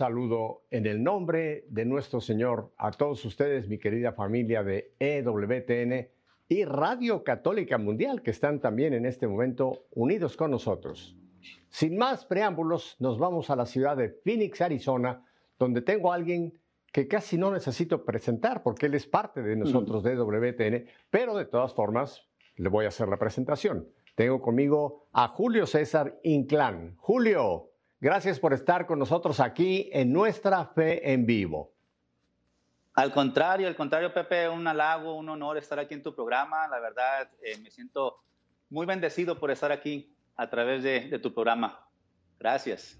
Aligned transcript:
saludo 0.00 0.62
en 0.70 0.86
el 0.86 1.02
nombre 1.02 1.66
de 1.68 1.84
nuestro 1.84 2.22
Señor 2.22 2.72
a 2.78 2.90
todos 2.90 3.22
ustedes, 3.26 3.68
mi 3.68 3.76
querida 3.76 4.12
familia 4.12 4.62
de 4.62 4.94
EWTN 4.98 6.08
y 6.48 6.64
Radio 6.64 7.22
Católica 7.22 7.76
Mundial, 7.76 8.22
que 8.22 8.30
están 8.30 8.60
también 8.60 8.94
en 8.94 9.04
este 9.04 9.28
momento 9.28 9.84
unidos 9.90 10.38
con 10.38 10.52
nosotros. 10.52 11.18
Sin 11.68 11.98
más 11.98 12.24
preámbulos, 12.24 12.96
nos 12.98 13.18
vamos 13.18 13.50
a 13.50 13.56
la 13.56 13.66
ciudad 13.66 13.94
de 13.94 14.08
Phoenix, 14.08 14.62
Arizona, 14.62 15.22
donde 15.58 15.82
tengo 15.82 16.10
a 16.10 16.14
alguien 16.14 16.58
que 16.92 17.06
casi 17.06 17.36
no 17.36 17.50
necesito 17.50 18.06
presentar 18.06 18.62
porque 18.62 18.86
él 18.86 18.94
es 18.94 19.06
parte 19.06 19.42
de 19.42 19.54
nosotros 19.54 20.02
de 20.02 20.12
EWTN, 20.14 20.86
pero 21.10 21.36
de 21.36 21.44
todas 21.44 21.74
formas 21.74 22.26
le 22.56 22.70
voy 22.70 22.86
a 22.86 22.88
hacer 22.88 23.08
la 23.08 23.18
presentación. 23.18 23.86
Tengo 24.14 24.40
conmigo 24.40 25.08
a 25.12 25.28
Julio 25.28 25.66
César 25.66 26.18
Inclán. 26.22 26.94
Julio, 26.96 27.69
Gracias 28.02 28.40
por 28.40 28.54
estar 28.54 28.86
con 28.86 28.98
nosotros 28.98 29.40
aquí 29.40 29.90
en 29.92 30.10
Nuestra 30.10 30.64
Fe 30.64 31.12
en 31.12 31.26
Vivo. 31.26 31.74
Al 32.94 33.12
contrario, 33.12 33.68
al 33.68 33.76
contrario, 33.76 34.14
Pepe, 34.14 34.48
un 34.48 34.66
halago, 34.66 35.14
un 35.16 35.28
honor 35.28 35.58
estar 35.58 35.78
aquí 35.78 35.92
en 35.92 36.02
tu 36.02 36.14
programa. 36.14 36.66
La 36.68 36.80
verdad, 36.80 37.28
eh, 37.42 37.58
me 37.62 37.70
siento 37.70 38.22
muy 38.70 38.86
bendecido 38.86 39.38
por 39.38 39.50
estar 39.50 39.70
aquí 39.70 40.14
a 40.36 40.48
través 40.48 40.82
de, 40.82 41.18
tu 41.18 41.34
programa. 41.34 41.86
Gracias. 42.38 42.98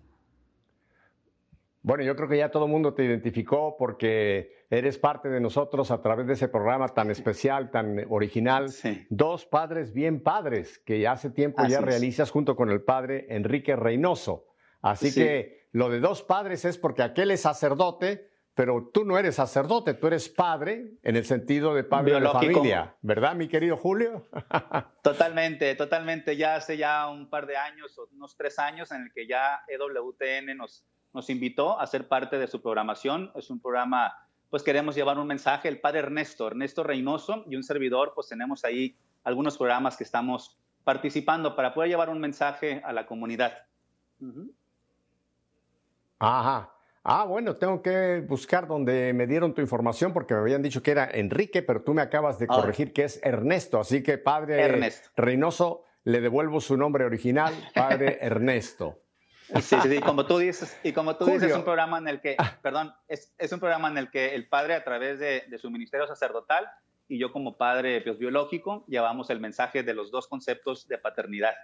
Bueno, 1.81 2.05
yo 2.05 2.15
creo 2.15 2.29
que 2.29 2.37
ya 2.37 2.51
todo 2.51 2.67
el 2.67 2.71
mundo 2.71 2.93
te 2.93 3.03
identificó 3.03 3.77
porque 3.79 4.67
eres 4.69 4.99
parte 4.99 5.31
de 5.31 5.41
nosotros 5.41 5.91
a 5.91 6.03
través 6.03 6.27
de 6.27 6.35
ese 6.35 6.49
programa 6.49 6.89
tan 6.89 7.11
especial, 7.11 7.71
tan 7.71 8.05
original. 8.11 8.67
Dos 9.09 9.47
padres 9.47 9.95
bien 9.95 10.23
padres 10.23 10.79
que 10.79 11.09
hace 11.09 11.31
tiempo 11.31 11.65
ya 11.67 11.81
realizas 11.81 12.31
junto 12.31 12.55
con 12.55 12.69
el 12.69 12.83
padre 12.83 13.25
Enrique 13.31 13.75
Reynoso. 13.77 14.50
Así 14.83 15.13
que 15.13 15.69
lo 15.73 15.89
de 15.89 16.01
dos 16.01 16.23
padres 16.23 16.65
es 16.65 16.79
porque 16.79 17.03
aquel 17.03 17.31
es 17.31 17.43
sacerdote, 17.43 18.31
pero 18.55 18.91
tú 18.93 19.05
no 19.05 19.17
eres 19.17 19.37
sacerdote, 19.37 19.95
tú 19.95 20.09
eres 20.09 20.29
padre 20.29 20.95
en 21.03 21.17
el 21.17 21.25
sentido 21.25 21.75
de 21.75 21.85
padre 21.85 22.15
de 22.15 22.21
la 22.21 22.33
familia, 22.33 22.97
¿verdad, 23.01 23.35
mi 23.35 23.49
querido 23.49 23.77
Julio? 23.77 24.27
totalmente, 25.03 25.75
totalmente. 25.77 26.37
Ya 26.37 26.57
hace 26.57 26.77
ya 26.77 27.09
un 27.09 27.31
par 27.31 27.47
de 27.47 27.57
años, 27.57 27.99
unos 28.13 28.37
tres 28.37 28.59
años, 28.59 28.91
en 28.93 29.03
el 29.03 29.13
que 29.13 29.27
ya 29.27 29.63
EWTN 29.69 30.57
nos, 30.57 30.85
nos 31.15 31.31
invitó 31.31 31.79
a 31.79 31.87
ser 31.87 32.09
parte 32.09 32.39
de 32.39 32.49
su 32.49 32.61
programación. 32.61 33.31
Es 33.35 33.51
un 33.51 33.61
programa, 33.61 34.13
pues 34.51 34.63
queremos 34.63 34.95
llevar 34.95 35.19
un 35.19 35.27
mensaje. 35.27 35.69
El 35.69 35.81
padre 35.81 36.01
Ernesto, 36.01 36.49
Ernesto 36.49 36.83
Reynoso 36.83 37.45
y 37.49 37.57
un 37.57 37.63
servidor, 37.63 38.13
pues 38.15 38.29
tenemos 38.29 38.65
ahí 38.65 38.97
algunos 39.23 39.57
programas 39.57 39.97
que 39.97 40.05
estamos 40.05 40.59
participando 40.85 41.55
para 41.55 41.73
poder 41.73 41.91
llevar 41.91 42.11
un 42.11 42.21
mensaje 42.21 42.83
a 42.85 42.93
la 42.93 43.07
comunidad. 43.07 43.53
Ajá. 46.21 46.73
Ah, 47.03 47.25
bueno, 47.25 47.57
tengo 47.57 47.81
que 47.83 48.21
buscar 48.21 48.67
donde 48.69 49.13
me 49.15 49.27
dieron 49.27 49.55
tu 49.55 49.63
información 49.63 50.13
porque 50.13 50.35
me 50.35 50.41
habían 50.41 50.63
dicho 50.63 50.83
que 50.83 50.91
era 50.91 51.11
Enrique, 51.11 51.63
pero 51.63 51.83
tú 51.83 51.95
me 51.95 52.03
acabas 52.03 52.39
de 52.39 52.47
ah. 52.49 52.55
corregir 52.55 52.93
que 52.93 53.05
es 53.05 53.21
Ernesto. 53.25 53.81
Así 53.81 54.03
que, 54.03 54.19
padre 54.19 54.93
Reynoso, 55.17 55.85
le 56.05 56.21
devuelvo 56.21 56.61
su 56.61 56.77
nombre 56.77 57.05
original, 57.05 57.55
padre 57.75 58.19
Ernesto. 58.21 59.01
Sí, 59.63 59.77
sí, 59.83 59.99
como 60.01 60.27
tú 60.27 60.39
dices, 60.39 60.79
y 60.85 60.93
como 60.93 61.17
tú 61.17 61.25
dices, 61.25 61.51
es 61.51 61.57
un 61.57 61.65
programa 61.65 61.99
en 61.99 62.07
el 62.07 62.21
que, 62.21 62.37
perdón, 62.63 62.95
es, 63.09 63.35
es, 63.37 63.51
un 63.51 63.59
programa 63.59 63.89
en 63.89 63.99
el 63.99 64.09
que 64.09 64.37
el 64.37 64.49
padre 64.49 64.75
a 64.75 64.85
través 64.85 65.19
de, 65.19 65.43
de 65.49 65.59
su 65.59 65.71
ministerio 65.73 66.07
sacerdotal 66.07 66.71
y 67.09 67.19
yo 67.19 67.33
como 67.33 67.57
padre 67.57 68.01
pues, 68.03 68.17
biológico 68.17 68.85
llevamos 68.87 69.29
el 69.31 69.41
mensaje 69.41 69.83
de 69.83 69.93
los 69.93 70.13
dos 70.13 70.29
conceptos 70.29 70.87
de 70.87 70.99
paternidad. 70.99 71.55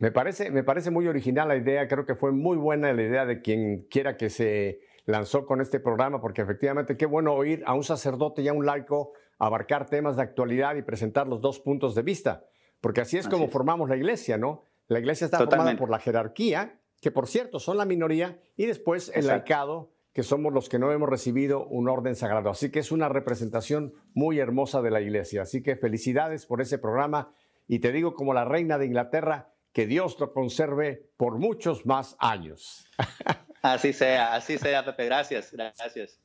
Me 0.00 0.10
parece, 0.10 0.50
me 0.50 0.64
parece 0.64 0.90
muy 0.90 1.06
original 1.06 1.48
la 1.48 1.56
idea, 1.56 1.86
creo 1.86 2.06
que 2.06 2.14
fue 2.14 2.32
muy 2.32 2.56
buena 2.56 2.90
la 2.94 3.02
idea 3.02 3.26
de 3.26 3.42
quien 3.42 3.86
quiera 3.90 4.16
que 4.16 4.30
se 4.30 4.80
lanzó 5.04 5.44
con 5.44 5.60
este 5.60 5.78
programa, 5.78 6.22
porque 6.22 6.40
efectivamente 6.40 6.96
qué 6.96 7.04
bueno 7.04 7.34
oír 7.34 7.62
a 7.66 7.74
un 7.74 7.84
sacerdote 7.84 8.40
y 8.40 8.48
a 8.48 8.54
un 8.54 8.64
laico 8.64 9.12
abarcar 9.38 9.90
temas 9.90 10.16
de 10.16 10.22
actualidad 10.22 10.76
y 10.76 10.82
presentar 10.82 11.28
los 11.28 11.42
dos 11.42 11.60
puntos 11.60 11.94
de 11.94 12.00
vista, 12.00 12.46
porque 12.80 13.02
así 13.02 13.18
es 13.18 13.28
como 13.28 13.48
formamos 13.48 13.90
la 13.90 13.96
iglesia, 13.96 14.38
¿no? 14.38 14.64
La 14.88 15.00
iglesia 15.00 15.26
está 15.26 15.36
formada 15.36 15.76
por 15.76 15.90
la 15.90 15.98
jerarquía, 15.98 16.80
que 17.02 17.10
por 17.10 17.26
cierto 17.26 17.58
son 17.58 17.76
la 17.76 17.84
minoría, 17.84 18.40
y 18.56 18.64
después 18.64 19.12
el 19.14 19.26
laicado, 19.26 19.90
que 20.14 20.22
somos 20.22 20.52
los 20.54 20.70
que 20.70 20.78
no 20.78 20.90
hemos 20.92 21.10
recibido 21.10 21.66
un 21.66 21.90
orden 21.90 22.16
sagrado. 22.16 22.48
Así 22.48 22.70
que 22.70 22.78
es 22.78 22.90
una 22.90 23.10
representación 23.10 23.92
muy 24.14 24.38
hermosa 24.38 24.80
de 24.80 24.90
la 24.90 25.00
iglesia. 25.00 25.42
Así 25.42 25.62
que 25.62 25.76
felicidades 25.76 26.46
por 26.46 26.60
ese 26.60 26.78
programa. 26.78 27.32
Y 27.68 27.78
te 27.78 27.92
digo, 27.92 28.14
como 28.14 28.34
la 28.34 28.44
reina 28.44 28.76
de 28.76 28.86
Inglaterra, 28.86 29.52
que 29.72 29.86
Dios 29.86 30.18
lo 30.18 30.32
conserve 30.32 31.10
por 31.16 31.38
muchos 31.38 31.86
más 31.86 32.16
años. 32.18 32.88
Así 33.62 33.92
sea, 33.92 34.34
así 34.34 34.56
sea, 34.56 34.82
Pepe. 34.82 35.04
Gracias, 35.04 35.52
gracias. 35.52 36.18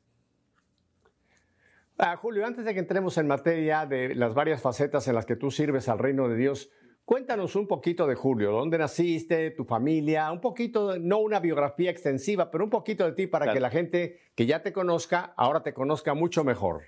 Ah, 1.98 2.16
Julio, 2.16 2.46
antes 2.46 2.64
de 2.64 2.72
que 2.72 2.80
entremos 2.80 3.18
en 3.18 3.26
materia 3.26 3.84
de 3.84 4.14
las 4.14 4.32
varias 4.32 4.62
facetas 4.62 5.06
en 5.08 5.14
las 5.14 5.26
que 5.26 5.36
tú 5.36 5.50
sirves 5.50 5.90
al 5.90 5.98
reino 5.98 6.28
de 6.28 6.36
Dios, 6.36 6.70
cuéntanos 7.04 7.54
un 7.54 7.68
poquito 7.68 8.06
de 8.06 8.14
Julio, 8.14 8.52
dónde 8.52 8.78
naciste, 8.78 9.50
tu 9.50 9.64
familia, 9.64 10.32
un 10.32 10.40
poquito, 10.40 10.98
no 10.98 11.18
una 11.18 11.38
biografía 11.38 11.90
extensiva, 11.90 12.50
pero 12.50 12.64
un 12.64 12.70
poquito 12.70 13.04
de 13.04 13.12
ti 13.12 13.26
para 13.26 13.52
que 13.52 13.60
la 13.60 13.68
gente 13.68 14.18
que 14.34 14.46
ya 14.46 14.62
te 14.62 14.72
conozca, 14.72 15.34
ahora 15.36 15.62
te 15.62 15.74
conozca 15.74 16.14
mucho 16.14 16.42
mejor. 16.42 16.84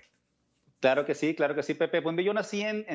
Claro 0.79 1.05
que 1.05 1.13
sí, 1.13 1.35
claro 1.35 1.55
que 1.55 1.63
sí, 1.63 1.73
Pepe. 1.73 2.01
Pues 2.01 2.15
yo 2.23 2.33
nací 2.33 2.61
en, 2.61 2.85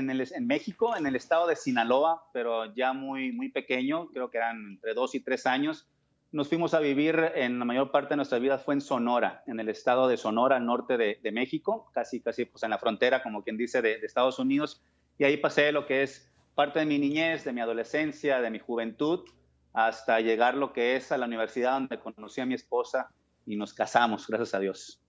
México, 0.46 0.96
en 0.96 1.06
el 1.06 1.16
estado 1.16 1.46
de 1.46 1.54
Sinaloa, 1.54 2.30
pero 2.32 2.74
ya 2.74 2.94
muy, 2.94 3.30
muy 3.30 3.50
pequeño, 3.50 4.08
creo 4.08 4.30
que 4.30 4.38
eran 4.38 4.56
entre 4.72 4.94
dos 4.94 5.14
y 5.14 5.20
tres 5.20 5.46
años. 5.46 5.86
Nos 6.32 6.48
fuimos 6.48 6.72
a 6.72 6.80
vivir 6.80 7.32
en 7.34 7.58
la 7.58 7.64
mayor 7.66 7.90
parte 7.90 8.10
de 8.10 8.16
nuestra 8.16 8.38
vida 8.38 8.58
fue 8.58 8.74
en 8.74 8.80
Sonora, 8.80 9.44
en 9.46 9.60
el 9.60 9.68
estado 9.68 10.08
de 10.08 10.16
Sonora, 10.16 10.58
norte 10.60 10.96
de, 10.96 11.32
México, 11.32 11.90
casi, 11.92 12.20
casi 12.20 12.46
pues 12.46 12.62
en 12.62 12.70
la 12.70 12.78
frontera, 12.78 13.22
como 13.22 13.44
quien 13.44 13.58
dice, 13.58 13.82
de, 13.82 13.98
de, 13.98 14.06
Estados 14.06 14.38
Unidos. 14.38 14.82
Y 15.18 15.24
ahí 15.24 15.36
pasé 15.36 15.70
lo 15.70 15.86
que 15.86 16.02
es 16.02 16.32
parte 16.54 16.78
de 16.78 16.86
mi 16.86 16.98
niñez, 16.98 17.44
de 17.44 17.52
mi 17.52 17.60
adolescencia, 17.60 18.40
de 18.40 18.50
mi 18.50 18.60
juventud, 18.60 19.28
hasta 19.74 20.20
llegar 20.20 20.56
lo 20.56 20.72
que 20.72 20.96
es 20.96 21.12
a 21.12 21.18
la 21.18 21.26
universidad 21.26 21.74
donde 21.74 22.00
conocí 22.00 22.40
a 22.40 22.46
mi 22.46 22.54
esposa 22.54 23.10
y 23.44 23.56
nos 23.56 23.74
casamos, 23.74 24.26
gracias 24.26 24.54
a 24.54 24.60
Dios. 24.60 25.03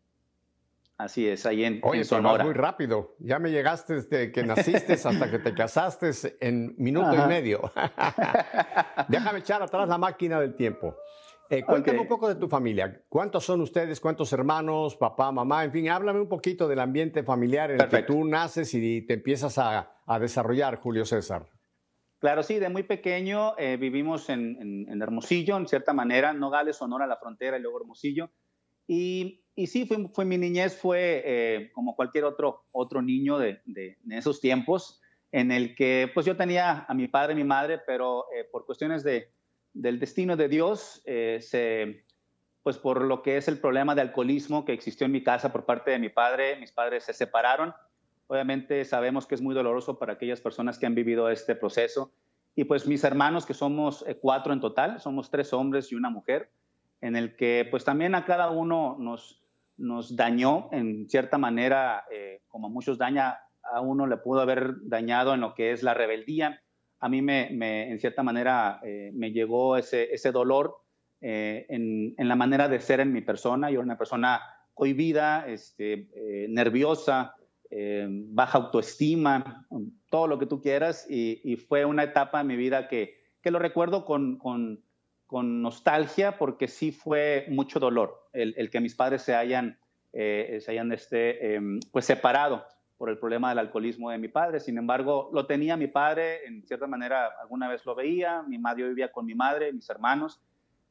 Así 0.98 1.28
es, 1.28 1.46
ahí 1.46 1.66
en, 1.66 1.82
Oye, 1.84 2.04
muy 2.44 2.54
rápido. 2.54 3.16
Ya 3.20 3.38
me 3.38 3.52
llegaste 3.52 3.96
desde 3.96 4.32
que 4.32 4.44
naciste 4.44 4.94
hasta 4.94 5.30
que 5.30 5.40
te 5.40 5.54
casaste 5.54 6.12
en 6.40 6.74
minuto 6.78 7.14
y 7.14 7.28
medio. 7.28 7.72
Déjame 9.10 9.40
echar 9.40 9.62
atrás 9.62 9.90
la 9.90 9.98
máquina 9.98 10.40
del 10.40 10.56
tiempo. 10.56 10.96
Eh, 11.50 11.64
cuéntame 11.64 12.00
un 12.00 12.08
poco 12.08 12.30
de 12.30 12.36
tu 12.36 12.48
familia. 12.48 13.04
¿Cuántos 13.10 13.44
son 13.44 13.62
ustedes? 13.62 14.00
¿Cuántos 14.00 14.32
hermanos? 14.32 14.96
Papá, 14.96 15.32
mamá, 15.32 15.66
en 15.66 15.72
fin, 15.72 15.90
háblame 15.90 16.22
un 16.22 16.30
poquito 16.30 16.68
del 16.68 16.80
ambiente 16.80 17.24
familiar 17.24 17.72
en 17.72 17.82
el 17.82 17.90
que 17.90 18.04
tú 18.04 18.26
naces 18.26 18.74
y 18.74 19.06
te 19.06 19.16
empiezas 19.16 19.58
a, 19.58 19.92
desarrollar, 20.20 20.78
Julio 20.78 21.06
César. 21.06 21.48
Claro, 22.20 22.42
sí, 22.42 22.58
de 22.58 22.70
muy 22.70 22.84
pequeño 22.84 23.56
eh, 23.58 23.78
vivimos 23.78 24.30
en, 24.30 24.88
en, 24.90 25.02
Hermosillo, 25.02 25.58
en 25.58 25.68
cierta 25.68 25.94
manera, 25.94 26.34
Nogales, 26.34 26.78
Sonora, 26.78 27.06
la 27.06 27.18
frontera 27.18 27.58
y 27.58 27.62
luego 27.62 27.82
Hermosillo. 27.82 28.32
Y 28.88 29.45
y 29.56 29.68
sí, 29.68 29.85
fue, 29.85 30.09
fue, 30.09 30.26
mi 30.26 30.38
niñez 30.38 30.78
fue 30.78 31.24
eh, 31.26 31.72
como 31.74 31.96
cualquier 31.96 32.26
otro, 32.26 32.66
otro 32.74 33.02
niño 33.02 33.38
de, 33.38 33.62
de, 33.66 33.97
esos 34.12 34.41
tiempos, 34.41 35.02
en 35.32 35.52
el 35.52 35.76
que 35.76 36.12
pues 36.14 36.26
yo 36.26 36.35
tenía 36.35 36.85
a 36.88 36.94
mi 36.94 37.08
padre 37.08 37.34
y 37.34 37.38
mi 37.38 37.46
madre, 37.46 37.79
pero 37.88 38.26
eh, 38.35 38.44
por 38.52 38.66
cuestiones 38.66 39.03
de, 39.03 39.32
del 39.74 40.00
destino 40.00 40.35
de 40.35 40.50
Dios, 40.50 41.02
eh, 41.06 41.40
se, 41.41 42.03
pues 42.64 42.78
por 42.78 43.02
lo 43.02 43.22
que 43.22 43.38
es 43.38 43.47
el 43.47 43.59
problema 43.59 43.96
de 43.96 44.02
alcoholismo 44.02 44.66
que 44.66 44.74
existió 44.74 45.06
en 45.06 45.14
mi 45.14 45.24
casa 45.24 45.53
por 45.53 45.66
parte 45.66 45.91
de 45.91 46.00
mi 46.00 46.09
padre, 46.09 46.58
mis 46.59 46.74
padres 46.74 47.06
se 47.06 47.14
separaron. 47.14 47.74
Obviamente 48.28 48.84
sabemos 48.84 49.26
que 49.26 49.35
es 49.35 49.41
muy 49.41 49.56
doloroso 49.56 49.97
para 49.97 50.14
aquellas 50.14 50.41
personas 50.41 50.78
que 50.78 50.85
han 50.85 50.96
vivido 50.96 51.29
este 51.29 51.56
proceso. 51.56 52.12
Y 52.56 52.66
pues 52.66 52.88
mis 52.88 53.03
hermanos, 53.03 53.46
que 53.46 53.53
somos 53.53 54.06
cuatro 54.22 54.52
en 54.52 54.62
total, 54.62 55.00
somos 55.00 55.29
tres 55.29 55.53
hombres 55.53 55.91
y 55.91 55.96
una 55.96 56.09
mujer, 56.09 56.50
en 57.02 57.16
el 57.16 57.35
que 57.35 57.68
pues 57.70 57.84
también 57.84 58.16
a 58.16 58.26
cada 58.26 58.50
uno 58.50 58.96
nos, 58.97 59.45
nos 59.78 60.16
dañó 60.16 60.70
en 60.72 61.10
cierta 61.10 61.38
manera, 61.38 62.06
eh, 62.12 62.42
como 62.48 62.70
muchos 62.70 62.98
daña, 62.98 63.40
a 63.64 63.82
uno 63.82 64.08
le 64.08 64.18
pudo 64.18 64.42
haber 64.42 64.76
dañado 64.84 65.34
en 65.34 65.42
lo 65.42 65.54
que 65.54 65.72
es 65.72 65.84
la 65.84 65.94
rebeldía. 65.94 66.62
A 67.00 67.10
mí 67.10 67.22
me, 67.22 67.50
en 67.90 68.00
cierta 68.00 68.24
manera 68.24 68.80
eh, 68.84 69.12
me 69.14 69.32
llegó 69.32 69.78
ese, 69.78 70.14
ese 70.14 70.32
dolor 70.32 70.78
eh, 71.22 71.66
en, 71.70 72.14
en, 72.18 72.28
la 72.28 72.36
manera 72.36 72.68
de 72.70 72.80
ser 72.80 73.00
en 73.00 73.12
mi 73.12 73.22
persona. 73.22 73.70
Yo 73.70 73.76
era 73.80 73.86
una 73.86 73.98
persona 73.98 74.42
cohibida, 74.74 75.48
este, 75.48 76.10
nerviosa, 76.50 77.36
baja 78.10 78.58
autoestima, 78.58 79.66
todo 80.10 80.28
lo 80.28 80.38
que 80.38 80.46
tú 80.46 80.62
quieras. 80.62 81.06
Y, 81.10 81.56
fue 81.68 81.86
una 81.86 82.04
etapa 82.04 82.42
en 82.42 82.48
mi 82.48 82.56
vida 82.56 82.88
que, 82.88 83.16
que 83.42 83.52
lo 83.52 83.60
recuerdo 83.60 84.06
con 84.06 84.38
con 85.28 85.62
nostalgia 85.62 86.38
porque 86.38 86.68
sí 86.68 86.92
fue 86.92 87.46
mucho 87.50 87.80
dolor 87.80 88.26
el, 88.34 88.70
que 88.70 88.80
mis 88.80 88.96
padres 88.96 89.22
se 89.22 89.36
hayan, 89.36 89.80
eh, 90.14 90.60
se 90.62 90.72
hayan 90.72 90.92
este, 90.92 91.56
em, 91.56 91.80
pues 91.92 92.06
separado 92.06 92.66
por 92.98 93.10
el 93.10 93.18
problema 93.18 93.50
del 93.50 93.60
alcoholismo 93.60 94.10
de 94.10 94.18
mi 94.18 94.28
padre. 94.28 94.60
Sin 94.60 94.78
embargo, 94.78 95.30
lo 95.34 95.46
tenía 95.46 95.76
mi 95.78 95.88
padre, 95.88 96.46
en 96.46 96.66
cierta 96.66 96.88
manera 96.88 97.30
alguna 97.42 97.68
vez 97.68 97.86
lo 97.86 97.96
veía, 97.96 98.44
mi 98.44 98.58
madre 98.58 98.88
vivía 98.88 99.12
con 99.12 99.26
mi 99.26 99.36
madre, 99.36 99.74
mis 99.74 99.90
hermanos, 99.90 100.42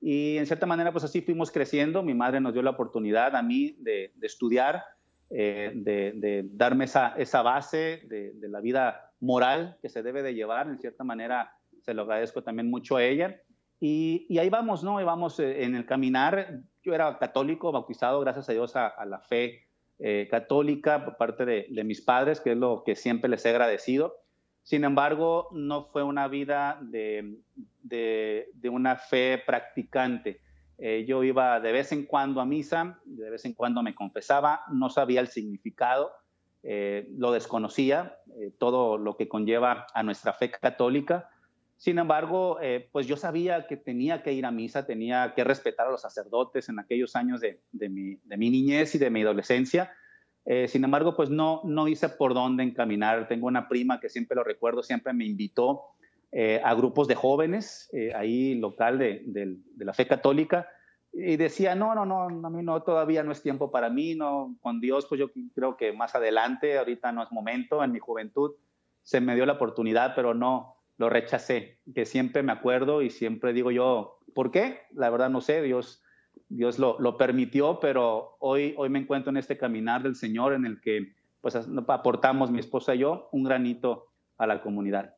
Y 0.01 0.37
en 0.37 0.45
cierta 0.45 0.67
manera, 0.67 0.93
pues 0.93 1.05
así 1.05 1.23
fuimos 1.23 1.51
creciendo. 1.51 2.03
Mi 2.03 2.13
madre 2.13 2.39
nos 2.39 2.53
dio 2.53 2.61
la 2.61 2.71
oportunidad 2.71 3.35
a 3.35 3.43
mí 3.43 3.75
de, 3.79 4.13
estudiar, 4.21 4.85
eh, 5.31 5.73
de, 5.75 6.45
darme 6.53 6.85
esa, 6.85 7.15
esa 7.17 7.41
base 7.41 8.03
de, 8.07 8.33
de, 8.35 8.49
la 8.49 8.61
vida 8.61 9.13
moral 9.21 9.79
que 9.81 9.89
se 9.89 10.03
debe 10.03 10.23
de 10.23 10.35
llevar. 10.35 10.69
En 10.69 10.79
cierta 10.79 11.05
manera, 11.05 11.57
se 11.81 11.95
lo 11.95 12.03
agradezco 12.03 12.43
también 12.43 12.69
mucho 12.69 12.97
a 12.97 13.03
ella. 13.03 13.41
Y, 13.87 14.39
ahí 14.39 14.49
vamos, 14.49 14.83
¿no? 14.83 14.99
Y 14.99 15.05
vamos 15.05 15.39
eh, 15.41 15.63
en 15.63 15.75
el 15.75 15.85
caminar. 15.85 16.63
Yo 16.83 16.95
era 16.95 17.19
católico, 17.19 17.71
bautizado, 17.71 18.19
gracias 18.21 18.49
a 18.49 18.53
Dios, 18.55 18.77
a, 18.77 19.05
la 19.05 19.21
fe 19.21 19.67
eh, 19.99 20.27
católica 20.31 21.05
por 21.05 21.19
parte 21.19 21.45
de, 21.45 21.85
mis 21.85 22.01
padres, 22.01 22.41
que 22.41 22.53
es 22.53 22.57
lo 22.57 22.83
que 22.83 22.97
siempre 22.97 23.29
les 23.29 23.45
he 23.45 23.51
agradecido. 23.51 24.17
Sin 24.63 24.85
embargo, 24.85 25.49
no 25.53 25.85
fue 25.85 26.03
una 26.03 26.29
vida 26.29 26.79
de, 26.81 27.43
una 28.71 28.97
fe 28.97 29.43
practicante. 29.45 30.41
Eh, 30.79 31.05
yo 31.07 31.23
iba 31.23 31.61
de 31.61 31.73
vez 31.73 31.93
en 31.93 32.07
cuando 32.07 32.41
a 32.41 32.47
misa, 32.47 32.99
de 33.05 33.29
vez 33.29 33.45
en 33.45 33.53
cuando 33.53 33.83
me 33.83 33.95
confesaba, 33.95 34.63
no 34.73 34.89
sabía 34.89 35.21
el 35.21 35.29
significado, 35.29 36.11
lo 36.63 37.33
desconocía, 37.33 38.17
todo 38.57 38.97
lo 38.97 39.19
que 39.19 39.29
conlleva 39.29 39.87
a 39.93 40.03
nuestra 40.03 40.33
fe 40.33 40.51
católica 40.51 41.29
sin 41.85 41.99
embargo, 41.99 42.57
eh, 42.63 42.89
pues 42.93 43.07
yo 43.07 43.15
sabía 43.15 43.67
que 43.67 43.77
tenía 43.77 44.23
que 44.23 44.33
ir 44.33 44.47
a 44.47 44.51
misa, 44.51 44.87
tenía 44.87 45.35
que 45.37 45.45
respetar 45.45 45.87
a 45.87 45.91
los 45.91 46.01
sacerdotes 46.01 46.71
en 46.71 46.79
aquellos 46.79 47.15
años 47.15 47.43
de, 47.43 47.61
mi, 47.91 48.19
niñez 48.27 48.95
y 48.95 48.99
de 48.99 49.11
mi 49.11 49.21
adolescencia. 49.21 49.93
Eh, 50.47 50.67
sin 50.67 50.83
embargo, 50.83 51.15
pues 51.15 51.29
no, 51.29 51.61
no 51.65 51.87
hice 51.87 52.09
por 52.09 52.33
dónde 52.33 52.63
encaminar. 52.63 53.29
Tengo 53.29 53.49
una 53.49 53.69
prima 53.69 54.01
que 54.01 54.09
siempre 54.09 54.35
lo 54.35 54.45
recuerdo, 54.45 54.83
siempre 54.83 55.13
me 55.13 55.27
invitó 55.27 55.83
eh, 56.33 56.59
a 56.65 56.73
grupos 56.73 57.07
de 57.07 57.17
jóvenes, 57.17 57.91
ahí 58.15 58.55
local 58.55 58.99
de, 58.99 59.59
la 59.77 59.93
fe 59.93 60.07
católica, 60.07 60.67
y 61.13 61.37
decía, 61.37 61.75
no, 61.75 61.95
no, 61.95 62.07
no, 62.07 62.49
mí 62.49 62.63
no, 62.63 62.83
todavía 62.83 63.23
no 63.23 63.31
es 63.31 63.43
tiempo 63.43 63.71
para 63.71 63.91
mí, 63.91 64.15
no, 64.15 64.57
con 64.63 64.81
Dios, 64.81 65.05
pues 65.07 65.19
yo 65.19 65.31
creo 65.55 65.77
que 65.77 65.93
más 65.93 66.15
adelante, 66.15 66.79
ahorita 66.79 67.13
no 67.13 67.23
es 67.23 67.31
momento, 67.31 67.85
en 67.85 67.93
mi 67.93 67.99
juventud 67.99 68.53
se 69.03 69.21
me 69.21 69.35
dio 69.35 69.45
la 69.45 69.53
oportunidad, 69.53 70.15
pero 70.15 70.33
no, 70.33 70.74
lo 70.96 71.08
rechacé, 71.08 71.79
que 71.94 72.06
siempre 72.06 72.43
me 72.43 72.52
acuerdo 72.52 73.02
y 73.02 73.11
siempre 73.11 73.52
digo 73.52 73.70
yo, 73.70 74.20
¿por 74.35 74.50
qué? 74.50 74.81
La 74.93 75.11
verdad 75.11 75.31
no 75.31 75.41
sé, 75.41 75.62
Dios, 75.62 76.02
Dios 76.49 76.79
lo, 76.79 76.99
lo, 77.00 77.17
permitió, 77.17 77.81
pero 77.81 78.37
hoy, 78.41 78.75
hoy 78.76 78.88
me 78.88 79.00
encuentro 79.00 79.31
en 79.31 79.37
este 79.37 79.58
caminar 79.58 80.02
del 80.02 80.14
Señor 80.14 80.52
en 80.52 80.67
el 80.67 80.81
que 80.81 81.14
pues 81.41 81.56
aportamos 81.56 82.50
mi 82.50 82.61
esposa 82.61 82.94
y 82.94 83.00
yo 83.00 83.29
un 83.32 83.44
granito 83.44 84.06
a 84.38 84.46
la 84.46 84.62
comunidad. 84.62 85.14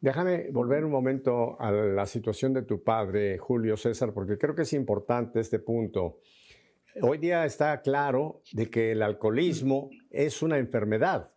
Déjame 0.00 0.50
volver 0.52 0.84
un 0.84 0.92
momento 0.92 1.60
a 1.60 1.72
la 1.72 2.06
situación 2.06 2.54
de 2.54 2.62
tu 2.62 2.84
padre, 2.84 3.36
Julio 3.38 3.76
César, 3.76 4.12
porque 4.14 4.38
creo 4.38 4.54
que 4.54 4.62
es 4.62 4.72
importante 4.72 5.40
este 5.40 5.58
punto. 5.58 6.20
Hoy 7.02 7.18
día 7.18 7.44
está 7.44 7.80
claro 7.80 8.42
de 8.52 8.70
que 8.70 8.92
el 8.92 9.02
alcoholismo 9.02 9.90
es 10.10 10.42
una 10.42 10.58
enfermedad 10.58 11.32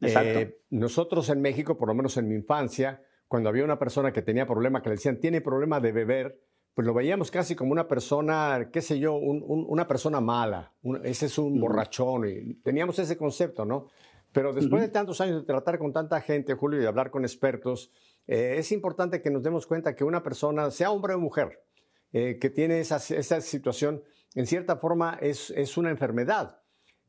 eh, 0.00 0.60
nosotros 0.70 1.28
en 1.30 1.40
México, 1.40 1.76
por 1.76 1.88
lo 1.88 1.94
menos 1.94 2.16
en 2.16 2.28
mi 2.28 2.34
infancia, 2.34 3.02
cuando 3.28 3.48
había 3.48 3.64
una 3.64 3.78
persona 3.78 4.12
que 4.12 4.22
tenía 4.22 4.46
problema, 4.46 4.82
que 4.82 4.90
le 4.90 4.96
decían, 4.96 5.18
tiene 5.18 5.40
problema 5.40 5.80
de 5.80 5.92
beber, 5.92 6.40
pues 6.74 6.86
lo 6.86 6.92
veíamos 6.92 7.30
casi 7.30 7.54
como 7.54 7.72
una 7.72 7.88
persona, 7.88 8.68
qué 8.72 8.82
sé 8.82 8.98
yo, 8.98 9.14
una 9.14 9.88
persona 9.88 10.20
mala, 10.20 10.74
ese 11.04 11.26
es 11.26 11.38
un 11.38 11.58
borrachón, 11.58 12.28
y 12.28 12.54
teníamos 12.56 12.98
ese 12.98 13.16
concepto, 13.16 13.64
¿no? 13.64 13.88
Pero 14.32 14.52
después 14.52 14.82
de 14.82 14.88
tantos 14.88 15.22
años 15.22 15.40
de 15.40 15.46
tratar 15.46 15.78
con 15.78 15.94
tanta 15.94 16.20
gente, 16.20 16.52
Julio, 16.52 16.78
y 16.78 16.82
de 16.82 16.88
hablar 16.88 17.10
con 17.10 17.24
expertos, 17.24 17.90
eh, 18.26 18.56
es 18.58 18.70
importante 18.72 19.22
que 19.22 19.30
nos 19.30 19.42
demos 19.42 19.66
cuenta 19.66 19.96
que 19.96 20.04
una 20.04 20.22
persona, 20.22 20.70
sea 20.70 20.90
hombre 20.90 21.14
o 21.14 21.18
mujer, 21.18 21.62
eh, 22.12 22.38
que 22.38 22.50
tiene 22.50 22.80
esa, 22.80 22.96
esa, 22.96 23.40
situación, 23.40 24.02
en 24.34 24.46
cierta 24.46 24.76
forma 24.76 25.18
es, 25.22 25.50
es 25.56 25.78
una 25.78 25.90
enfermedad 25.90 26.60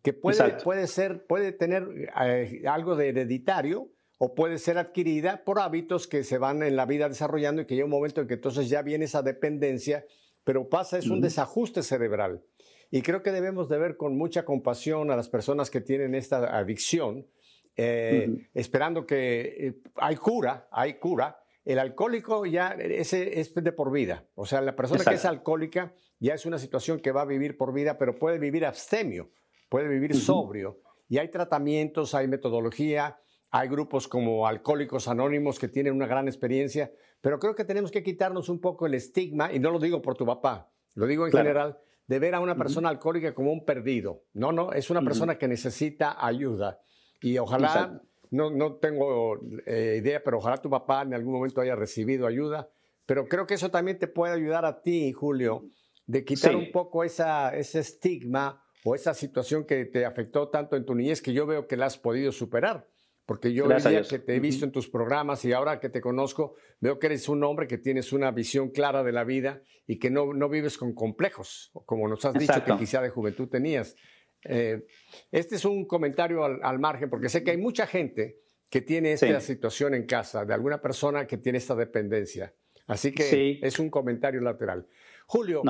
que 0.08 0.14
puede, 0.14 0.52
puede, 0.64 0.88
ser, 0.88 1.26
puede 1.26 1.52
tener 1.52 1.86
eh, 2.22 2.64
algo 2.66 2.96
de 2.96 3.10
hereditario 3.10 3.92
o 4.18 4.36
puede 4.36 4.58
ser 4.58 4.78
adquirida 4.78 5.44
por 5.44 5.60
hábitos 5.60 6.08
que 6.08 6.24
se 6.24 6.38
van 6.38 6.64
en 6.64 6.78
la 6.78 6.86
vida 6.86 7.10
desarrollando 7.10 7.62
y 7.62 7.66
que 7.66 7.76
llega 7.76 7.84
un 7.84 7.92
momento 7.92 8.22
en 8.22 8.28
que 8.30 8.36
entonces 8.36 8.70
ya 8.70 8.82
viene 8.84 9.04
esa 9.04 9.22
dependencia, 9.22 10.06
pero 10.46 10.70
pasa, 10.70 10.98
es 10.98 11.08
un 11.08 11.20
desajuste 11.20 11.84
cerebral. 11.84 12.42
Y 12.90 13.02
creo 13.02 13.22
que 13.22 13.34
debemos 13.34 13.68
de 13.68 13.80
ver 13.80 13.98
con 13.98 14.18
mucha 14.18 14.46
compasión 14.46 15.12
a 15.12 15.18
las 15.18 15.28
personas 15.28 15.70
que 15.70 15.82
tienen 15.82 16.16
esta 16.16 16.58
adicción, 16.58 17.28
eh, 17.76 18.48
esperando 18.54 19.06
que 19.06 19.42
eh, 19.42 19.74
hay 19.96 20.16
cura, 20.16 20.70
hay 20.72 20.94
cura. 21.00 21.38
El 21.66 21.80
alcohólico 21.80 22.46
ya 22.46 22.70
ese 22.80 23.42
es 23.42 23.54
de 23.54 23.72
por 23.74 23.92
vida. 23.92 24.26
O 24.36 24.46
sea, 24.46 24.62
la 24.62 24.74
persona 24.74 25.04
que 25.04 25.16
es 25.16 25.26
alcohólica 25.26 25.94
ya 26.18 26.34
es 26.34 26.46
una 26.46 26.60
situación 26.60 27.02
que 27.02 27.12
va 27.12 27.24
a 27.24 27.26
vivir 27.26 27.58
por 27.58 27.74
vida, 27.74 27.98
pero 27.98 28.18
puede 28.18 28.40
vivir 28.40 28.66
abstemio 28.66 29.32
puede 29.70 29.88
vivir 29.88 30.16
sobrio. 30.16 30.80
Y 31.10 31.18
hay 31.18 31.30
tratamientos, 31.30 32.14
hay 32.14 32.28
metodología, 32.28 33.20
hay 33.50 33.70
grupos 33.70 34.08
como 34.08 34.48
Alcohólicos 34.48 35.08
Anónimos 35.08 35.60
que 35.60 35.68
tienen 35.68 35.94
una 35.94 36.08
gran 36.08 36.28
experiencia, 36.28 36.92
pero 37.22 37.40
creo 37.40 37.56
que 37.56 37.64
tenemos 37.64 37.92
que 37.92 38.04
quitarnos 38.04 38.50
un 38.50 38.60
poco 38.60 38.86
el 38.86 38.94
estigma, 38.94 39.52
y 39.52 39.60
no 39.60 39.72
lo 39.72 39.80
digo 39.80 40.02
por 40.02 40.16
tu 40.16 40.26
papá, 40.26 40.70
lo 40.96 41.08
digo 41.08 41.26
en 41.26 41.32
general, 41.32 41.78
de 42.08 42.20
ver 42.20 42.36
a 42.36 42.40
una 42.40 42.56
persona 42.56 42.90
alcohólica 42.90 43.34
como 43.34 43.52
un 43.52 43.66
perdido. 43.66 44.24
No, 44.34 44.52
no, 44.52 44.72
es 44.72 44.90
una 44.90 45.02
persona 45.02 45.38
que 45.38 45.48
necesita 45.48 46.26
ayuda. 46.26 46.80
Y 47.22 47.38
ojalá, 47.38 48.02
no, 48.32 48.50
no 48.50 48.76
tengo 48.76 49.40
eh, 49.66 49.98
idea, 50.02 50.24
pero 50.24 50.38
ojalá 50.38 50.58
tu 50.58 50.70
papá 50.70 51.02
en 51.02 51.14
algún 51.14 51.34
momento 51.34 51.60
haya 51.60 51.76
recibido 51.76 52.26
ayuda. 52.26 52.70
Pero 53.06 53.28
creo 53.28 53.46
que 53.46 53.56
eso 53.56 53.72
también 53.72 54.00
te 54.00 54.08
puede 54.08 54.34
ayudar 54.34 54.66
a 54.66 54.82
ti, 54.82 55.12
Julio, 55.12 55.66
de 56.06 56.24
quitar 56.24 56.56
un 56.56 56.72
poco 56.72 57.04
esa, 57.04 57.56
ese 57.56 57.80
estigma 57.80 58.64
o 58.84 58.96
esa 58.96 59.14
situación 59.14 59.66
que 59.66 59.86
te 59.86 60.06
afectó 60.06 60.50
tanto 60.50 60.76
en 60.76 60.86
tu 60.86 60.96
niñez 60.96 61.22
que 61.22 61.34
yo 61.34 61.46
veo 61.46 61.68
que 61.68 61.78
la 61.78 61.88
has 61.88 61.98
podido 61.98 62.32
superar. 62.32 62.88
Porque 63.26 63.52
yo 63.52 63.68
que 63.68 64.20
te 64.20 64.36
he 64.36 64.40
visto 64.40 64.64
en 64.64 64.72
tus 64.72 64.88
programas 64.88 65.44
y 65.44 65.52
ahora 65.52 65.82
que 65.82 65.90
te 65.90 66.00
conozco, 66.00 66.56
veo 66.80 66.98
que 66.98 67.08
eres 67.08 67.28
un 67.28 67.44
hombre 67.44 67.68
que 67.68 67.78
tienes 67.78 68.14
una 68.14 68.32
visión 68.32 68.70
clara 68.70 69.04
de 69.04 69.12
la 69.12 69.26
vida 69.26 69.62
y 69.86 70.00
que 70.00 70.10
no, 70.10 70.34
no 70.34 70.48
vives 70.48 70.78
con 70.78 70.94
complejos, 70.94 71.72
como 71.86 72.08
nos 72.08 72.24
has 72.24 72.36
dicho 72.36 72.64
que 72.64 72.78
quizá 72.78 73.02
de 73.02 73.10
juventud 73.10 73.50
tenías. 73.50 73.98
Eh, 74.46 74.86
este 75.30 75.56
es 75.56 75.66
un 75.66 75.86
comentario 75.86 76.46
al, 76.46 76.80
margen, 76.80 77.10
porque 77.10 77.28
sé 77.28 77.44
que 77.44 77.52
hay 77.52 77.58
mucha 77.58 77.86
gente 77.86 78.40
que 78.70 78.80
tiene 78.80 79.12
esta 79.12 79.42
situación 79.42 79.94
en 79.94 80.06
casa, 80.06 80.46
de 80.46 80.54
alguna 80.54 80.82
persona 80.82 81.28
que 81.28 81.38
tiene 81.38 81.58
esta 81.58 81.76
dependencia. 81.76 82.54
Así 82.88 83.12
que 83.12 83.60
es 83.62 83.78
un 83.78 83.90
comentario 83.90 84.40
lateral. 84.40 84.88
Julio, 85.26 85.62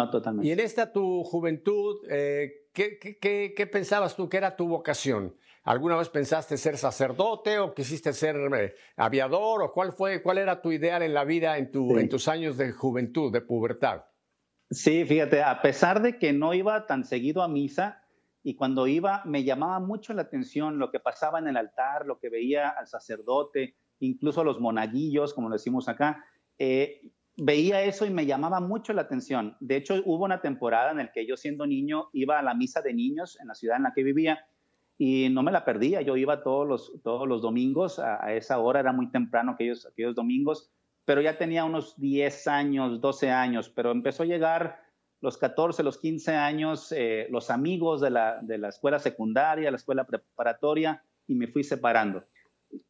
y 0.43 0.51
en 0.51 0.59
esta 0.59 0.91
tu 0.91 1.23
juventud, 1.23 2.05
eh, 2.07 2.66
¿qué, 2.77 3.69
pensabas 3.71 4.15
tú 4.15 4.29
que 4.29 4.37
era 4.37 4.55
tu 4.55 4.67
vocación? 4.67 5.35
¿Alguna 5.63 5.97
vez 5.97 6.09
pensaste 6.09 6.57
ser 6.57 6.77
sacerdote 6.77 7.59
o 7.59 7.73
quisiste 7.73 8.13
ser 8.13 8.35
eh, 8.55 8.75
aviador? 8.95 9.63
¿O 9.63 9.73
cuál, 9.73 9.91
fue, 9.91 10.21
cuál 10.21 10.37
era 10.37 10.61
tu 10.61 10.71
ideal 10.71 11.01
en 11.01 11.13
la 11.13 11.25
vida 11.25 11.57
en, 11.57 11.71
tu, 11.71 11.97
en 11.97 12.07
tus 12.07 12.27
años 12.27 12.57
de 12.57 12.71
juventud, 12.71 13.33
de 13.33 13.41
pubertad? 13.41 14.05
Sí, 14.69 15.05
fíjate, 15.05 15.41
a 15.41 15.61
pesar 15.61 16.01
de 16.01 16.17
que 16.17 16.33
no 16.33 16.53
iba 16.53 16.85
tan 16.85 17.03
seguido 17.03 17.41
a 17.41 17.47
misa, 17.47 18.03
y 18.43 18.55
cuando 18.55 18.87
iba 18.87 19.23
me 19.25 19.43
llamaba 19.43 19.79
mucho 19.79 20.13
la 20.13 20.21
atención 20.21 20.79
lo 20.79 20.89
que 20.89 20.99
pasaba 20.99 21.39
en 21.39 21.47
el 21.47 21.57
altar, 21.57 22.05
lo 22.05 22.19
que 22.19 22.29
veía 22.29 22.69
al 22.69 22.87
sacerdote, 22.87 23.75
incluso 23.99 24.43
los 24.43 24.61
monaguillos, 24.61 25.33
como 25.33 25.49
decimos 25.49 25.89
acá. 25.89 26.23
Eh, 26.57 27.01
veía 27.37 27.83
eso 27.83 28.05
y 28.05 28.09
me 28.09 28.25
llamaba 28.25 28.59
mucho 28.59 28.93
la 28.93 29.03
atención. 29.03 29.55
De 29.59 29.77
hecho, 29.77 30.01
hubo 30.05 30.25
una 30.25 30.41
temporada 30.41 30.91
en 30.91 30.97
la 30.97 31.11
que 31.11 31.25
yo 31.25 31.37
siendo 31.37 31.67
niño 31.67 32.09
iba 32.13 32.39
a 32.39 32.43
la 32.43 32.55
misa 32.55 32.81
de 32.81 32.93
niños 32.93 33.39
en 33.39 33.47
la 33.47 33.55
ciudad 33.55 33.77
en 33.77 33.83
la 33.83 33.93
que 33.93 34.03
vivía 34.03 34.45
y 34.97 35.29
no 35.29 35.43
me 35.43 35.51
la 35.51 35.63
perdía. 35.63 36.01
Yo 36.01 36.17
iba 36.17 36.43
todos 36.43 36.67
los, 36.67 37.01
todos 37.03 37.27
los 37.27 37.41
domingos, 37.41 37.99
a, 37.99 38.33
esa 38.33 38.57
hora 38.59 38.79
era 38.79 38.91
muy 38.91 39.11
temprano 39.11 39.51
aquellos, 39.51 39.85
aquellos 39.85 40.15
domingos, 40.15 40.71
pero 41.05 41.21
ya 41.21 41.37
tenía 41.37 41.63
unos 41.63 41.95
10 41.99 42.47
años, 42.47 42.99
12 42.99 43.29
años, 43.29 43.69
pero 43.69 43.91
empezó 43.91 44.23
a 44.23 44.25
llegar 44.25 44.81
los 45.21 45.37
14, 45.37 45.83
los 45.83 45.99
15 45.99 46.35
años, 46.35 46.91
eh, 46.91 47.27
los 47.29 47.49
amigos 47.49 48.01
de 48.01 48.09
la, 48.09 48.39
de 48.41 48.57
la 48.57 48.69
escuela 48.69 48.99
secundaria, 48.99 49.71
la 49.71 49.77
escuela 49.77 50.05
preparatoria, 50.05 51.03
y 51.27 51.35
me 51.35 51.47
fui 51.47 51.63
separando 51.63 52.23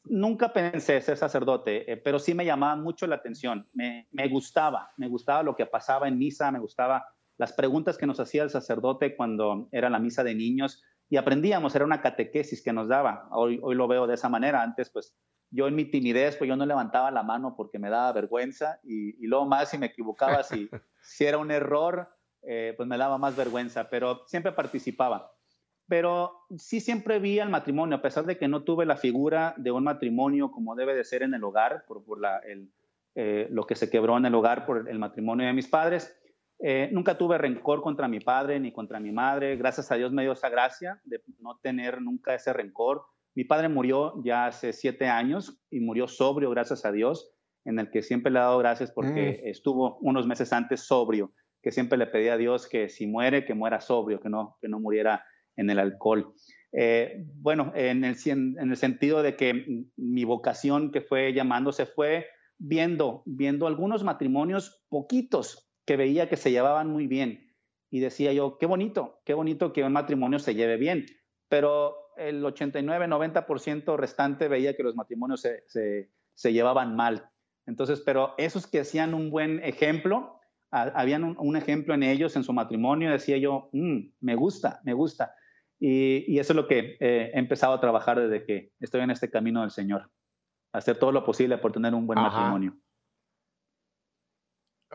nunca 0.06 0.54
pensé 0.54 1.02
ser 1.02 1.18
sacerdote, 1.18 1.92
eh, 1.92 1.98
pero 1.98 2.20
sí 2.20 2.34
me 2.34 2.46
llamaba 2.46 2.76
mucho 2.76 3.08
la 3.08 3.16
atención. 3.16 3.68
Me, 3.74 4.08
gustaba, 4.30 4.92
me 4.98 5.08
gustaba 5.08 5.44
lo 5.44 5.56
que 5.56 5.66
pasaba 5.66 6.08
en 6.08 6.18
misa, 6.18 6.52
me 6.52 6.60
gustaba 6.60 7.06
las 7.38 7.54
preguntas 7.54 7.98
que 7.98 8.08
nos 8.08 8.20
hacía 8.20 8.44
el 8.44 8.50
sacerdote 8.50 9.16
cuando 9.16 9.70
era 9.72 9.90
la 9.90 10.00
misa 10.00 10.24
de 10.24 10.36
niños 10.36 10.84
y 11.10 11.18
aprendíamos, 11.18 11.76
era 11.76 11.86
una 11.86 12.02
catequesis 12.02 12.64
que 12.64 12.74
nos 12.74 12.88
daba. 12.88 13.28
Hoy, 13.32 13.60
hoy 13.62 13.76
lo 13.76 13.88
veo 13.88 14.08
de 14.08 14.16
esa 14.16 14.30
manera. 14.30 14.62
Antes, 14.62 14.90
pues 14.90 15.16
yo 15.50 15.68
en 15.68 15.76
mi 15.76 15.86
timidez, 15.86 16.36
pues 16.36 16.48
yo 16.48 16.56
no 16.56 16.66
levantaba 16.66 17.12
la 17.12 17.24
mano 17.24 17.56
porque 17.56 17.80
me 17.80 17.90
daba 17.90 18.12
vergüenza 18.12 18.80
y, 18.84 19.26
luego 19.26 19.46
más 19.46 19.70
si 19.70 19.78
me 19.78 19.86
equivocaba, 19.88 20.44
si, 20.44 20.70
si 21.02 21.26
era 21.26 21.38
un 21.38 21.52
error, 21.52 22.10
eh, 22.42 22.74
pues 22.76 22.88
me 22.88 22.98
daba 22.98 23.18
más 23.18 23.36
vergüenza, 23.36 23.90
pero 23.90 24.24
siempre 24.28 24.52
participaba 24.52 25.32
pero 25.88 26.46
sí 26.58 26.80
siempre 26.80 27.20
vi 27.20 27.40
al 27.40 27.50
matrimonio, 27.50 27.98
a 27.98 28.02
pesar 28.02 28.26
de 28.26 28.38
que 28.38 28.48
no 28.48 28.64
tuve 28.64 28.86
la 28.86 28.98
figura 28.98 29.54
de 29.58 29.72
un 29.72 29.84
matrimonio 29.84 30.52
como 30.52 30.76
debe 30.76 30.96
de 30.96 31.04
ser 31.04 31.24
en 31.24 31.34
el 31.34 31.44
hogar, 31.44 31.86
por, 31.88 32.04
por 32.04 32.20
la, 32.20 32.40
el, 32.40 32.70
eh, 33.16 33.48
lo 33.50 33.66
que 33.66 33.76
se 33.76 33.90
quebró 33.90 34.18
en 34.18 34.26
el 34.26 34.36
hogar 34.36 34.66
por 34.66 34.88
el 34.88 35.00
matrimonio 35.00 35.48
de 35.48 35.54
mis 35.54 35.68
padres. 35.68 36.16
Eh, 36.60 36.90
nunca 36.92 37.18
tuve 37.18 37.38
rencor 37.38 37.82
contra 37.82 38.08
mi 38.08 38.20
padre 38.20 38.60
ni 38.60 38.72
contra 38.72 39.00
mi 39.00 39.12
madre. 39.12 39.56
Gracias 39.56 39.92
a 39.92 39.96
Dios 39.96 40.12
me 40.12 40.24
dio 40.24 40.34
esa 40.34 40.50
gracia 40.50 41.02
de 41.04 41.22
no 41.40 41.58
tener 41.62 42.02
nunca 42.02 42.36
ese 42.36 42.54
rencor. 42.54 43.06
Mi 43.34 43.44
padre 43.44 43.70
murió 43.70 44.22
ya 44.24 44.48
hace 44.48 44.74
siete 44.74 45.08
años 45.08 45.60
y 45.70 45.80
murió 45.80 46.08
sobrio, 46.08 46.50
gracias 46.50 46.86
a 46.86 46.92
Dios, 46.92 47.32
en 47.66 47.80
el 47.80 47.90
que 47.90 48.02
siempre 48.02 48.32
le 48.32 48.40
he 48.40 48.42
dado 48.42 48.58
gracias 48.58 48.92
porque 48.92 49.42
mm. 49.44 49.48
estuvo 49.48 49.98
unos 50.00 50.28
meses 50.28 50.52
antes 50.54 50.82
sobrio, 50.82 51.32
que 51.62 51.72
siempre 51.72 51.98
le 51.98 52.08
pedía 52.08 52.34
a 52.34 52.38
Dios 52.38 52.68
que 52.68 52.90
si 52.90 53.08
muere, 53.08 53.46
que 53.46 53.54
muera 53.54 53.80
sobrio, 53.80 54.20
que 54.20 54.30
no, 54.30 54.58
que 54.62 54.68
no 54.68 54.80
muriera 54.80 55.24
en 55.58 55.70
el 55.70 55.80
alcohol. 55.80 56.34
Eh, 56.72 57.26
bueno, 57.36 57.72
en 57.76 58.04
el, 58.04 58.16
en 58.26 58.70
el 58.70 58.78
sentido 58.78 59.24
de 59.24 59.36
que 59.36 59.86
mi 59.96 60.24
vocación 60.24 60.92
que 60.92 61.02
fue 61.02 61.34
llamándose 61.34 61.86
fue 61.86 62.28
viendo, 62.58 63.24
viendo 63.26 63.68
algunos 63.68 64.04
matrimonios 64.04 64.84
poquitos 64.90 65.70
que 65.86 65.98
veía 65.98 66.30
que 66.30 66.38
se 66.38 66.52
llevaban 66.52 66.90
muy 66.90 67.08
bien. 67.08 67.54
Y 67.90 68.00
decía 68.00 68.34
yo, 68.34 68.58
qué 68.58 68.66
bonito, 68.66 69.22
qué 69.26 69.34
bonito 69.34 69.72
que 69.72 69.84
un 69.84 69.94
matrimonio 69.94 70.40
se 70.40 70.56
lleve 70.56 70.78
bien. 70.78 71.06
Pero 71.48 71.96
el 72.18 72.44
89-90% 72.44 73.98
restante 73.98 74.48
veía 74.48 74.76
que 74.76 74.84
los 74.84 74.96
matrimonios 74.96 75.42
se, 75.42 76.10
se, 76.36 76.54
llevaban 76.54 76.96
mal. 76.96 77.30
Entonces, 77.66 78.02
pero 78.02 78.34
esos 78.38 78.68
que 78.68 78.82
hacían 78.82 79.14
un 79.14 79.30
buen 79.30 79.64
ejemplo, 79.64 80.40
habían 80.72 81.24
un, 81.24 81.56
ejemplo 81.56 81.94
en 81.94 82.04
ellos, 82.04 82.36
en 82.36 82.44
su 82.44 82.52
matrimonio, 82.52 83.12
decía 83.12 83.38
yo, 83.38 83.70
mm, 83.72 84.00
me 84.20 84.36
gusta, 84.36 84.82
me 84.84 84.94
gusta. 84.94 85.34
Y, 85.80 86.40
eso 86.40 86.54
es 86.54 86.58
lo 86.58 86.68
que 86.68 86.98
he 87.00 87.38
empezado 87.38 87.74
a 87.74 87.80
trabajar 87.80 88.20
desde 88.20 88.46
que 88.46 88.72
estoy 88.80 89.02
en 89.02 89.12
este 89.12 89.30
camino 89.30 89.62
del 89.62 89.72
Señor. 89.72 90.10
Hacer 90.74 90.98
todo 90.98 91.12
lo 91.12 91.24
posible 91.24 91.58
por 91.58 91.72
tener 91.72 91.94
un 91.94 92.08
buen 92.08 92.20
matrimonio. 92.20 92.78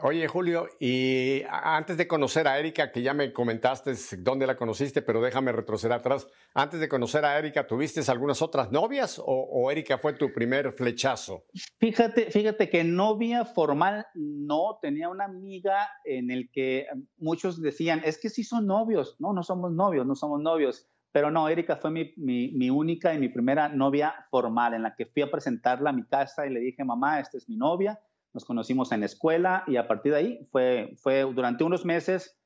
Oye, 0.01 0.27
Julio, 0.27 0.69
y 0.81 1.43
antes 1.51 1.99
de 1.99 2.09
conocer 2.09 2.49
a 2.49 2.59
Erika, 2.59 2.91
que 2.91 3.03
ya 3.03 3.13
me 3.13 3.31
comentaste 3.31 3.93
dónde 4.21 4.47
la 4.47 4.57
conociste, 4.57 5.03
pero 5.03 5.21
déjame 5.21 5.53
retroceder 5.53 5.93
atrás. 5.93 6.27
Antes 6.55 6.81
de 6.81 6.89
conocer 6.89 7.27
a 7.27 7.39
Erika, 7.39 7.67
¿tuviste 7.67 8.01
algunas 8.11 8.41
otras 8.41 8.73
novias 8.73 9.21
o, 9.23 9.71
Erika 9.71 9.99
fue 9.99 10.15
tu 10.15 10.33
primer 10.33 10.73
flechazo? 10.73 11.45
Fíjate, 11.79 12.31
fíjate 12.31 12.71
que 12.71 12.85
novia 12.85 13.45
formal 13.45 14.07
no, 14.15 14.79
tenía 14.81 15.11
una 15.11 15.27
amiga 15.27 15.91
en 16.05 16.31
el 16.31 16.51
que 16.51 16.87
muchos 17.19 17.61
decían, 17.61 18.01
es 18.03 18.19
que 18.19 18.31
sí 18.31 18.45
son 18.45 18.67
novios. 18.67 19.17
No, 19.19 19.35
no 19.35 19.43
somos 19.43 19.73
novios, 19.73 20.07
no 20.07 20.15
somos 20.15 20.41
novios. 20.41 20.89
Pero 21.13 21.31
no, 21.31 21.51
Erika 21.51 21.77
fue 21.77 21.91
mi, 21.91 22.15
mi 22.17 22.71
única 22.71 23.13
y 23.13 23.19
mi 23.19 23.29
primera 23.29 23.69
novia 23.69 24.15
formal, 24.31 24.73
en 24.73 24.85
la 24.85 24.95
que 24.97 25.05
fui 25.05 25.21
a 25.21 25.31
presentarla 25.31 25.91
a 25.91 25.93
mi 25.93 26.07
casa 26.07 26.47
y 26.47 26.51
le 26.51 26.61
dije, 26.61 26.83
mamá, 26.83 27.21
esta 27.21 27.37
es 27.37 27.47
mi 27.47 27.57
novia 27.57 28.01
nos 28.33 28.45
conocimos 28.45 28.93
en 28.93 29.01
la 29.01 29.07
escuela 29.07 29.65
y 29.67 29.77
a 29.77 29.87
partir 29.87 30.13
de 30.13 30.19
ahí 30.19 30.49
fue, 30.51 30.95
fue 30.97 31.23
durante 31.23 31.65
unos 31.65 31.85
meses 31.85 32.39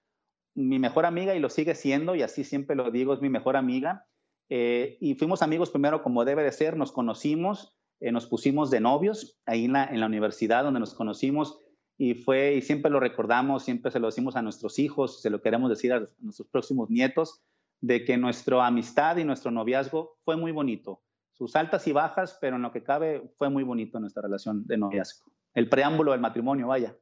mi 0.55 0.79
mejor 0.79 1.07
amiga 1.07 1.35
y 1.35 1.41
lo 1.41 1.51
sigue 1.51 1.75
siendo 1.75 2.15
y 2.15 2.23
así 2.23 2.43
siempre 2.43 2.77
lo 2.77 2.91
digo, 2.91 3.15
es 3.15 3.21
mi 3.21 3.29
mejor 3.29 3.57
amiga. 3.57 4.07
Eh, 4.49 4.97
y 5.01 5.15
fuimos 5.15 5.43
amigos 5.43 5.71
primero 5.71 6.03
como 6.03 6.25
debe 6.25 6.43
de 6.43 6.53
ser, 6.53 6.77
nos 6.77 6.93
conocimos, 6.93 7.77
eh, 8.01 8.11
nos 8.11 8.27
pusimos 8.27 8.71
de 8.71 8.81
novios 8.81 9.39
ahí 9.45 9.67
en 9.67 9.73
la, 9.73 9.85
en 9.85 10.01
la 10.01 10.07
universidad 10.07 10.65
donde 10.65 10.81
nos 10.81 10.95
conocimos 10.95 11.61
y 11.99 12.15
fue, 12.15 12.55
y 12.55 12.63
siempre 12.63 12.91
lo 12.91 13.01
recordamos, 13.01 13.65
siempre 13.65 13.91
se 13.91 14.01
lo 14.01 14.07
decimos 14.07 14.37
a 14.37 14.43
nuestros 14.43 14.79
hijos, 14.79 15.21
se 15.21 15.31
lo 15.31 15.41
queremos 15.41 15.71
decir 15.71 15.93
a 15.93 16.07
nuestros 16.21 16.49
próximos 16.49 16.91
nietos, 16.91 17.43
de 17.81 18.05
que 18.05 18.17
nuestra 18.17 18.67
amistad 18.67 19.17
y 19.19 19.25
nuestro 19.25 19.51
noviazgo 19.51 20.17
fue 20.25 20.37
muy 20.37 20.53
bonito. 20.53 21.03
Sus 21.33 21.55
altas 21.57 21.87
y 21.87 21.93
bajas, 21.93 22.39
pero 22.41 22.57
en 22.57 22.63
lo 22.63 22.73
que 22.73 22.83
cabe 22.83 23.31
fue 23.37 23.51
muy 23.51 23.63
bonito 23.63 24.01
nuestra 24.01 24.23
relación 24.23 24.67
de 24.67 24.79
noviazgo 24.79 25.36
el 25.57 25.71
preámbulo 25.71 26.13
del 26.13 26.21
matrimonio, 26.21 26.69
vaya. 26.69 26.95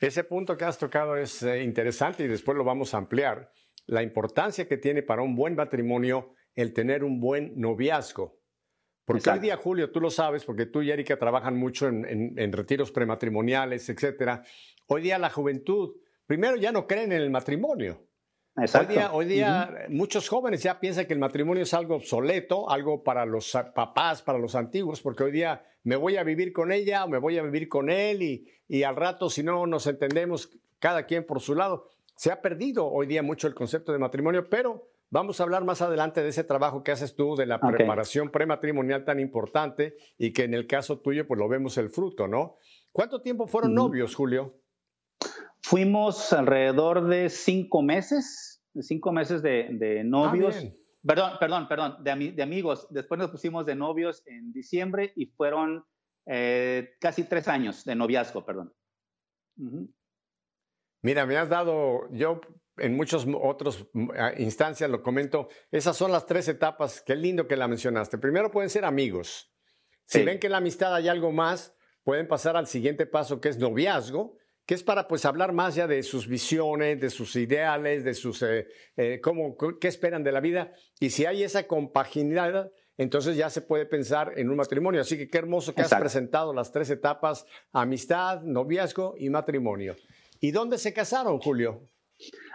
Ese 0.00 0.24
punto 0.24 0.56
que 0.56 0.64
has 0.64 0.78
tocado 0.78 1.16
es 1.16 1.42
eh, 1.42 1.64
interesante 1.64 2.24
y 2.24 2.28
después 2.28 2.56
lo 2.56 2.62
vamos 2.62 2.94
a 2.94 2.98
ampliar. 2.98 3.52
La 3.86 4.02
importancia 4.04 4.68
que 4.68 4.76
tiene 4.76 5.02
para 5.02 5.22
un 5.22 5.34
buen 5.34 5.56
matrimonio 5.56 6.34
el 6.54 6.72
tener 6.72 7.02
un 7.02 7.18
buen 7.18 7.58
noviazgo. 7.58 8.38
Porque 9.04 9.28
hoy 9.28 9.40
día, 9.40 9.56
Julio, 9.56 9.90
tú 9.90 10.00
lo 10.00 10.08
sabes, 10.08 10.44
porque 10.44 10.66
tú 10.66 10.82
y 10.82 10.92
Erika 10.92 11.18
trabajan 11.18 11.56
mucho 11.56 11.88
en, 11.88 12.52
retiros 12.52 12.92
prematrimoniales, 12.92 13.88
etcétera. 13.88 14.44
Hoy 14.86 15.02
día 15.02 15.18
la 15.18 15.30
juventud, 15.30 15.96
primero 16.26 16.56
ya 16.56 16.70
no 16.70 16.86
creen 16.86 17.10
en 17.10 17.22
el 17.22 17.30
matrimonio. 17.30 18.06
Hoy 19.12 19.24
día, 19.24 19.86
muchos 19.88 20.28
jóvenes 20.28 20.62
ya 20.62 20.78
piensan 20.78 21.06
que 21.06 21.14
el 21.14 21.18
matrimonio 21.18 21.62
es 21.62 21.72
algo 21.72 21.96
obsoleto, 21.96 22.68
algo 22.68 23.02
para 23.02 23.24
los 23.24 23.56
papás, 23.74 24.20
para 24.20 24.38
los 24.38 24.54
antiguos, 24.54 25.00
porque 25.00 25.24
hoy 25.24 25.32
día 25.32 25.64
me 25.84 25.96
voy 25.96 26.16
a 26.16 26.22
vivir 26.22 26.52
con 26.52 26.70
ella 26.70 27.04
o 27.04 27.08
me 27.08 27.18
voy 27.18 27.38
a 27.38 27.42
vivir 27.42 27.68
con 27.68 27.88
él 27.88 28.22
y, 28.22 28.46
y 28.68 28.82
al 28.82 28.96
rato 28.96 29.30
si 29.30 29.42
no 29.42 29.66
nos 29.66 29.86
entendemos 29.86 30.50
cada 30.78 31.06
quien 31.06 31.24
por 31.24 31.40
su 31.40 31.54
lado. 31.54 31.88
Se 32.14 32.30
ha 32.30 32.42
perdido 32.42 32.86
hoy 32.86 33.06
día 33.06 33.22
mucho 33.22 33.46
el 33.46 33.54
concepto 33.54 33.90
de 33.92 33.98
matrimonio, 33.98 34.48
pero 34.50 34.90
vamos 35.08 35.40
a 35.40 35.44
hablar 35.44 35.64
más 35.64 35.80
adelante 35.80 36.22
de 36.22 36.28
ese 36.28 36.44
trabajo 36.44 36.82
que 36.82 36.92
haces 36.92 37.14
tú, 37.14 37.36
de 37.36 37.46
la 37.46 37.58
preparación 37.58 38.30
prematrimonial 38.30 39.04
tan 39.04 39.18
importante 39.18 39.96
y 40.18 40.32
que 40.32 40.44
en 40.44 40.52
el 40.52 40.66
caso 40.66 40.98
tuyo 40.98 41.26
pues 41.26 41.38
lo 41.38 41.48
vemos 41.48 41.78
el 41.78 41.88
fruto, 41.88 42.28
¿no? 42.28 42.58
¿Cuánto 42.92 43.22
tiempo 43.22 43.46
fueron 43.46 43.74
novios, 43.74 44.14
Julio? 44.14 44.61
Fuimos 45.72 46.34
alrededor 46.34 47.08
de 47.08 47.30
cinco 47.30 47.80
meses, 47.80 48.62
de 48.74 48.82
cinco 48.82 49.10
meses 49.10 49.40
de, 49.40 50.00
ah, 50.00 50.04
novios. 50.04 50.54
perdón, 51.02 51.32
perdón, 51.40 51.66
perdón, 51.66 52.04
de, 52.04 52.42
amigos. 52.42 52.86
Después 52.90 53.18
nos 53.18 53.30
pusimos 53.30 53.64
de 53.64 53.74
novios 53.74 54.22
en 54.26 54.52
diciembre 54.52 55.14
y 55.16 55.28
fueron 55.28 55.82
eh, 56.26 56.90
casi 57.00 57.24
tres 57.24 57.48
años 57.48 57.86
de 57.86 57.94
noviazgo, 57.94 58.44
perdón. 58.44 58.74
Mira, 61.00 61.24
me 61.24 61.38
has 61.38 61.48
dado, 61.48 62.06
yo 62.10 62.42
en 62.76 62.94
muchas 62.94 63.26
otras 63.42 63.86
instancias 64.36 64.90
lo 64.90 65.02
comento, 65.02 65.48
esas 65.70 65.96
son 65.96 66.12
las 66.12 66.26
tres 66.26 66.48
etapas, 66.48 67.00
qué 67.00 67.16
lindo 67.16 67.48
que 67.48 67.56
la 67.56 67.66
mencionaste. 67.66 68.18
Primero 68.18 68.50
pueden 68.50 68.68
ser 68.68 68.84
amigos. 68.84 69.50
Si 70.04 70.22
ven 70.22 70.38
que 70.38 70.48
en 70.48 70.52
la 70.52 70.58
amistad 70.58 70.94
hay 70.94 71.08
algo 71.08 71.32
más, 71.32 71.74
pueden 72.04 72.28
pasar 72.28 72.58
al 72.58 72.66
siguiente 72.66 73.06
paso 73.06 73.40
que 73.40 73.48
es 73.48 73.56
noviazgo 73.56 74.36
que 74.72 74.76
es 74.76 74.82
para 74.82 75.06
pues 75.06 75.26
hablar 75.26 75.52
más 75.52 75.74
ya 75.74 75.86
de 75.86 76.02
sus 76.02 76.26
visiones, 76.26 76.98
de 76.98 77.10
sus 77.10 77.36
ideales, 77.36 78.04
de 78.04 78.14
sus, 78.14 78.40
eh, 78.40 78.68
eh, 78.96 79.20
cómo, 79.22 79.54
qué 79.78 79.86
esperan 79.86 80.24
de 80.24 80.32
la 80.32 80.40
vida. 80.40 80.72
Y 80.98 81.10
si 81.10 81.26
hay 81.26 81.42
esa 81.42 81.66
compaginidad, 81.66 82.72
entonces 82.96 83.36
ya 83.36 83.50
se 83.50 83.60
puede 83.60 83.84
pensar 83.84 84.32
en 84.34 84.48
un 84.48 84.56
matrimonio. 84.56 85.02
Así 85.02 85.18
que 85.18 85.28
qué 85.28 85.36
hermoso 85.36 85.74
que 85.74 85.82
has 85.82 85.94
presentado 85.94 86.54
las 86.54 86.72
tres 86.72 86.88
etapas, 86.88 87.44
amistad, 87.70 88.40
noviazgo 88.44 89.14
y 89.18 89.28
matrimonio. 89.28 89.94
¿Y 90.40 90.52
dónde 90.52 90.78
se 90.78 90.94
casaron, 90.94 91.38
Julio? 91.38 91.90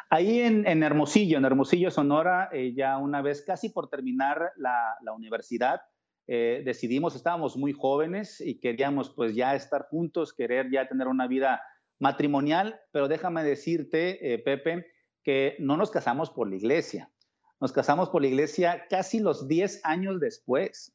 Ahí 0.09 0.39
en, 0.39 0.65
Hermosillo, 0.81 1.37
en 1.37 1.45
Hermosillo, 1.45 1.91
Sonora, 1.91 2.49
eh, 2.51 2.73
ya 2.75 2.97
una 2.97 3.21
vez 3.21 3.43
casi 3.43 3.69
por 3.69 3.91
terminar 3.91 4.53
la, 4.55 4.95
la 5.03 5.13
universidad, 5.13 5.81
decidimos, 6.25 7.15
estábamos 7.15 7.55
muy 7.55 7.73
jóvenes 7.73 8.41
y 8.41 8.59
queríamos 8.59 9.11
pues 9.11 9.33
ya 9.33 9.55
estar 9.55 9.83
juntos, 9.83 10.33
querer 10.33 10.69
ya 10.69 10.85
tener 10.85 11.07
una 11.07 11.25
vida 11.25 11.61
matrimonial, 11.99 12.79
pero 12.91 13.07
déjame 13.07 13.43
decirte, 13.43 14.33
eh, 14.33 14.39
Pepe, 14.39 14.87
que 15.23 15.55
no 15.59 15.77
nos 15.77 15.91
casamos 15.91 16.29
por 16.29 16.49
la 16.49 16.55
iglesia. 16.55 17.11
Nos 17.59 17.71
casamos 17.71 18.09
por 18.09 18.21
la 18.21 18.27
iglesia 18.27 18.85
casi 18.89 19.19
los 19.19 19.47
10 19.47 19.81
años 19.83 20.19
después. 20.19 20.93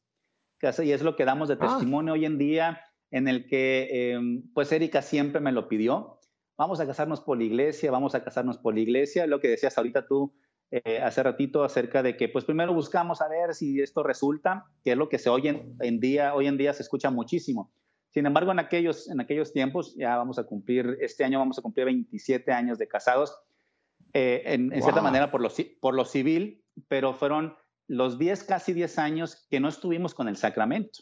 Y 0.81 0.91
es 0.91 1.01
lo 1.01 1.15
que 1.15 1.25
damos 1.25 1.49
de 1.49 1.55
ah. 1.55 1.67
testimonio 1.67 2.13
hoy 2.13 2.25
en 2.25 2.37
día, 2.37 2.81
en 3.11 3.27
el 3.27 3.47
que, 3.47 4.13
em, 4.13 4.43
pues, 4.53 4.71
Erika 4.71 5.01
siempre 5.01 5.41
me 5.41 5.51
lo 5.51 5.67
pidió. 5.67 6.19
Vamos 6.57 6.79
a 6.79 6.87
casarnos 6.87 7.19
por 7.19 7.37
la 7.37 7.43
iglesia, 7.43 7.91
vamos 7.91 8.15
a 8.15 8.23
casarnos 8.23 8.57
por 8.57 8.73
la 8.73 8.79
iglesia. 8.79 9.27
Lo 9.27 9.41
que 9.41 9.49
decías 9.49 9.77
ahorita 9.77 10.07
tú 10.07 10.33
eh, 10.71 10.99
hace 11.01 11.21
ratito 11.21 11.63
acerca 11.63 12.01
de 12.01 12.15
que, 12.15 12.29
pues, 12.29 12.45
primero 12.45 12.73
buscamos 12.73 13.21
a 13.21 13.27
ver 13.27 13.53
si 13.53 13.81
esto 13.81 14.03
resulta, 14.03 14.65
que 14.83 14.93
es 14.93 14.97
lo 14.97 15.09
que 15.09 15.19
se 15.19 15.29
oye 15.29 15.65
en 15.81 15.99
día, 15.99 16.33
hoy 16.33 16.47
en 16.47 16.57
día 16.57 16.73
se 16.73 16.83
escucha 16.83 17.11
muchísimo. 17.11 17.73
Sin 18.13 18.27
embargo, 18.27 18.51
en 18.51 18.59
aquellos, 18.59 19.09
en 19.09 19.19
aquellos 19.19 19.53
tiempos, 19.53 19.95
ya 19.95 20.15
vamos 20.17 20.37
a 20.37 20.43
cumplir, 20.43 20.99
este 21.01 21.23
año 21.23 21.39
vamos 21.39 21.57
a 21.57 21.63
cumplir 21.63 21.85
27 21.85 22.51
años 22.51 22.77
de 22.77 22.87
casados, 22.87 23.35
eh, 24.13 24.43
en, 24.45 24.71
cierta 24.83 25.01
manera 25.01 25.31
por 25.31 25.41
lo, 25.41 25.49
por 25.81 25.95
lo 25.95 26.05
civil, 26.05 26.63
pero 26.87 27.13
fueron 27.13 27.55
los 27.87 28.19
10, 28.19 28.43
casi 28.43 28.73
10 28.73 28.99
años 28.99 29.47
que 29.49 29.59
no 29.59 29.67
estuvimos 29.67 30.13
con 30.13 30.27
el 30.27 30.37
sacramento. 30.37 30.99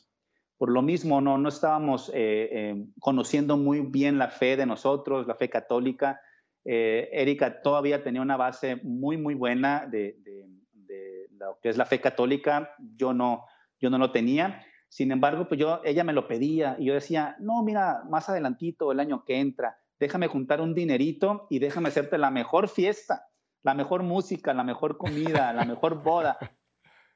Por 0.57 0.71
lo 0.71 0.81
mismo, 0.81 1.19
no, 1.19 1.37
no 1.37 1.49
estábamos 1.49 2.07
eh, 2.09 2.13
eh, 2.49 2.85
conociendo 3.01 3.57
muy 3.57 3.81
bien 3.81 4.17
la 4.17 4.29
fe 4.29 4.55
de 4.55 4.65
nosotros, 4.65 5.27
la 5.27 5.35
fe 5.35 5.49
católica. 5.49 6.21
Erika 6.63 7.61
todavía 7.61 8.03
tenía 8.03 8.21
una 8.21 8.37
base 8.37 8.77
muy, 8.83 9.17
muy 9.17 9.33
buena 9.33 9.85
de, 9.85 10.15
de, 10.19 10.47
de, 10.71 11.27
lo 11.31 11.59
que 11.61 11.69
es 11.69 11.77
la 11.77 11.85
fe 11.85 11.99
católica. 11.99 12.73
Yo 12.95 13.13
no, 13.13 13.43
yo 13.81 13.89
no 13.89 13.97
lo 13.97 14.11
tenía. 14.13 14.63
Sin 14.91 15.13
embargo, 15.13 15.47
pues 15.47 15.57
yo, 15.57 15.79
ella 15.85 16.03
me 16.03 16.11
lo 16.11 16.27
pedía 16.27 16.75
y 16.77 16.87
yo 16.87 16.93
decía, 16.93 17.37
no, 17.39 17.63
mira, 17.63 18.03
más 18.09 18.27
adelantito, 18.27 18.91
el 18.91 18.99
año 18.99 19.23
que 19.23 19.39
entra, 19.39 19.79
déjame 19.97 20.27
juntar 20.27 20.59
un 20.59 20.75
dinerito 20.75 21.47
y 21.49 21.59
déjame 21.59 21.87
hacerte 21.87 22.17
la 22.17 22.29
mejor 22.29 22.67
fiesta, 22.67 23.29
la 23.63 23.73
mejor 23.73 24.03
música, 24.03 24.53
la 24.53 24.65
mejor 24.65 24.97
comida, 24.97 25.53
la 25.53 25.63
mejor 25.63 26.03
boda. 26.03 26.37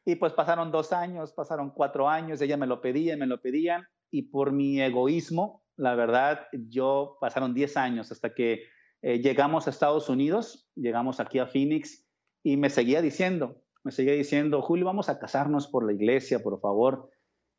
Y 0.08 0.18
pues 0.18 0.34
pasaron 0.34 0.72
dos 0.72 0.94
años, 0.94 1.34
pasaron 1.34 1.72
cuatro 1.72 2.08
años, 2.08 2.40
ella 2.40 2.58
me 2.58 2.68
lo 2.68 2.80
pedía, 2.80 3.18
me 3.18 3.26
lo 3.26 3.42
pedía, 3.42 3.90
y 4.12 4.30
por 4.30 4.52
mi 4.52 4.80
egoísmo, 4.80 5.64
la 5.78 5.96
verdad, 5.96 6.42
yo 6.54 7.18
pasaron 7.20 7.56
diez 7.56 7.76
años 7.76 8.12
hasta 8.12 8.36
que 8.36 8.66
eh, 9.02 9.18
llegamos 9.18 9.66
a 9.66 9.72
Estados 9.72 10.08
Unidos, 10.08 10.70
llegamos 10.76 11.20
aquí 11.20 11.40
a 11.40 11.48
Phoenix, 11.48 12.08
y 12.44 12.56
me 12.56 12.70
seguía 12.70 13.02
diciendo, 13.02 13.64
me 13.84 13.92
seguía 13.92 14.14
diciendo, 14.14 14.62
Julio, 14.62 14.86
vamos 14.86 15.10
a 15.10 15.18
casarnos 15.18 15.68
por 15.68 15.84
la 15.84 15.94
iglesia, 15.94 16.44
por 16.44 16.62
favor. 16.62 17.10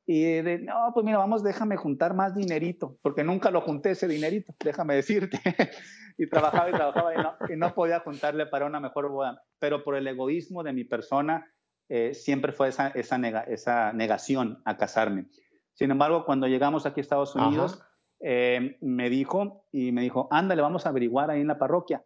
Y 0.09 0.23
de, 0.23 0.61
no, 0.61 0.93
pues 0.95 1.05
mira, 1.05 1.19
vamos, 1.19 1.43
déjame 1.43 1.77
juntar 1.77 2.15
más 2.15 2.35
dinerito, 2.35 2.97
porque 3.03 3.25
nunca 3.25 3.51
lo 3.51 3.61
junté 3.61 3.91
ese 3.91 4.07
dinerito, 4.07 4.55
déjame 4.65 4.95
decirte. 4.95 5.41
y 6.17 6.29
trabajaba 6.29 6.71
y 6.71 6.73
trabajaba 6.73 7.15
y 7.15 7.17
no, 7.19 7.35
y 7.49 7.57
no, 7.57 7.75
podía 7.75 7.99
juntarle 8.01 8.47
para 8.47 8.67
una 8.67 8.79
mejor 8.79 9.11
boda. 9.11 9.43
Pero 9.59 9.83
por 9.83 9.97
el 9.97 10.07
egoísmo 10.07 10.63
de 10.63 10.73
mi 10.73 10.85
persona, 10.85 11.53
eh, 11.89 12.15
siempre 12.15 12.53
fue 12.53 12.69
esa, 12.69 12.89
esa, 12.89 13.17
esa, 13.49 13.93
negación 13.93 14.63
a 14.65 14.77
casarme. 14.77 15.27
Sin 15.75 15.91
embargo, 15.91 16.25
cuando 16.25 16.47
llegamos 16.47 16.87
aquí 16.87 17.01
a 17.01 17.03
Estados 17.03 17.35
Unidos, 17.35 17.83
eh, 18.21 18.79
me 18.81 19.11
dijo, 19.11 19.67
y 19.73 19.91
me 19.91 20.03
dijo, 20.03 20.29
ándale, 20.31 20.63
vamos 20.63 20.87
a 20.87 20.91
averiguar 20.91 21.31
ahí 21.31 21.41
en 21.41 21.49
la 21.49 21.59
parroquia. 21.59 22.05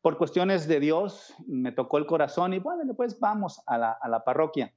Por 0.00 0.16
cuestiones 0.16 0.68
de 0.68 0.78
Dios, 0.78 1.34
me 1.46 1.72
tocó 1.72 1.98
el 1.98 2.06
corazón 2.06 2.54
y 2.54 2.60
bueno, 2.60 2.94
pues 2.94 3.18
vamos 3.18 3.62
a 3.66 3.78
la, 3.78 3.92
a 4.00 4.08
la 4.08 4.24
parroquia. 4.24 4.72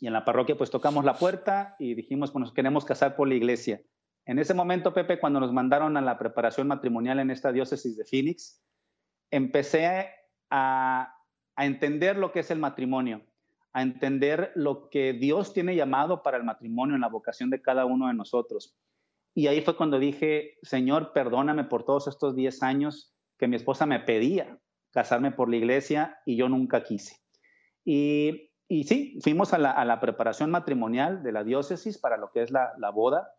Y 0.00 0.06
en 0.06 0.12
la 0.12 0.24
parroquia 0.24 0.56
pues 0.56 0.70
tocamos 0.70 1.04
la 1.04 1.14
puerta 1.14 1.76
y 1.78 1.94
dijimos, 1.94 2.30
pues 2.30 2.40
nos 2.40 2.52
queremos 2.52 2.84
casar 2.84 3.16
por 3.16 3.28
la 3.28 3.34
iglesia. 3.34 3.80
En 4.26 4.38
ese 4.38 4.54
momento, 4.54 4.94
Pepe, 4.94 5.20
cuando 5.20 5.40
nos 5.40 5.52
mandaron 5.52 5.96
a 5.96 6.00
la 6.00 6.18
preparación 6.18 6.66
matrimonial 6.66 7.18
en 7.18 7.30
esta 7.30 7.52
diócesis 7.52 7.96
de 7.96 8.04
Phoenix, 8.04 8.62
empecé 9.30 10.08
a, 10.50 11.10
entender 11.56 12.16
lo 12.16 12.32
que 12.32 12.40
es 12.40 12.50
el 12.50 12.58
matrimonio, 12.58 13.24
a 13.72 13.82
entender 13.82 14.50
lo 14.56 14.88
que 14.88 15.12
Dios 15.12 15.52
tiene 15.52 15.76
llamado 15.76 16.22
para 16.22 16.36
el 16.36 16.42
matrimonio 16.42 16.96
en 16.96 17.02
la 17.02 17.08
vocación 17.08 17.48
de 17.50 17.62
cada 17.62 17.84
uno 17.84 18.08
de 18.08 18.14
nosotros. 18.14 18.76
Y 19.34 19.46
ahí 19.46 19.60
fue 19.60 19.76
cuando 19.76 19.98
dije, 20.00 20.58
Señor, 20.62 21.12
perdóname 21.12 21.64
por 21.64 21.84
todos 21.84 22.08
estos 22.08 22.34
10 22.34 22.62
años 22.62 23.14
que 23.38 23.46
mi 23.46 23.56
esposa 23.56 23.86
me 23.86 24.00
pedía 24.00 24.58
casarme 24.90 25.32
por 25.32 25.48
la 25.48 25.56
iglesia 25.56 26.18
y 26.24 26.36
yo 26.36 26.48
nunca 26.48 26.82
quise. 26.82 27.20
Y 27.84 28.50
y 28.68 28.84
sí, 28.84 29.18
fuimos 29.22 29.52
a 29.52 29.58
la, 29.58 30.00
preparación 30.00 30.50
matrimonial 30.50 31.22
de 31.22 31.32
la 31.32 31.44
diócesis 31.44 31.98
para 31.98 32.16
lo 32.16 32.30
que 32.30 32.42
es 32.42 32.50
la, 32.50 32.90
boda. 32.94 33.34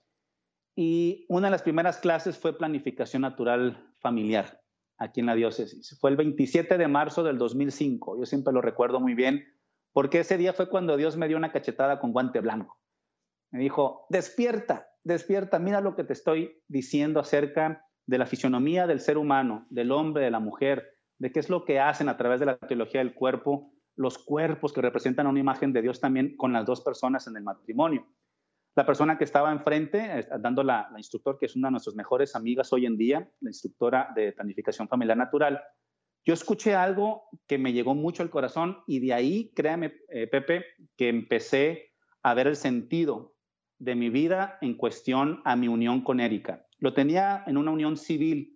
Y 0.75 1.25
una 1.29 1.47
de 1.47 1.51
las 1.51 1.63
primeras 1.63 1.97
clases 1.97 2.37
fue 2.37 2.57
planificación 2.57 3.23
natural 3.23 3.91
familiar 3.99 4.61
aquí 4.97 5.21
en 5.21 5.25
la 5.25 5.35
diócesis. 5.35 5.97
Fue 5.99 6.11
el 6.11 6.17
27 6.17 6.77
de 6.77 6.87
marzo 6.87 7.23
del 7.23 7.37
2005. 7.37 8.19
Yo 8.19 8.25
siempre 8.25 8.53
lo 8.53 8.61
recuerdo 8.61 8.99
muy 8.99 9.13
bien 9.13 9.45
porque 9.93 10.19
ese 10.19 10.37
día 10.37 10.53
fue 10.53 10.69
cuando 10.69 10.97
Dios 10.97 11.17
me 11.17 11.27
dio 11.27 11.37
una 11.37 11.51
cachetada 11.51 11.99
con 11.99 12.11
guante 12.11 12.41
blanco. 12.41 12.79
Me 13.51 13.59
dijo, 13.59 14.05
despierta, 14.09 14.87
despierta, 15.03 15.57
mira 15.57 15.81
lo 15.81 15.95
que 15.95 16.03
te 16.03 16.13
estoy 16.13 16.61
diciendo 16.67 17.19
acerca 17.19 17.85
de 18.05 18.17
la 18.17 18.25
fisionomía 18.25 18.85
del 18.87 18.99
ser 18.99 19.17
humano, 19.17 19.65
del 19.69 19.91
hombre, 19.91 20.25
de 20.25 20.31
la 20.31 20.39
mujer, 20.39 20.97
de 21.17 21.31
qué 21.31 21.39
es 21.39 21.49
lo 21.49 21.63
que 21.63 21.79
hacen 21.79 22.09
a 22.09 22.17
través 22.17 22.39
de 22.41 22.47
la 22.47 22.57
teología 22.57 22.99
del 22.99 23.15
cuerpo 23.15 23.71
los 23.95 24.17
cuerpos 24.17 24.73
que 24.73 24.81
representan 24.81 25.27
una 25.27 25.39
imagen 25.39 25.73
de 25.73 25.81
Dios 25.81 25.99
también 25.99 26.35
con 26.37 26.53
las 26.53 26.65
dos 26.65 26.81
personas 26.81 27.27
en 27.27 27.37
el 27.37 27.43
matrimonio. 27.43 28.05
La 28.75 28.85
persona 28.85 29.17
que 29.17 29.23
estaba 29.23 29.51
enfrente, 29.53 30.27
dando 30.39 30.61
la, 30.61 30.89
instructor, 30.97 31.37
que 31.39 31.45
es 31.45 31.55
una 31.55 31.69
de 31.69 31.73
nuestras 31.73 31.95
mejores 31.95 32.35
amigas 32.35 32.73
hoy 32.73 32.85
en 32.85 32.97
día, 32.97 33.31
la 33.39 33.49
instructora 33.49 34.11
de 34.15 34.33
planificación 34.33 34.89
familiar 34.89 35.17
natural, 35.17 35.61
yo 36.25 36.33
escuché 36.33 36.75
algo 36.75 37.23
que 37.47 37.57
me 37.57 37.71
llegó 37.71 37.95
mucho 37.95 38.23
al 38.23 38.29
corazón 38.29 38.79
y 38.87 38.99
de 38.99 39.13
ahí, 39.13 39.51
créame, 39.55 39.93
eh, 40.09 40.27
Pepe, 40.27 40.65
que 40.97 41.07
empecé 41.07 41.93
a 42.23 42.33
ver 42.33 42.47
el 42.47 42.55
sentido 42.55 43.35
de 43.77 43.95
mi 43.95 44.09
vida 44.09 44.57
en 44.61 44.75
cuestión 44.75 45.41
a 45.45 45.55
mi 45.55 45.67
unión 45.67 46.01
con 46.01 46.19
Erika. 46.19 46.65
Lo 46.79 46.93
tenía 46.93 47.43
en 47.47 47.57
una 47.57 47.71
unión 47.71 47.95
civil, 47.95 48.54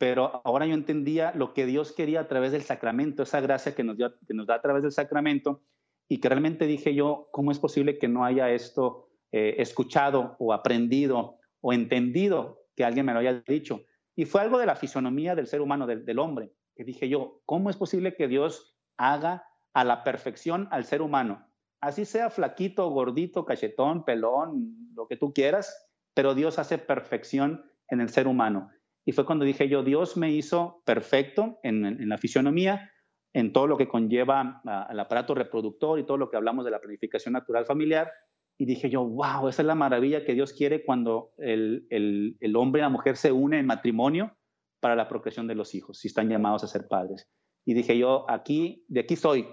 pero 0.00 0.40
ahora 0.46 0.64
yo 0.64 0.72
entendía 0.72 1.30
lo 1.34 1.52
que 1.52 1.66
Dios 1.66 1.92
quería 1.92 2.20
a 2.20 2.26
través 2.26 2.52
del 2.52 2.62
sacramento, 2.62 3.22
esa 3.22 3.42
gracia 3.42 3.74
que 3.74 3.84
nos, 3.84 3.98
da 3.98 4.54
a 4.54 4.62
través 4.62 4.82
del 4.82 4.92
sacramento, 4.92 5.60
y 6.08 6.20
que 6.20 6.30
realmente 6.30 6.66
dije 6.66 6.94
yo, 6.94 7.28
¿cómo 7.32 7.52
es 7.52 7.58
posible 7.58 7.98
que 7.98 8.08
no 8.08 8.24
haya 8.24 8.48
esto 8.48 9.10
eh, 9.30 9.56
escuchado 9.58 10.36
o 10.38 10.54
aprendido 10.54 11.36
o 11.60 11.74
entendido 11.74 12.62
que 12.74 12.86
alguien 12.86 13.04
me 13.04 13.12
lo 13.12 13.18
haya 13.18 13.42
dicho? 13.46 13.82
Y 14.16 14.24
fue 14.24 14.40
algo 14.40 14.56
de 14.56 14.64
la 14.64 14.74
fisonomía 14.74 15.34
del 15.34 15.46
ser 15.46 15.60
humano, 15.60 15.86
del, 15.86 16.06
del 16.06 16.18
hombre, 16.18 16.50
que 16.74 16.84
dije 16.84 17.10
yo, 17.10 17.42
¿cómo 17.44 17.68
es 17.68 17.76
posible 17.76 18.16
que 18.16 18.26
Dios 18.26 18.74
haga 18.96 19.44
a 19.74 19.84
la 19.84 20.02
perfección 20.02 20.66
al 20.70 20.86
ser 20.86 21.02
humano? 21.02 21.46
Así 21.82 22.06
sea 22.06 22.30
flaquito, 22.30 22.88
gordito, 22.88 23.44
cachetón, 23.44 24.06
pelón, 24.06 24.94
lo 24.94 25.06
que 25.06 25.18
tú 25.18 25.34
quieras, 25.34 25.90
pero 26.14 26.34
Dios 26.34 26.58
hace 26.58 26.78
perfección 26.78 27.70
en 27.88 28.00
el 28.00 28.08
ser 28.08 28.26
humano. 28.26 28.70
Y 29.10 29.12
fue 29.12 29.26
cuando 29.26 29.44
dije 29.44 29.68
yo, 29.68 29.82
Dios 29.82 30.16
me 30.16 30.30
hizo 30.30 30.84
perfecto 30.84 31.58
en, 31.64 32.08
la 32.08 32.16
fisionomía, 32.16 32.92
en 33.32 33.52
todo 33.52 33.66
lo 33.66 33.76
que 33.76 33.88
conlleva 33.88 34.62
al 34.64 35.00
aparato 35.00 35.34
reproductor 35.34 35.98
y 35.98 36.06
todo 36.06 36.16
lo 36.16 36.30
que 36.30 36.36
hablamos 36.36 36.64
de 36.64 36.70
la 36.70 36.78
planificación 36.78 37.32
natural 37.32 37.66
familiar. 37.66 38.12
Y 38.56 38.66
dije 38.66 38.88
yo, 38.88 39.04
wow, 39.04 39.48
esa 39.48 39.62
es 39.62 39.66
la 39.66 39.74
maravilla 39.74 40.24
que 40.24 40.34
Dios 40.34 40.52
quiere 40.52 40.84
cuando 40.84 41.32
el, 41.38 41.88
el 41.90 42.54
hombre 42.54 42.78
y 42.78 42.82
la 42.82 42.88
mujer 42.88 43.16
se 43.16 43.32
unen 43.32 43.58
en 43.58 43.66
matrimonio 43.66 44.38
para 44.78 44.94
la 44.94 45.08
procreación 45.08 45.48
de 45.48 45.56
los 45.56 45.74
hijos, 45.74 45.98
si 45.98 46.06
están 46.06 46.28
llamados 46.28 46.62
a 46.62 46.68
ser 46.68 46.86
padres. 46.86 47.28
Y 47.64 47.74
dije 47.74 47.98
yo, 47.98 48.30
aquí, 48.30 48.84
de 48.86 49.00
aquí 49.00 49.16
soy. 49.16 49.44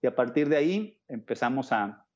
Y 0.00 0.06
a 0.06 0.14
partir 0.14 0.48
de 0.48 0.56
ahí 0.56 1.00
empezamos 1.08 1.72
a, 1.72 2.06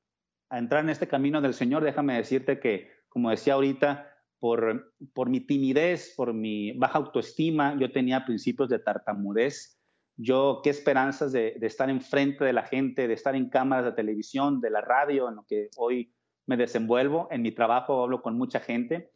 a 0.49 0.57
entrar 0.57 0.81
en 0.81 0.91
este 0.91 1.09
camino 1.09 1.41
del 1.41 1.55
Señor. 1.55 1.83
Déjame 1.83 2.15
decirte 2.15 2.61
que, 2.61 2.89
como 3.09 3.31
decía 3.31 3.55
ahorita, 3.55 4.14
por, 4.39 4.93
por 5.13 5.29
mi 5.29 5.39
timidez, 5.39 6.13
por 6.15 6.33
mi 6.33 6.71
baja 6.73 6.99
autoestima, 6.99 7.77
yo 7.79 7.91
tenía 7.91 8.25
principios 8.25 8.69
de 8.69 8.79
tartamudez. 8.79 9.79
Yo, 10.17 10.61
qué 10.63 10.69
esperanzas 10.69 11.31
de, 11.31 11.55
de 11.59 11.67
estar 11.67 11.89
enfrente 11.89 12.45
de 12.45 12.53
la 12.53 12.63
gente, 12.63 13.07
de 13.07 13.13
estar 13.13 13.35
en 13.35 13.49
cámaras 13.49 13.85
de 13.85 13.91
televisión, 13.91 14.61
de 14.61 14.69
la 14.69 14.81
radio, 14.81 15.27
en 15.27 15.35
lo 15.35 15.45
que 15.45 15.69
hoy 15.77 16.13
me 16.45 16.57
desenvuelvo. 16.57 17.27
En 17.31 17.41
mi 17.41 17.51
trabajo 17.51 18.03
hablo 18.03 18.21
con 18.21 18.37
mucha 18.37 18.59
gente, 18.59 19.11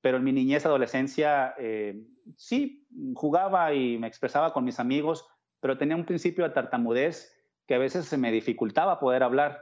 pero 0.00 0.16
en 0.16 0.24
mi 0.24 0.32
niñez, 0.32 0.66
adolescencia, 0.66 1.54
eh, 1.58 2.02
sí, 2.36 2.86
jugaba 3.14 3.74
y 3.74 3.98
me 3.98 4.06
expresaba 4.06 4.52
con 4.52 4.64
mis 4.64 4.80
amigos, 4.80 5.26
pero 5.60 5.78
tenía 5.78 5.96
un 5.96 6.06
principio 6.06 6.44
de 6.44 6.50
tartamudez 6.50 7.36
que 7.66 7.74
a 7.74 7.78
veces 7.78 8.06
se 8.06 8.16
me 8.16 8.32
dificultaba 8.32 8.98
poder 8.98 9.22
hablar. 9.22 9.60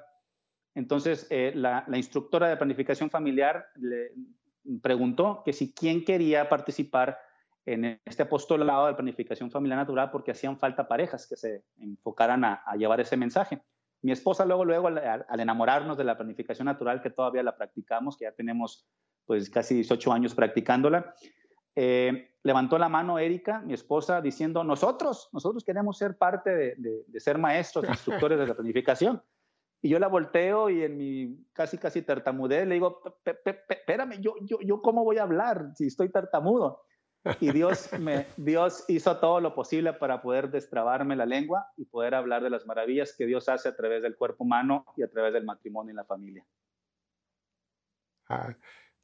Entonces, 0.75 1.27
eh, 1.31 1.53
la, 1.55 1.85
la, 1.89 1.97
instructora 1.97 2.49
de 2.49 2.57
planificación 2.57 3.11
familiar 3.11 3.67
le, 3.75 4.13
preguntó 4.83 5.43
que 5.45 5.53
si 5.53 5.73
quién 5.73 6.05
quería 6.05 6.49
participar 6.49 7.19
en 7.65 8.01
este 8.05 8.23
apostolado 8.23 8.87
de 8.87 8.95
planificación 8.95 9.51
familiar 9.51 9.79
natural 9.79 10.11
porque 10.11 10.31
hacían 10.31 10.59
falta 10.59 10.89
parejas 10.89 11.27
que 11.27 11.37
se 11.37 11.65
enfocaran 11.79 12.43
a, 12.45 12.63
llevar 12.79 13.01
ese 13.01 13.17
mensaje. 13.17 13.61
Mi 14.01 14.13
esposa 14.13 14.47
luego, 14.47 14.65
luego 14.65 14.89
al, 14.89 15.41
enamorarnos 15.41 15.99
de 15.99 16.05
la 16.05 16.17
planificación 16.17 16.67
natural, 16.67 17.03
que 17.03 17.11
todavía 17.11 17.43
la 17.43 17.57
practicamos, 17.57 18.17
que 18.17 18.25
ya 18.25 18.33
tenemos 18.33 18.89
pues 19.27 19.51
casi 19.51 19.75
18 19.75 20.13
años 20.13 20.35
practicándola, 20.35 21.15
eh, 21.75 22.31
levantó 22.43 22.79
la 22.79 22.89
mano 22.89 23.19
Erika, 23.19 23.61
mi 23.61 23.75
esposa, 23.75 24.23
diciendo, 24.23 24.65
nosotros, 24.65 25.29
nosotros 25.33 25.63
queremos 25.63 25.99
ser 25.99 26.17
parte 26.17 26.51
de, 26.51 27.05
de 27.07 27.21
ser 27.21 27.37
maestros, 27.37 27.85
instructores 27.89 28.39
de 28.39 28.47
la 28.47 28.55
planificación. 28.55 29.23
Y 29.81 29.91
yo 29.91 29.99
la 29.99 30.09
volteo 30.09 30.71
y 30.71 30.83
en 30.83 30.97
mi 30.97 31.47
casi, 31.53 31.79
casi 31.79 32.03
tartamudez 32.03 32.67
le 32.67 32.75
digo, 32.75 33.01
espérame, 33.71 34.21
yo, 34.21 34.35
yo, 34.43 34.59
yo 34.61 34.83
cómo 34.83 35.05
voy 35.05 35.19
a 35.19 35.23
hablar 35.23 35.73
si 35.77 35.87
estoy 35.87 36.11
tartamudo. 36.11 36.83
Y 37.41 37.53
Dios, 37.53 37.91
me, 38.01 38.27
Dios 38.37 38.85
hizo 38.89 39.19
todo 39.19 39.41
lo 39.41 39.55
posible 39.55 39.93
para 39.93 40.23
poder 40.23 40.51
destrabarme 40.51 41.17
la 41.17 41.27
lengua 41.27 41.67
y 41.77 41.85
poder 41.85 42.15
hablar 42.15 42.43
de 42.43 42.51
las 42.51 42.67
maravillas 42.67 43.15
que 43.17 43.27
Dios 43.27 43.49
hace 43.49 43.69
a 43.69 43.77
través 43.77 44.03
del 44.03 44.17
cuerpo 44.17 44.45
humano 44.45 44.85
y 44.97 45.03
a 45.03 45.11
través 45.11 45.33
del 45.33 45.45
matrimonio 45.45 45.93
y 45.93 45.97
la 45.97 46.05
familia. 46.05 46.45
Ah, 48.29 48.55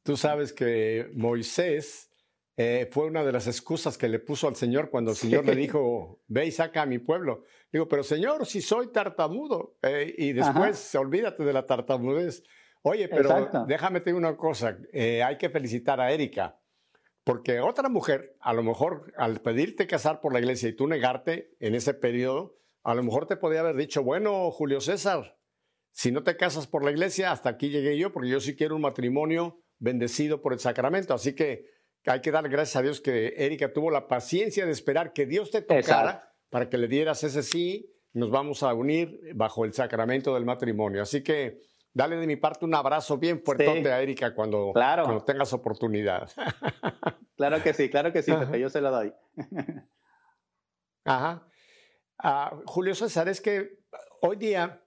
tú 0.03 0.17
sabes 0.17 0.53
que 0.53 1.09
Moisés 1.13 2.11
eh, 2.57 2.87
fue 2.91 3.05
una 3.07 3.23
de 3.23 3.33
las 3.33 3.47
excusas 3.47 3.97
que 3.97 4.07
le 4.07 4.19
puso 4.19 4.47
al 4.47 4.55
Señor 4.55 4.89
cuando 4.89 5.11
el 5.11 5.17
Señor 5.17 5.45
le 5.45 5.55
dijo, 5.55 6.21
ve 6.27 6.45
y 6.45 6.51
saca 6.51 6.83
a 6.83 6.85
mi 6.85 6.99
pueblo. 6.99 7.43
Digo, 7.71 7.87
pero 7.89 8.03
Señor, 8.03 8.45
si 8.45 8.61
soy 8.61 8.91
tartamudo. 8.91 9.77
Eh, 9.81 10.15
y 10.17 10.33
después, 10.33 10.95
olvídate 10.95 11.43
de 11.43 11.53
la 11.53 11.65
tartamudez. 11.65 12.43
Oye, 12.81 13.09
pero 13.09 13.65
déjame 13.67 13.99
decir 13.99 14.13
una 14.13 14.37
cosa, 14.37 14.77
eh, 14.93 15.23
hay 15.23 15.37
que 15.37 15.49
felicitar 15.49 15.99
a 15.99 16.11
Erika, 16.11 16.61
porque 17.23 17.59
otra 17.59 17.89
mujer, 17.89 18.37
a 18.39 18.53
lo 18.53 18.61
mejor 18.61 19.11
al 19.17 19.41
pedirte 19.41 19.87
casar 19.87 20.21
por 20.21 20.31
la 20.31 20.39
iglesia 20.39 20.69
y 20.69 20.75
tú 20.75 20.87
negarte 20.87 21.55
en 21.59 21.73
ese 21.73 21.95
periodo, 21.95 22.59
a 22.83 22.93
lo 22.93 23.01
mejor 23.01 23.25
te 23.25 23.37
podía 23.37 23.61
haber 23.61 23.75
dicho, 23.75 24.03
bueno, 24.03 24.51
Julio 24.51 24.81
César, 24.81 25.35
si 25.91 26.11
no 26.11 26.21
te 26.21 26.37
casas 26.37 26.67
por 26.67 26.85
la 26.85 26.91
iglesia, 26.91 27.31
hasta 27.31 27.49
aquí 27.49 27.69
llegué 27.69 27.97
yo, 27.97 28.11
porque 28.13 28.29
yo 28.29 28.39
sí 28.39 28.55
quiero 28.55 28.75
un 28.75 28.83
matrimonio 28.83 29.63
bendecido 29.79 30.43
por 30.43 30.53
el 30.53 30.59
sacramento. 30.59 31.15
Así 31.15 31.33
que 31.33 31.65
hay 32.05 32.21
que 32.21 32.31
dar 32.31 32.47
gracias 32.49 32.75
a 32.75 32.81
Dios 32.81 33.01
que 33.01 33.33
Erika 33.37 33.73
tuvo 33.73 33.91
la 33.91 34.07
paciencia 34.07 34.65
de 34.65 34.71
esperar 34.71 35.13
que 35.13 35.25
Dios 35.25 35.51
te 35.51 35.61
tocara 35.61 36.33
para 36.49 36.69
que 36.69 36.77
le 36.77 36.87
dieras 36.87 37.23
ese 37.23 37.43
sí 37.43 37.91
nos 38.13 38.31
vamos 38.31 38.63
a 38.63 38.73
unir 38.73 39.19
bajo 39.35 39.65
el 39.65 39.73
sacramento 39.73 40.33
del 40.33 40.45
matrimonio. 40.45 41.01
Así 41.01 41.21
que 41.21 41.59
dale 41.93 42.15
de 42.15 42.25
mi 42.27 42.37
parte 42.37 42.65
un 42.65 42.73
abrazo 42.73 43.17
bien 43.17 43.41
fuerte 43.43 43.91
a 43.91 44.01
Erika 44.01 44.33
cuando, 44.33 44.71
cuando 44.73 45.23
tengas 45.23 45.53
oportunidad. 45.53 46.29
Claro 47.35 47.61
que 47.61 47.73
sí, 47.73 47.89
claro 47.89 48.13
que 48.13 48.23
sí, 48.23 48.31
Pepe, 48.31 48.61
yo 48.61 48.69
se 48.69 48.79
lo 48.79 48.91
doy. 48.91 49.13
Ajá. 51.03 51.45
Ah, 52.17 52.57
Julio 52.65 52.95
César, 52.95 53.27
es 53.27 53.41
que 53.41 53.79
hoy 54.21 54.37
día 54.37 54.81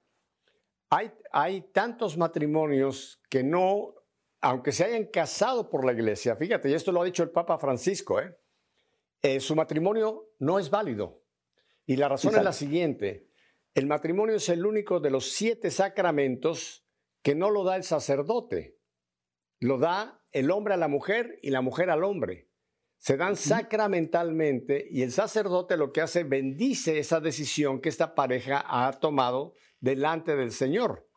hay, 0.88 1.12
hay 1.30 1.60
tantos 1.72 2.16
matrimonios 2.16 3.20
que 3.28 3.42
no, 3.42 3.94
aunque 4.40 4.72
se 4.72 4.84
hayan 4.84 5.06
casado 5.06 5.68
por 5.68 5.84
la 5.84 5.92
iglesia, 5.92 6.36
fíjate, 6.36 6.70
y 6.70 6.74
esto 6.74 6.92
lo 6.92 7.02
ha 7.02 7.04
dicho 7.04 7.22
el 7.22 7.30
Papa 7.30 7.58
Francisco, 7.58 8.20
¿eh? 8.20 8.36
Eh, 9.22 9.40
su 9.40 9.56
matrimonio 9.56 10.30
no 10.38 10.58
es 10.58 10.70
válido. 10.70 11.24
Y 11.86 11.96
la 11.96 12.08
razón 12.08 12.36
es 12.36 12.44
la 12.44 12.52
siguiente, 12.52 13.28
el 13.74 13.86
matrimonio 13.86 14.36
es 14.36 14.48
el 14.48 14.66
único 14.66 15.00
de 15.00 15.10
los 15.10 15.32
siete 15.32 15.70
sacramentos 15.70 16.84
que 17.22 17.34
no 17.34 17.50
lo 17.50 17.64
da 17.64 17.76
el 17.76 17.84
sacerdote, 17.84 18.78
lo 19.60 19.78
da 19.78 20.22
el 20.32 20.50
hombre 20.50 20.74
a 20.74 20.76
la 20.76 20.88
mujer 20.88 21.38
y 21.42 21.50
la 21.50 21.62
mujer 21.62 21.90
al 21.90 22.04
hombre. 22.04 22.50
Se 22.98 23.16
dan 23.16 23.36
sacramentalmente 23.36 24.86
y 24.90 25.02
el 25.02 25.12
sacerdote 25.12 25.76
lo 25.76 25.92
que 25.92 26.00
hace 26.00 26.24
bendice 26.24 26.98
esa 26.98 27.20
decisión 27.20 27.80
que 27.80 27.88
esta 27.88 28.14
pareja 28.14 28.64
ha 28.66 28.92
tomado 28.92 29.54
delante 29.80 30.34
del 30.36 30.50
Señor. 30.50 31.07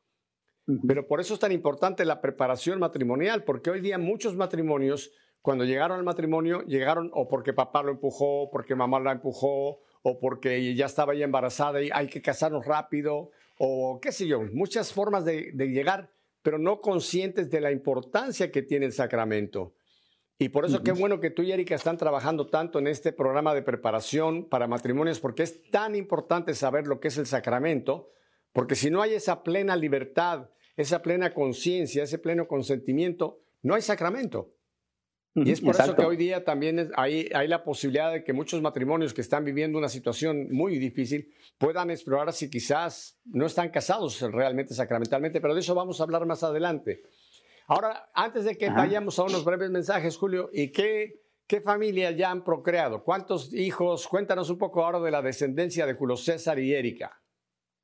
Pero 0.87 1.07
por 1.07 1.19
eso 1.19 1.33
es 1.33 1.39
tan 1.39 1.51
importante 1.51 2.05
la 2.05 2.21
preparación 2.21 2.79
matrimonial, 2.79 3.43
porque 3.43 3.69
hoy 3.69 3.81
día 3.81 3.97
muchos 3.97 4.35
matrimonios, 4.35 5.11
cuando 5.41 5.65
llegaron 5.65 5.97
al 5.97 6.03
matrimonio, 6.03 6.61
llegaron 6.65 7.09
o 7.13 7.27
porque 7.27 7.53
papá 7.53 7.83
lo 7.83 7.91
empujó, 7.91 8.49
porque 8.51 8.75
mamá 8.75 8.99
la 8.99 9.11
empujó, 9.11 9.81
o 10.03 10.19
porque 10.19 10.73
ya 10.75 10.85
estaba 10.85 11.13
ya 11.13 11.25
embarazada 11.25 11.81
y 11.81 11.89
hay 11.93 12.07
que 12.07 12.21
casarnos 12.21 12.65
rápido, 12.65 13.31
o 13.57 13.99
qué 14.01 14.11
sé 14.11 14.27
yo, 14.27 14.41
muchas 14.41 14.91
formas 14.91 15.25
de, 15.25 15.51
llegar, 15.53 16.11
pero 16.41 16.57
no 16.57 16.81
conscientes 16.81 17.49
de 17.51 17.61
la 17.61 17.71
importancia 17.71 18.51
que 18.51 18.63
tiene 18.63 18.87
el 18.87 18.93
sacramento. 18.93 19.75
Y 20.39 20.49
por 20.49 20.65
eso 20.65 20.81
qué 20.81 20.91
bueno 20.91 21.19
que 21.19 21.29
tú 21.29 21.43
y 21.43 21.51
Erika 21.51 21.75
están 21.75 21.97
trabajando 21.97 22.47
tanto 22.47 22.79
en 22.79 22.87
este 22.87 23.13
programa 23.13 23.53
de 23.53 23.61
preparación 23.61 24.49
para 24.49 24.67
matrimonios, 24.67 25.19
porque 25.19 25.43
es 25.43 25.69
tan 25.69 25.95
importante 25.95 26.55
saber 26.55 26.87
lo 26.87 26.99
que 26.99 27.09
es 27.09 27.17
el 27.19 27.27
sacramento, 27.27 28.09
porque 28.51 28.73
si 28.73 28.89
no 28.89 29.03
hay 29.03 29.13
esa 29.13 29.43
plena 29.43 29.75
libertad, 29.75 30.49
esa 30.77 31.01
plena 31.01 31.33
conciencia, 31.33 32.03
ese 32.03 32.17
pleno 32.17 32.47
consentimiento, 32.47 33.39
no 33.61 33.75
hay 33.75 33.81
sacramento. 33.81 34.53
Y 35.33 35.51
es 35.51 35.61
por 35.61 35.75
eso 35.75 35.95
que 35.95 36.03
hoy 36.03 36.17
día 36.17 36.43
también 36.43 36.91
hay, 36.97 37.29
hay, 37.33 37.47
la 37.47 37.63
posibilidad 37.63 38.11
de 38.11 38.23
que 38.23 38.33
muchos 38.33 38.61
matrimonios 38.61 39.13
que 39.13 39.21
están 39.21 39.45
viviendo 39.45 39.77
una 39.77 39.87
situación 39.87 40.49
muy 40.51 40.77
difícil 40.77 41.33
puedan 41.57 41.89
explorar 41.89 42.33
si 42.33 42.49
quizás 42.49 43.17
no 43.23 43.45
están 43.45 43.69
casados 43.69 44.19
realmente 44.19 44.73
sacramentalmente, 44.73 45.39
pero 45.39 45.53
de 45.53 45.61
eso 45.61 45.73
vamos 45.73 46.01
a 46.01 46.03
hablar 46.03 46.25
más 46.25 46.43
adelante. 46.43 47.03
Ahora, 47.67 48.09
antes 48.13 48.43
de 48.43 48.57
que 48.57 48.69
vayamos 48.69 49.17
a 49.19 49.23
unos 49.23 49.45
breves 49.45 49.69
mensajes, 49.69 50.17
Julio, 50.17 50.49
¿y 50.51 50.69
qué, 50.73 51.21
qué 51.47 51.61
familia 51.61 52.11
ya 52.11 52.29
han 52.29 52.43
procreado? 52.43 53.01
¿Cuántos 53.01 53.53
hijos? 53.53 54.09
Cuéntanos 54.09 54.49
un 54.49 54.57
poco 54.57 54.83
ahora 54.83 54.99
de 54.99 55.11
la 55.11 55.21
descendencia 55.21 55.85
de 55.85 55.93
Julio 55.93 56.17
César 56.17 56.59
y 56.59 56.73
Erika. 56.73 57.20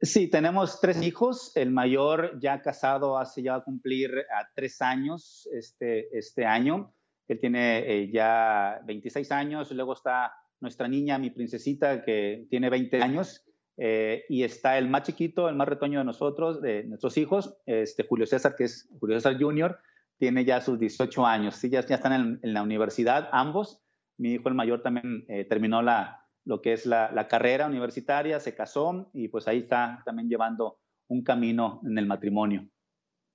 Sí, 0.01 0.27
tenemos 0.27 0.79
tres 0.79 1.01
hijos. 1.01 1.51
El 1.55 1.71
mayor 1.71 2.39
ya 2.39 2.62
casado 2.62 3.17
hace 3.17 3.41
ya 3.41 3.60
cumplir 3.62 4.12
a 4.31 4.47
tres 4.53 4.81
años 4.81 5.49
este, 5.51 6.15
este 6.15 6.45
año. 6.45 6.93
Él 7.27 7.39
tiene 7.39 7.79
eh, 7.79 8.12
ya 8.12 8.79
26 8.86 9.31
años. 9.31 9.71
Luego 9.71 9.93
está 9.93 10.33
nuestra 10.60 10.88
niña, 10.88 11.17
mi 11.17 11.31
princesita, 11.31 12.03
que 12.03 12.45
tiene 12.49 12.69
20 12.69 13.01
años. 13.01 13.43
Eh, 13.77 14.23
y 14.29 14.43
está 14.43 14.77
el 14.77 14.88
más 14.88 15.03
chiquito, 15.03 15.49
el 15.49 15.55
más 15.55 15.67
retoño 15.67 15.99
de 15.99 16.05
nosotros, 16.05 16.62
de 16.62 16.83
nuestros 16.83 17.15
hijos, 17.17 17.57
este 17.65 18.03
Julio 18.07 18.25
César, 18.25 18.55
que 18.55 18.63
es 18.63 18.89
Julio 18.99 19.17
César 19.17 19.38
Junior, 19.39 19.79
tiene 20.17 20.45
ya 20.45 20.62
sus 20.62 20.79
18 20.79 21.25
años. 21.25 21.55
Sí, 21.55 21.69
ya, 21.69 21.86
ya 21.86 21.95
están 21.95 22.39
en, 22.41 22.53
la 22.53 22.63
universidad 22.63 23.29
ambos. 23.31 23.83
Mi 24.17 24.33
hijo 24.33 24.49
el 24.49 24.55
mayor 24.55 24.81
también 24.81 25.25
eh, 25.27 25.45
terminó 25.45 25.81
la, 25.81 26.26
lo 26.47 26.62
que 26.62 26.71
es 26.71 26.86
la, 26.86 27.27
carrera 27.27 27.67
universitaria, 27.67 28.39
se 28.39 28.55
casó 28.55 29.10
y 29.13 29.27
pues 29.27 29.49
ahí 29.49 29.60
está 29.60 30.01
también 30.05 30.29
llevando 30.29 30.79
un 31.10 31.21
camino 31.21 31.81
en 31.83 31.97
el 31.97 32.05
matrimonio. 32.05 32.69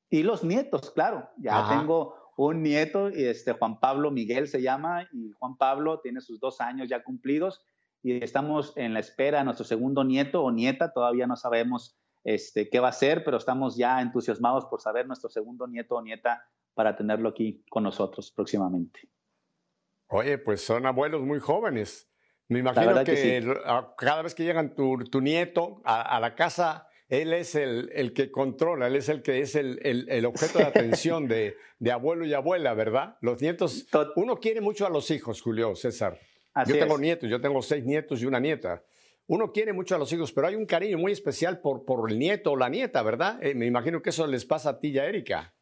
Y 0.09 0.23
los 0.23 0.43
nietos, 0.43 0.91
claro, 0.91 1.29
ya 1.37 1.69
tengo 1.69 2.15
un 2.39 2.63
nieto, 2.63 3.09
este 3.09 3.53
Juan 3.53 3.79
Pablo 3.79 4.11
Miguel 4.11 4.49
se 4.49 4.63
llama, 4.63 5.07
y 5.13 5.31
Juan 5.33 5.59
Pablo 5.59 6.01
tiene 6.01 6.23
sus 6.23 6.41
dos 6.41 6.63
años 6.63 6.89
ya 6.89 7.05
cumplidos 7.05 7.63
y 8.03 8.25
estamos 8.25 8.73
en 8.77 8.95
la 8.95 9.01
espera 9.01 9.39
de 9.39 9.45
nuestro 9.45 9.67
segundo 9.67 10.05
nieto 10.05 10.43
o 10.43 10.51
nieta, 10.51 10.93
todavía 10.93 11.27
no 11.27 11.37
sabemos 11.37 11.99
este, 12.25 12.71
qué 12.71 12.81
va 12.81 12.89
a 12.89 12.93
ser, 12.93 13.25
pero 13.25 13.37
estamos 13.37 13.77
ya 13.77 14.01
entusiasmados 14.01 14.65
por 14.67 14.81
saber 14.81 15.07
nuestro 15.07 15.29
segundo 15.29 15.67
nieto 15.67 15.97
o 15.97 16.03
nieta 16.03 16.43
para 16.73 16.97
tenerlo 16.97 17.29
aquí 17.29 17.63
con 17.69 17.83
nosotros 17.83 18.33
próximamente. 18.33 19.01
Oye, 20.09 20.39
pues 20.39 20.65
son 20.65 20.87
abuelos 20.87 21.21
muy 21.21 21.41
jóvenes. 21.41 22.12
Me 22.49 22.59
imagino 22.59 23.05
que, 23.05 23.43
cada 23.97 24.23
vez 24.23 24.35
que 24.35 24.45
llegan 24.45 24.75
tu, 24.75 25.21
nieto 25.21 25.81
a, 25.85 26.21
la 26.21 26.35
casa, 26.35 26.89
él 27.09 27.33
es 27.33 27.55
el, 27.55 28.13
que 28.15 28.31
controla, 28.31 28.87
él 28.89 28.97
es 28.97 29.09
el 29.09 29.23
que 29.23 29.41
es 29.41 29.55
el, 29.55 30.27
objeto 30.27 30.59
de 30.59 30.65
atención 30.65 31.29
de, 31.29 31.55
abuelo 31.91 32.27
y 32.27 32.35
abuela, 32.35 32.75
¿verdad? 32.75 33.17
Los 33.21 33.41
nietos, 33.41 33.87
uno 34.17 34.39
quiere 34.39 34.61
mucho 34.61 34.87
a 34.87 34.91
los 34.91 35.11
hijos, 35.11 35.41
Julio, 35.41 35.75
César. 35.75 36.19
yo 36.67 36.79
tengo 36.79 36.99
nietos, 36.99 37.31
yo 37.31 37.41
tengo 37.41 37.63
seis 37.63 37.85
nietos 37.85 38.21
y 38.23 38.27
una 38.27 38.41
nieta. 38.41 38.83
Uno 39.29 39.53
quiere 39.53 39.73
mucho 39.73 39.95
a 39.95 39.99
los 39.99 40.13
hijos, 40.13 40.33
pero 40.33 40.49
hay 40.49 40.57
un 40.57 40.67
cariño 40.67 40.99
muy 40.99 41.13
especial 41.13 41.61
por, 41.61 41.85
por 41.85 42.11
el 42.11 42.19
nieto 42.19 42.53
o 42.53 42.57
la 42.57 42.69
nieta, 42.69 43.03
¿verdad? 43.03 43.43
Eh, 43.43 43.55
me 43.55 43.67
imagino 43.67 44.03
que 44.03 44.11
eso 44.11 44.27
les 44.27 44.45
pasa 44.45 44.71
a 44.71 44.81
ti 44.81 44.89
y 44.89 44.99
a 44.99 45.07
Erika. 45.07 45.55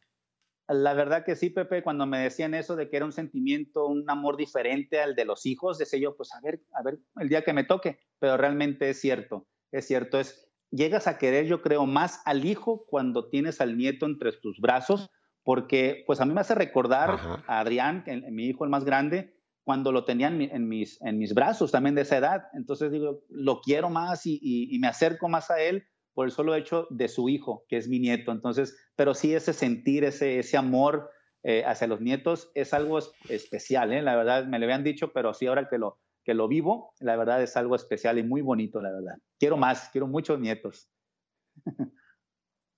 La 0.73 0.93
verdad 0.93 1.25
que 1.25 1.35
sí, 1.35 1.49
Pepe, 1.49 1.83
cuando 1.83 2.05
me 2.05 2.19
decían 2.19 2.53
eso 2.53 2.75
de 2.75 2.89
que 2.89 2.95
era 2.95 3.05
un 3.05 3.11
sentimiento, 3.11 3.87
un 3.87 4.09
amor 4.09 4.37
diferente 4.37 5.01
al 5.01 5.15
de 5.15 5.25
los 5.25 5.45
hijos, 5.45 5.77
decía 5.77 5.99
yo, 5.99 6.15
pues 6.15 6.33
a 6.33 6.39
ver, 6.41 6.61
a 6.73 6.81
ver, 6.81 6.99
el 7.19 7.27
día 7.27 7.43
que 7.43 7.51
me 7.51 7.65
toque, 7.65 7.99
pero 8.19 8.37
realmente 8.37 8.89
es 8.89 9.01
cierto, 9.01 9.47
es 9.71 9.85
cierto, 9.85 10.19
es, 10.19 10.49
llegas 10.69 11.07
a 11.07 11.17
querer, 11.17 11.45
yo 11.45 11.61
creo, 11.61 11.85
más 11.85 12.21
al 12.25 12.45
hijo 12.45 12.85
cuando 12.85 13.27
tienes 13.27 13.59
al 13.59 13.77
nieto 13.77 14.05
entre 14.05 14.31
tus 14.31 14.61
brazos, 14.61 15.09
porque 15.43 16.03
pues 16.07 16.21
a 16.21 16.25
mí 16.25 16.33
me 16.33 16.41
hace 16.41 16.55
recordar 16.55 17.19
a 17.47 17.59
Adrián, 17.59 18.05
mi 18.29 18.45
hijo 18.45 18.63
el 18.63 18.69
más 18.69 18.85
grande, 18.85 19.35
cuando 19.63 19.91
lo 19.91 20.05
tenían 20.05 20.41
en 20.41 20.69
mis, 20.69 21.01
en 21.01 21.17
mis 21.17 21.33
brazos 21.33 21.71
también 21.71 21.95
de 21.95 22.01
esa 22.01 22.17
edad, 22.17 22.43
entonces 22.53 22.91
digo, 22.91 23.23
lo 23.29 23.59
quiero 23.59 23.89
más 23.89 24.21
y 24.25 24.77
me 24.79 24.87
acerco 24.87 25.27
más 25.27 25.51
a 25.51 25.59
él 25.59 25.85
por 26.13 26.25
el 26.25 26.31
solo 26.31 26.55
hecho 26.55 26.87
de 26.89 27.07
su 27.07 27.29
hijo, 27.29 27.65
que 27.67 27.77
es 27.77 27.87
mi 27.87 27.99
nieto. 27.99 28.31
Entonces, 28.31 28.77
pero 28.95 29.13
sí 29.13 29.33
ese 29.33 29.53
sentir, 29.53 30.03
ese, 30.03 30.39
ese 30.39 30.57
amor 30.57 31.09
eh, 31.43 31.63
hacia 31.65 31.87
los 31.87 32.01
nietos 32.01 32.51
es 32.53 32.73
algo 32.73 32.99
especial, 33.29 33.91
¿eh? 33.91 34.01
la 34.01 34.15
verdad, 34.15 34.45
me 34.45 34.59
lo 34.59 34.65
habían 34.65 34.83
dicho, 34.83 35.11
pero 35.11 35.33
sí 35.33 35.47
ahora 35.47 35.67
que 35.69 35.77
lo, 35.77 35.99
que 36.23 36.33
lo 36.33 36.47
vivo, 36.47 36.93
la 36.99 37.15
verdad 37.15 37.41
es 37.41 37.57
algo 37.57 37.75
especial 37.75 38.19
y 38.19 38.23
muy 38.23 38.41
bonito, 38.41 38.81
la 38.81 38.91
verdad. 38.91 39.15
Quiero 39.39 39.57
más, 39.57 39.89
quiero 39.91 40.07
muchos 40.07 40.39
nietos. 40.39 40.89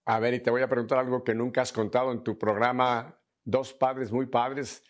A 0.05 0.19
ver, 0.19 0.33
y 0.33 0.41
te 0.41 0.49
voy 0.49 0.61
a 0.61 0.67
preguntar 0.67 0.99
algo 0.99 1.23
que 1.23 1.33
nunca 1.33 1.61
has 1.61 1.71
contado 1.71 2.11
en 2.11 2.23
tu 2.23 2.37
programa, 2.37 3.19
Dos 3.45 3.73
Padres 3.73 4.11
Muy 4.11 4.25
Padres. 4.25 4.83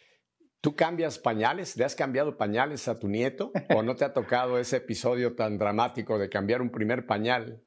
¿Tú 0.61 0.75
cambias 0.75 1.19
pañales? 1.19 1.75
¿Le 1.77 1.83
has 1.83 1.95
cambiado 1.95 2.37
pañales 2.37 2.87
a 2.87 2.97
tu 2.97 3.07
nieto? 3.07 3.51
¿O 3.75 3.83
no 3.83 3.95
te 3.95 4.05
ha 4.05 4.13
tocado 4.13 4.57
ese 4.57 4.77
episodio 4.77 5.35
tan 5.35 5.57
dramático 5.57 6.17
de 6.17 6.29
cambiar 6.29 6.61
un 6.61 6.71
primer 6.71 7.05
pañal? 7.05 7.61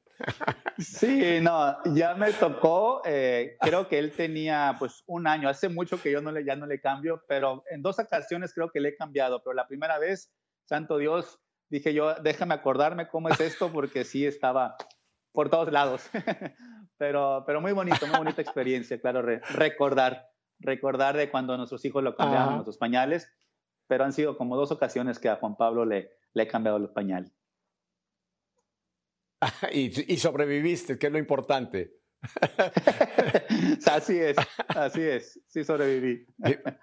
Sí, 0.77 1.39
no, 1.41 1.75
ya 1.85 2.13
me 2.15 2.31
tocó, 2.33 3.01
eh, 3.05 3.57
creo 3.59 3.87
que 3.87 3.97
él 3.97 4.11
tenía 4.11 4.75
pues 4.77 5.03
un 5.07 5.27
año, 5.27 5.49
hace 5.49 5.69
mucho 5.69 6.01
que 6.01 6.11
yo 6.11 6.21
no 6.21 6.31
le, 6.31 6.45
ya 6.45 6.55
no 6.55 6.65
le 6.65 6.79
cambio, 6.79 7.23
pero 7.27 7.63
en 7.69 7.81
dos 7.81 7.97
ocasiones 7.99 8.53
creo 8.53 8.71
que 8.71 8.79
le 8.79 8.89
he 8.89 8.95
cambiado, 8.95 9.41
pero 9.43 9.53
la 9.53 9.67
primera 9.67 9.97
vez, 9.97 10.31
santo 10.65 10.97
Dios, 10.97 11.39
dije 11.69 11.93
yo, 11.93 12.13
déjame 12.15 12.53
acordarme 12.53 13.07
cómo 13.07 13.29
es 13.29 13.39
esto, 13.39 13.71
porque 13.71 14.03
sí 14.03 14.25
estaba 14.25 14.75
por 15.31 15.49
todos 15.49 15.71
lados, 15.71 16.09
pero, 16.97 17.43
pero 17.45 17.61
muy 17.61 17.71
bonito, 17.71 18.05
muy 18.07 18.17
bonita 18.17 18.41
experiencia, 18.41 18.99
claro, 18.99 19.21
recordar, 19.21 20.27
recordar 20.59 21.17
de 21.17 21.29
cuando 21.29 21.57
nuestros 21.57 21.83
hijos 21.85 22.03
lo 22.03 22.15
cambiaban 22.15 22.53
nuestros 22.53 22.77
pañales, 22.77 23.31
pero 23.87 24.03
han 24.03 24.13
sido 24.13 24.37
como 24.37 24.57
dos 24.57 24.71
ocasiones 24.71 25.19
que 25.19 25.29
a 25.29 25.37
Juan 25.37 25.55
Pablo 25.55 25.85
le, 25.85 26.11
le 26.33 26.43
he 26.43 26.47
cambiado 26.47 26.79
los 26.79 26.91
pañales. 26.91 27.36
y, 29.71 30.17
sobreviviste, 30.17 30.97
que 30.97 31.07
es 31.07 31.13
lo 31.13 31.19
importante. 31.19 31.93
así 33.85 34.17
es, 34.17 34.37
así 34.69 35.01
es, 35.01 35.39
sí 35.47 35.63
sobreviví. 35.63 36.25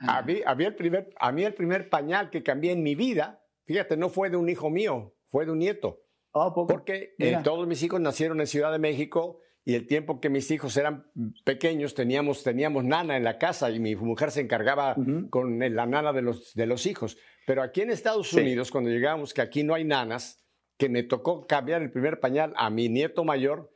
a, 0.06 0.22
mí, 0.22 0.40
a, 0.46 0.54
mí 0.54 0.64
el 0.64 0.74
primer, 0.74 1.10
a 1.18 1.32
mí 1.32 1.44
el 1.44 1.54
primer 1.54 1.90
pañal 1.90 2.30
que 2.30 2.42
cambié 2.42 2.72
en 2.72 2.82
mi 2.82 2.94
vida, 2.94 3.42
fíjate, 3.66 3.96
no 3.96 4.08
fue 4.08 4.30
de 4.30 4.36
un 4.36 4.48
hijo 4.48 4.70
mío, 4.70 5.14
fue 5.30 5.44
de 5.44 5.52
un 5.52 5.58
nieto. 5.58 6.00
Oh, 6.32 6.66
porque 6.66 7.14
eh, 7.18 7.38
todos 7.44 7.66
mis 7.66 7.82
hijos 7.82 8.00
nacieron 8.00 8.40
en 8.40 8.48
Ciudad 8.48 8.72
de 8.72 8.80
México 8.80 9.40
y 9.64 9.74
el 9.74 9.86
tiempo 9.86 10.20
que 10.20 10.28
mis 10.28 10.50
hijos 10.50 10.76
eran 10.76 11.06
pequeños 11.44 11.94
teníamos, 11.94 12.42
teníamos 12.42 12.84
nana 12.84 13.16
en 13.16 13.24
la 13.24 13.38
casa 13.38 13.70
y 13.70 13.78
mi 13.78 13.94
mujer 13.96 14.30
se 14.30 14.40
encargaba 14.40 14.96
con 15.30 15.58
la 15.58 15.86
nana 15.86 16.12
de 16.12 16.22
los, 16.22 16.52
de 16.54 16.66
los 16.66 16.86
hijos. 16.86 17.16
Pero 17.46 17.62
aquí 17.62 17.82
en 17.82 17.90
Estados 17.90 18.32
Unidos, 18.32 18.70
cuando 18.70 18.90
llegamos, 18.90 19.32
que 19.32 19.42
aquí 19.42 19.62
no 19.62 19.74
hay 19.74 19.84
nanas, 19.84 20.43
que 20.76 20.88
me 20.88 21.02
tocó 21.02 21.46
cambiar 21.46 21.82
el 21.82 21.90
primer 21.90 22.20
pañal 22.20 22.52
a 22.56 22.70
mi 22.70 22.88
nieto 22.88 23.24
mayor, 23.24 23.72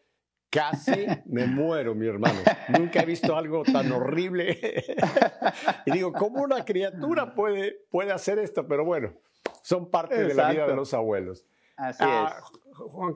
casi 0.50 1.06
me 1.26 1.46
muero, 1.46 1.94
mi 1.94 2.06
hermano. 2.06 2.40
Nunca 2.68 3.00
he 3.02 3.06
visto 3.06 3.36
algo 3.36 3.62
tan 3.62 3.90
horrible. 3.92 4.58
y 5.86 5.90
digo, 5.92 6.12
¿cómo 6.12 6.42
una 6.42 6.64
criatura 6.64 7.34
puede, 7.34 7.86
puede 7.90 8.12
hacer 8.12 8.38
esto? 8.38 8.66
Pero 8.66 8.84
bueno, 8.84 9.14
son 9.62 9.90
parte 9.90 10.22
de 10.22 10.34
la 10.34 10.50
vida 10.50 10.66
de 10.66 10.76
los 10.76 10.94
abuelos. 10.94 11.46
Así 11.76 12.02
ah, 12.04 12.40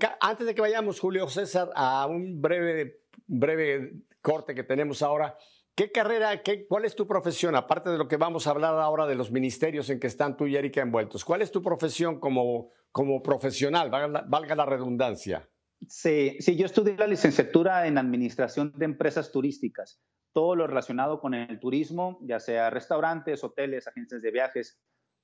es. 0.01 0.11
antes 0.21 0.47
de 0.47 0.55
que 0.55 0.61
vayamos, 0.61 1.01
Julio 1.01 1.29
César, 1.29 1.71
a 1.75 2.07
un 2.07 2.41
breve, 2.41 3.01
breve 3.27 3.95
corte 4.21 4.55
que 4.55 4.63
tenemos 4.63 5.03
ahora, 5.03 5.37
¿qué 5.75 5.91
carrera, 5.91 6.43
qué, 6.43 6.67
cuál 6.67 6.85
es 6.85 6.95
tu 6.95 7.07
profesión? 7.07 7.55
Aparte 7.55 7.91
de 7.91 7.99
lo 7.99 8.09
que 8.09 8.17
vamos 8.17 8.47
a 8.47 8.51
hablar 8.51 8.75
ahora 8.75 9.07
de 9.07 9.15
los 9.15 9.31
ministerios 9.31 9.91
en 9.91 10.01
que 10.01 10.07
están 10.07 10.37
tú 10.37 10.47
y 10.47 10.57
Erika 10.57 10.81
envueltos, 10.81 11.25
¿cuál 11.25 11.43
es 11.43 11.51
tu 11.51 11.63
profesión 11.63 12.21
como, 12.21 12.71
como 12.91 13.23
profesional, 13.23 13.91
valga 13.91 14.55
la, 14.55 14.67
redundancia? 14.67 15.49
Sí, 15.89 16.37
sí, 16.41 16.57
yo 16.57 16.67
estudié 16.67 16.97
la 16.97 17.07
licenciatura 17.07 17.87
en 17.87 17.99
Administración 17.99 18.73
de 18.77 18.85
Empresas 18.85 19.33
Turísticas, 19.33 20.01
todo 20.33 20.55
lo 20.55 20.67
relacionado 20.67 21.21
con 21.21 21.35
el 21.35 21.59
turismo, 21.59 22.19
ya 22.23 22.39
sea 22.39 22.71
restaurantes, 22.71 23.43
hoteles, 23.43 23.89
agencias 23.89 24.23
de 24.23 24.31
viajes, 24.31 24.81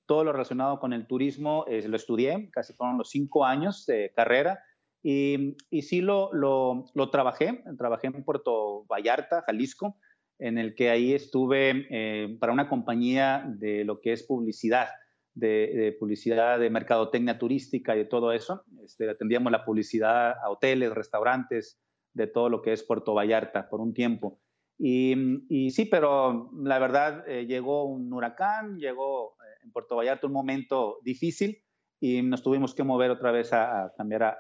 todo 0.06 0.24
lo 0.24 0.32
relacionado 0.32 0.80
con 0.80 0.92
el 0.92 1.06
turismo 1.06 1.64
eh, 1.68 1.86
lo 1.86 1.96
estudié, 1.96 2.50
casi 2.50 2.72
fueron 2.72 2.98
los 2.98 3.10
cinco 3.10 3.44
años 3.44 3.84
de 3.86 4.12
carrera. 4.16 4.64
Y, 5.00 5.56
y 5.70 5.82
sí 5.82 6.00
lo, 6.00 6.32
lo, 6.32 6.86
lo, 6.94 7.10
trabajé, 7.10 7.62
trabajé 7.76 8.08
en 8.08 8.24
Puerto 8.24 8.84
Vallarta, 8.86 9.42
Jalisco, 9.46 9.96
en 10.38 10.58
el 10.58 10.74
que 10.74 10.90
ahí 10.90 11.14
estuve 11.14 11.86
eh, 11.90 12.36
para 12.38 12.52
una 12.52 12.68
compañía 12.68 13.44
de 13.46 13.84
lo 13.84 14.00
que 14.00 14.12
es 14.12 14.22
publicidad, 14.22 14.88
de, 15.34 15.96
publicidad 15.98 16.58
de 16.58 16.70
mercadotecnia 16.70 17.38
turística 17.38 17.94
y 17.94 17.98
de 17.98 18.04
todo 18.04 18.32
eso. 18.32 18.64
Este, 18.84 19.08
atendíamos 19.08 19.52
la 19.52 19.64
publicidad 19.64 20.32
a 20.42 20.50
hoteles, 20.50 20.92
restaurantes, 20.92 21.80
de 22.14 22.26
todo 22.26 22.48
lo 22.48 22.62
que 22.62 22.72
es 22.72 22.82
Puerto 22.82 23.14
Vallarta 23.14 23.68
por 23.68 23.80
un 23.80 23.94
tiempo. 23.94 24.40
Y, 24.78 25.14
y 25.48 25.70
sí, 25.70 25.86
pero 25.86 26.50
la 26.62 26.78
verdad 26.78 27.28
eh, 27.28 27.46
llegó 27.46 27.84
un 27.84 28.12
huracán, 28.12 28.78
llegó 28.78 29.36
en 29.62 29.72
Puerto 29.72 29.96
Vallarta 29.96 30.26
un 30.26 30.32
momento 30.32 30.98
difícil 31.02 31.62
y 32.00 32.22
nos 32.22 32.42
tuvimos 32.42 32.74
que 32.74 32.84
mover 32.84 33.10
otra 33.10 33.32
vez 33.32 33.52
a, 33.52 33.92
cambiar 33.96 34.22
a, 34.24 34.36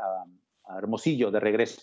Hermosillo 0.76 1.30
de 1.30 1.40
regreso. 1.40 1.80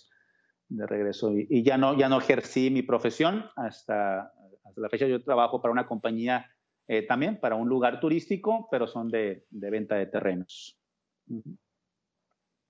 De 0.67 0.87
regreso. 0.87 1.31
Y, 1.31 1.63
ya, 1.63 1.77
no, 1.77 1.97
ya 1.97 2.09
no 2.09 2.19
ejercí 2.19 2.69
mi 2.69 2.81
profesión 2.81 3.45
hasta, 3.55 4.33
la 4.75 4.89
fecha. 4.89 5.07
Yo 5.07 5.23
trabajo 5.23 5.61
para 5.61 5.71
una 5.71 5.85
compañía 5.85 6.49
eh, 6.87 7.05
también, 7.05 7.39
para 7.39 7.55
un 7.55 7.69
lugar 7.69 7.99
turístico, 7.99 8.67
pero 8.71 8.87
son 8.87 9.09
de, 9.09 9.45
venta 9.51 9.95
de 9.95 10.07
terrenos. 10.07 10.79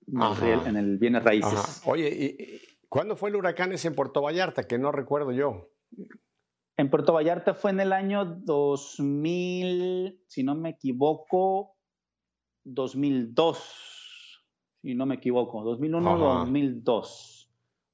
En 0.08 0.76
el 0.76 0.98
bienes 0.98 1.24
raíces. 1.24 1.82
Oye, 1.86 2.08
¿y, 2.08 2.60
¿cuándo 2.88 3.16
fue 3.16 3.30
el 3.30 3.36
huracán 3.36 3.72
ese 3.72 3.88
en 3.88 3.94
Puerto 3.94 4.22
Vallarta? 4.22 4.64
Que 4.64 4.78
no 4.78 4.92
recuerdo 4.92 5.32
yo. 5.32 5.70
En 6.78 6.90
Puerto 6.90 7.14
Vallarta 7.14 7.54
fue 7.54 7.70
en 7.70 7.80
el 7.80 7.92
año 7.92 8.24
2000, 8.24 10.20
si 10.26 10.42
no 10.42 10.54
me 10.54 10.70
equivoco, 10.70 11.74
2002, 12.64 14.44
si 14.82 14.94
no 14.94 15.06
me 15.06 15.14
equivoco, 15.14 15.62
2001, 15.62 16.18
2002, 16.18 17.35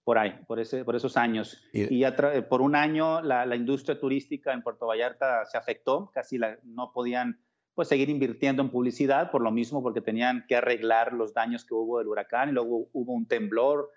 por 0.05 0.19
ahí, 0.19 0.35
por, 0.47 0.61
ese, 0.61 0.85
por 0.85 0.97
esos 0.97 1.17
años. 1.17 1.62
Y, 1.73 2.01
ya 2.01 2.17
por 2.49 2.61
un 2.61 2.75
año 2.75 3.23
la, 3.23 3.47
la, 3.47 3.57
industria 3.57 3.99
turística 3.99 4.53
en 4.53 4.62
Puerto 4.62 4.87
Vallarta 4.87 5.45
se 5.45 5.57
afectó, 5.57 6.11
casi 6.12 6.38
la, 6.38 6.59
no 6.65 6.93
podían 6.93 7.41
pues, 7.75 7.88
seguir 7.88 8.11
invirtiendo 8.11 8.62
en 8.62 8.71
publicidad 8.71 9.31
por 9.31 9.43
lo 9.43 9.51
mismo, 9.51 9.83
porque 9.83 10.01
tenían 10.01 10.45
que 10.49 10.57
arreglar 10.57 11.12
los 11.12 11.35
daños 11.35 11.65
que 11.65 11.75
hubo 11.75 11.99
del 11.99 12.09
huracán 12.09 12.49
y 12.49 12.53
luego 12.53 12.88
hubo 12.93 13.12
un 13.12 13.27
temblor 13.27 13.91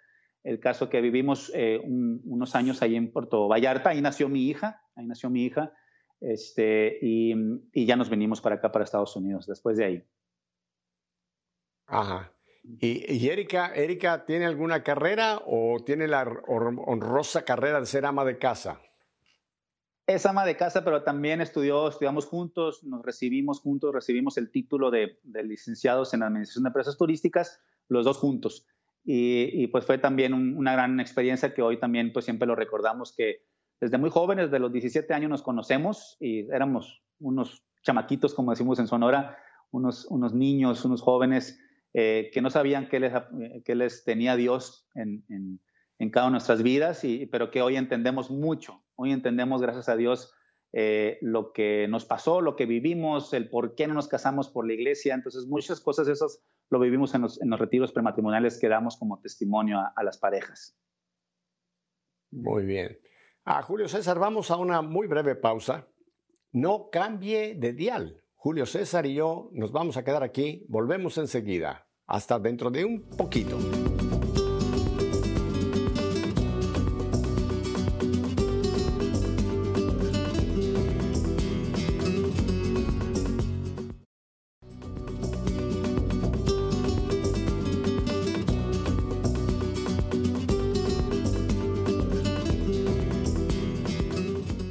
el 0.46 0.60
caso 0.60 0.90
que 0.90 1.02
vivimos 1.02 1.52
eh, 1.56 1.82
unos 1.84 2.56
años 2.56 2.84
ahí 2.84 2.96
en 2.96 3.12
Puerto 3.12 3.48
Vallarta, 3.48 3.90
ahí 3.90 4.02
nació 4.02 4.30
mi 4.30 4.48
hija, 4.48 4.80
ahí 4.96 5.08
nació 5.08 5.32
mi 5.32 5.44
hija, 5.44 5.74
este, 6.22 7.00
y, 7.02 7.34
ya 7.86 7.96
nos 7.96 8.12
venimos 8.12 8.42
para 8.42 8.56
acá, 8.56 8.72
para 8.72 8.86
Estados 8.86 9.16
Unidos, 9.16 9.48
después 9.48 9.76
de 9.76 9.86
ahí. 9.86 10.08
Ajá. 11.88 12.32
¿Y, 12.68 13.30
Erika, 13.30 13.74
Erika 13.76 14.26
tiene 14.26 14.46
alguna 14.46 14.84
carrera 14.84 15.42
o 15.46 15.78
tiene 15.86 16.08
la 16.08 16.24
honrosa 16.48 17.44
carrera 17.44 17.80
de 17.80 17.86
ser 17.86 18.06
ama 18.06 18.26
de 18.26 18.40
casa? 18.40 18.82
Es 20.08 20.26
ama 20.26 20.46
de 20.46 20.58
casa, 20.58 20.84
pero 20.84 21.04
también 21.04 21.42
estudió, 21.42 21.88
estudiamos 21.88 22.26
juntos, 22.26 22.84
nos 22.84 23.04
recibimos 23.04 23.60
juntos, 23.60 23.94
recibimos 23.94 24.38
el 24.38 24.52
título 24.52 24.90
de, 24.90 25.20
licenciados 25.24 26.14
en 26.14 26.24
Administración 26.24 26.64
de 26.64 26.70
Empresas 26.70 26.98
Turísticas, 26.98 27.60
los 27.88 28.06
dos 28.06 28.18
juntos. 28.18 28.66
Y, 29.04 29.68
pues 29.68 29.86
fue 29.86 30.00
también 30.00 30.34
una 30.34 30.74
gran 30.74 31.00
experiencia 31.00 31.54
que 31.54 31.62
hoy 31.62 31.80
también 31.80 32.12
pues 32.12 32.26
siempre 32.26 32.48
lo 32.48 32.56
recordamos 32.56 33.14
que 33.16 33.44
desde 33.80 34.00
muy 34.00 34.10
jóvenes, 34.10 34.50
de 34.50 34.58
los 34.58 34.72
17 34.72 35.14
años 35.14 35.30
nos 35.30 35.44
conocemos 35.44 36.18
y 36.20 36.48
éramos 36.52 37.04
unos 37.20 37.64
chamaquitos, 37.84 38.34
como 38.34 38.52
decimos 38.52 38.80
en 38.80 38.88
Sonora, 38.88 39.38
unos, 39.70 40.06
unos 40.06 40.34
niños, 40.34 40.84
unos 40.86 41.02
jóvenes 41.02 41.60
eh, 41.98 42.30
que 42.34 42.42
no 42.42 42.50
sabían 42.50 42.90
qué 42.90 43.00
les, 43.00 43.14
les 43.66 44.04
tenía 44.04 44.36
Dios 44.36 44.86
en, 44.96 45.24
cada 46.12 46.26
una 46.26 46.32
de 46.32 46.40
nuestras 46.40 46.62
vidas, 46.62 47.06
y, 47.06 47.26
pero 47.26 47.52
que 47.52 47.62
hoy 47.62 47.78
entendemos 47.78 48.30
mucho, 48.30 48.84
hoy 48.96 49.14
entendemos, 49.14 49.62
gracias 49.62 49.88
a 49.88 49.96
Dios, 49.96 50.34
eh, 50.74 51.20
lo 51.22 51.54
que 51.54 51.88
nos 51.88 52.04
pasó, 52.04 52.42
lo 52.42 52.58
que 52.58 52.66
vivimos, 52.66 53.32
el 53.32 53.48
por 53.48 53.76
qué 53.76 53.88
no 53.88 53.94
nos 53.94 54.10
casamos 54.10 54.50
por 54.50 54.68
la 54.68 54.74
iglesia. 54.74 55.14
Entonces, 55.14 55.48
muchas 55.48 55.80
cosas 55.80 56.10
esas 56.10 56.44
lo 56.70 56.82
vivimos 56.82 57.16
en 57.16 57.22
los, 57.22 57.42
en 57.42 57.50
los 57.50 57.62
retiros 57.62 57.94
prematrimoniales 57.94 58.60
que 58.60 58.68
damos 58.68 58.98
como 58.98 59.22
testimonio 59.22 59.80
a, 59.80 60.04
las 60.04 60.18
parejas. 60.18 60.78
Muy 62.30 62.66
bien. 62.66 63.00
A 63.46 63.62
Julio 63.62 63.88
César, 63.88 64.20
vamos 64.20 64.52
a 64.52 64.58
una 64.58 64.82
muy 64.82 65.08
breve 65.08 65.36
pausa. 65.36 65.88
No 66.52 66.90
cambie 66.92 67.56
de 67.56 67.72
dial. 67.72 68.22
Julio 68.34 68.66
César 68.66 69.06
y 69.06 69.14
yo 69.14 69.50
nos 69.54 69.72
vamos 69.72 69.96
a 69.96 70.04
quedar 70.04 70.24
aquí. 70.24 70.66
Volvemos 70.68 71.18
enseguida. 71.18 71.85
Hasta 72.08 72.40
dentro 72.40 72.70
de 72.70 72.86
un 72.86 73.02
poquito. 73.02 73.58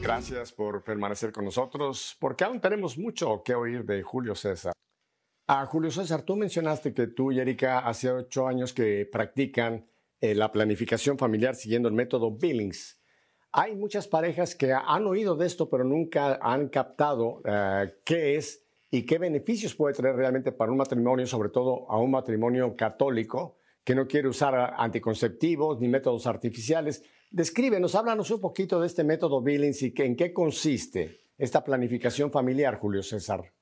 Gracias 0.01 0.53
por 0.53 0.83
permanecer 0.83 1.33
con 1.33 1.44
nosotros, 1.44 2.16
porque 2.20 2.44
aún 2.44 2.61
tenemos 2.61 2.97
mucho 2.97 3.42
que 3.42 3.55
oír 3.55 3.85
de 3.85 4.03
Julio 4.03 4.35
César. 4.35 4.73
Ah, 5.46 5.66
Julio 5.66 5.90
César, 5.90 6.22
tú 6.22 6.37
mencionaste 6.37 6.94
que 6.94 7.07
tú 7.09 7.30
y 7.30 7.38
Erika 7.38 7.80
hace 7.80 8.11
ocho 8.11 8.46
años 8.46 8.72
que 8.72 9.04
practican 9.04 9.87
eh, 10.18 10.35
la 10.35 10.50
planificación 10.50 11.18
familiar 11.18 11.54
siguiendo 11.54 11.87
el 11.87 11.94
método 11.94 12.30
Billings. 12.30 12.98
Hay 13.52 13.76
muchas 13.76 14.09
parejas 14.09 14.54
que 14.54 14.72
han 14.72 15.07
oído 15.07 15.37
de 15.37 15.44
esto, 15.44 15.68
pero 15.68 15.85
nunca 15.85 16.38
han 16.40 16.70
captado 16.70 17.42
eh, 17.44 17.94
qué 18.07 18.37
es 18.37 18.64
y 18.90 19.04
qué 19.04 19.18
beneficios 19.18 19.74
puede 19.74 19.94
traer 19.94 20.16
realmente 20.16 20.50
para 20.50 20.72
un 20.72 20.78
matrimonio, 20.78 21.26
sobre 21.26 21.50
todo 21.50 21.90
a 21.90 21.98
un 21.98 22.12
matrimonio 22.12 22.74
católico 22.74 23.59
que 23.85 23.94
no 23.94 24.09
quiere 24.09 24.28
usar 24.28 24.74
anticonceptivos 24.78 25.78
ni 25.78 25.88
métodos 25.88 26.26
artificiales. 26.26 27.04
Descríbenos, 27.30 27.94
háblanos 27.94 28.30
un 28.30 28.40
poquito 28.40 28.80
de 28.80 28.87
este 28.87 29.04
método 29.04 29.42
Billings 29.42 29.83
y 29.83 29.92
en 29.98 30.16
qué 30.16 30.33
consiste 30.33 31.20
esta 31.37 31.62
planificación 31.62 32.30
familiar, 32.30 32.78
Julio 32.78 33.02
César. 33.02 33.52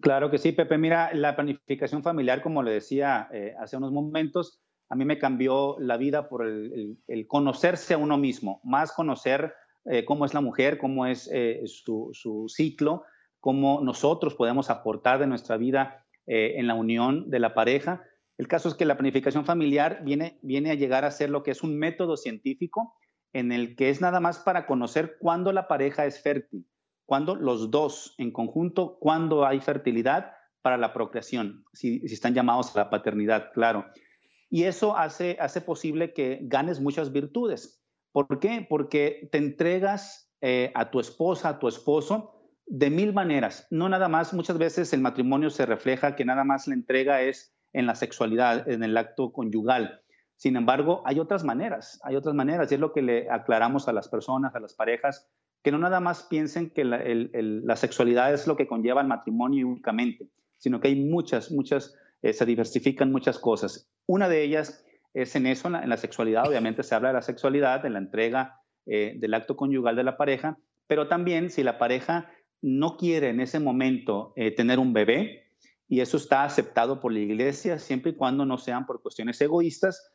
Claro 0.00 0.30
que 0.30 0.38
sí, 0.38 0.52
Pepe. 0.52 0.76
Mira, 0.76 1.12
la 1.14 1.36
planificación 1.36 2.02
familiar, 2.02 2.42
como 2.42 2.62
le 2.62 2.72
decía 2.72 3.28
eh, 3.32 3.54
hace 3.58 3.76
unos 3.76 3.92
momentos, 3.92 4.60
a 4.88 4.96
mí 4.96 5.04
me 5.04 5.18
cambió 5.18 5.76
la 5.78 5.96
vida 5.96 6.28
por 6.28 6.46
el, 6.46 6.98
conocerse 7.28 7.94
a 7.94 7.98
uno 7.98 8.18
mismo, 8.18 8.60
más 8.64 8.92
conocer 8.92 9.54
eh, 9.84 10.04
cómo 10.04 10.24
es 10.24 10.34
la 10.34 10.40
mujer, 10.40 10.78
cómo 10.78 11.06
es 11.06 11.30
eh, 11.32 11.62
su, 11.66 12.46
ciclo, 12.48 13.04
cómo 13.40 13.80
nosotros 13.82 14.34
podemos 14.34 14.70
aportar 14.70 15.18
de 15.18 15.26
nuestra 15.26 15.56
vida 15.56 16.00
en 16.26 16.66
la 16.66 16.74
unión 16.74 17.28
de 17.28 17.38
la 17.38 17.52
pareja 17.52 18.02
el 18.36 18.48
caso 18.48 18.68
es 18.68 18.74
que 18.74 18.84
la 18.84 18.96
planificación 18.96 19.44
familiar 19.44 20.02
viene 20.02 20.70
a 20.70 20.74
llegar 20.74 21.04
a 21.04 21.10
ser 21.10 21.30
lo 21.30 21.42
que 21.42 21.52
es 21.52 21.62
un 21.62 21.78
método 21.78 22.16
científico 22.16 22.94
en 23.32 23.52
el 23.52 23.76
que 23.76 23.90
es 23.90 24.00
nada 24.00 24.20
más 24.20 24.38
para 24.38 24.66
conocer 24.66 25.16
cuándo 25.18 25.52
la 25.52 25.68
pareja 25.68 26.06
es 26.06 26.20
fértil, 26.20 26.66
cuándo 27.06 27.34
los 27.34 27.70
dos 27.70 28.14
en 28.18 28.32
conjunto, 28.32 28.98
cuándo 28.98 29.46
hay 29.46 29.60
fertilidad 29.60 30.32
para 30.62 30.78
la 30.78 30.92
procreación, 30.92 31.64
si, 31.72 32.00
están 32.04 32.34
llamados 32.34 32.74
a 32.74 32.80
la 32.80 32.90
paternidad, 32.90 33.50
claro. 33.52 33.84
Y 34.48 34.64
eso 34.64 34.96
hace, 34.96 35.36
hace 35.40 35.60
posible 35.60 36.14
que 36.14 36.40
ganes 36.42 36.80
muchas 36.80 37.12
virtudes. 37.12 37.84
¿Por 38.12 38.38
qué? 38.38 38.66
Porque 38.68 39.28
te 39.30 39.38
entregas 39.38 40.32
eh, 40.40 40.72
a 40.74 40.90
tu 40.90 41.00
esposa, 41.00 41.50
a 41.50 41.58
tu 41.58 41.68
esposo, 41.68 42.34
de 42.66 42.88
mil 42.88 43.12
maneras. 43.12 43.66
No 43.70 43.88
nada 43.88 44.08
más, 44.08 44.32
muchas 44.32 44.56
veces 44.56 44.92
el 44.92 45.00
matrimonio 45.00 45.50
se 45.50 45.66
refleja 45.66 46.16
que 46.16 46.24
nada 46.24 46.44
más 46.44 46.66
la 46.66 46.74
entrega 46.74 47.20
es 47.22 47.54
en 47.72 47.86
la 47.86 47.94
sexualidad, 47.94 48.68
en 48.68 48.82
el 48.82 48.96
acto 48.96 49.32
conyugal. 49.32 50.00
Sin 50.36 50.56
embargo, 50.56 51.02
hay 51.04 51.20
otras 51.20 51.44
maneras, 51.44 52.00
hay 52.04 52.16
otras 52.16 52.34
maneras, 52.34 52.70
y 52.70 52.74
es 52.74 52.80
lo 52.80 52.92
que 52.92 53.02
le 53.02 53.30
aclaramos 53.30 53.88
a 53.88 53.92
las 53.92 54.08
personas, 54.08 54.54
a 54.54 54.60
las 54.60 54.74
parejas, 54.74 55.28
que 55.64 55.72
no 55.72 55.78
nada 55.78 55.98
más 55.98 56.22
piensen 56.24 56.70
que 56.70 56.84
la, 56.84 57.76
sexualidad 57.76 58.32
es 58.32 58.46
lo 58.46 58.56
que 58.56 58.68
conlleva 58.68 59.00
el 59.00 59.08
matrimonio 59.08 59.66
únicamente, 59.66 60.28
sino 60.58 60.78
que 60.80 60.88
hay 60.88 60.96
muchas, 60.96 61.50
muchas, 61.50 61.96
eh, 62.22 62.32
se 62.32 62.46
diversifican 62.46 63.10
muchas 63.10 63.38
cosas. 63.38 63.90
Una 64.06 64.28
de 64.28 64.44
ellas 64.44 64.84
es 65.14 65.34
en 65.34 65.46
eso, 65.46 65.68
en 65.68 65.88
la, 65.88 65.96
sexualidad, 65.96 66.46
obviamente 66.46 66.82
se 66.82 66.94
habla 66.94 67.08
de 67.08 67.14
la 67.14 67.22
sexualidad, 67.22 67.82
de 67.82 67.90
la 67.90 67.98
entrega 67.98 68.60
eh, 68.86 69.14
del 69.16 69.34
acto 69.34 69.56
conyugal 69.56 69.96
de 69.96 70.04
la 70.04 70.16
pareja, 70.18 70.58
pero 70.86 71.08
también 71.08 71.48
si 71.50 71.62
la 71.62 71.78
pareja 71.78 72.30
no 72.60 72.96
quiere 72.96 73.30
en 73.30 73.40
ese 73.40 73.58
momento 73.58 74.34
eh, 74.36 74.50
tener 74.50 74.78
un 74.78 74.92
bebé, 74.92 75.44
y 75.88 76.00
eso 76.00 76.16
está 76.16 76.44
aceptado 76.44 77.00
por 77.00 77.12
la 77.12 77.20
iglesia 77.20 77.78
siempre 77.78 78.12
y 78.12 78.16
cuando 78.16 78.44
no 78.44 78.58
sean 78.58 78.84
por 78.86 79.02
cuestiones 79.02 79.40
egoístas, 79.40 80.12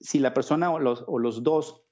si 0.00 0.18
la 0.18 0.34
persona 0.34 0.70
o 0.72 0.78
los, 0.78 1.42
dos 1.42 1.84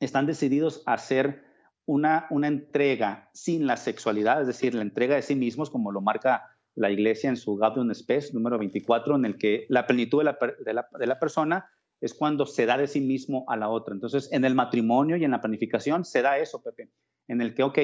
están 0.00 0.26
decididos 0.26 0.82
a 0.86 0.94
hacer 0.94 1.44
una, 1.88 2.26
una 2.28 2.48
entrega 2.48 3.30
sin 3.32 3.66
la 3.66 3.78
sexualidad, 3.78 4.42
es 4.42 4.46
decir, 4.46 4.74
la 4.74 4.82
entrega 4.82 5.16
de 5.16 5.22
sí 5.22 5.34
mismos, 5.34 5.70
como 5.70 5.90
lo 5.90 6.02
marca 6.02 6.42
la 6.74 6.90
iglesia 6.90 7.30
en 7.30 7.38
su 7.38 7.56
Gaudium 7.56 7.92
Spes 7.94 8.34
número 8.34 8.58
24, 8.58 9.16
en 9.16 9.24
el 9.24 9.38
que 9.38 9.64
la 9.70 9.86
plenitud 9.86 10.18
de 10.18 10.24
la, 10.24 10.38
de, 10.64 10.74
la, 10.74 10.86
de 10.98 11.06
la, 11.06 11.18
persona 11.18 11.70
es 11.98 12.12
cuando 12.12 12.44
se 12.44 12.66
da 12.66 12.76
de 12.76 12.86
sí 12.86 13.00
mismo 13.00 13.46
a 13.48 13.56
la 13.56 13.70
otra. 13.70 13.94
Entonces, 13.94 14.30
en 14.32 14.44
el 14.44 14.54
matrimonio 14.54 15.16
y 15.16 15.24
en 15.24 15.30
la 15.30 15.40
planificación 15.40 16.04
se 16.04 16.20
da 16.20 16.38
eso, 16.38 16.62
Pepe, 16.62 16.90
en 17.26 17.40
el 17.40 17.54
que, 17.54 17.62
ok, 17.62 17.78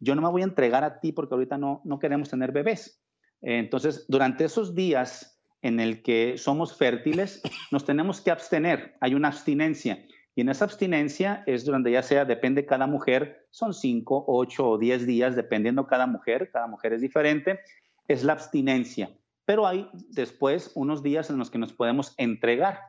yo 0.00 0.14
no 0.14 0.22
me 0.22 0.30
voy 0.30 0.40
a 0.40 0.46
entregar 0.46 0.82
a 0.82 0.98
ti 0.98 1.12
porque 1.12 1.34
ahorita 1.34 1.58
no, 1.58 1.82
no 1.84 1.98
queremos 1.98 2.30
tener 2.30 2.52
bebés. 2.52 3.04
Entonces, 3.42 4.06
durante 4.08 4.44
esos 4.44 4.74
días 4.74 5.38
en 5.60 5.80
el 5.80 6.02
que 6.02 6.38
somos 6.38 6.78
fértiles, 6.78 7.42
nos 7.70 7.84
tenemos 7.84 8.22
que 8.22 8.30
abstener, 8.30 8.94
hay 9.02 9.14
una 9.14 9.28
abstinencia. 9.28 10.02
Y 10.34 10.42
en 10.42 10.48
esa 10.48 10.64
abstinencia 10.64 11.42
es 11.46 11.64
donde 11.64 11.90
ya 11.90 12.02
sea, 12.02 12.24
depende 12.24 12.66
cada 12.66 12.86
mujer, 12.86 13.46
son 13.50 13.74
cinco, 13.74 14.24
ocho 14.26 14.68
o 14.68 14.78
diez 14.78 15.06
días, 15.06 15.36
dependiendo 15.36 15.86
cada 15.86 16.06
mujer, 16.06 16.50
cada 16.52 16.66
mujer 16.66 16.92
es 16.92 17.00
diferente, 17.00 17.60
es 18.08 18.24
la 18.24 18.34
abstinencia. 18.34 19.10
Pero 19.44 19.66
hay 19.66 19.88
después 20.10 20.72
unos 20.74 21.02
días 21.02 21.30
en 21.30 21.38
los 21.38 21.50
que 21.50 21.58
nos 21.58 21.72
podemos 21.72 22.14
entregar. 22.16 22.80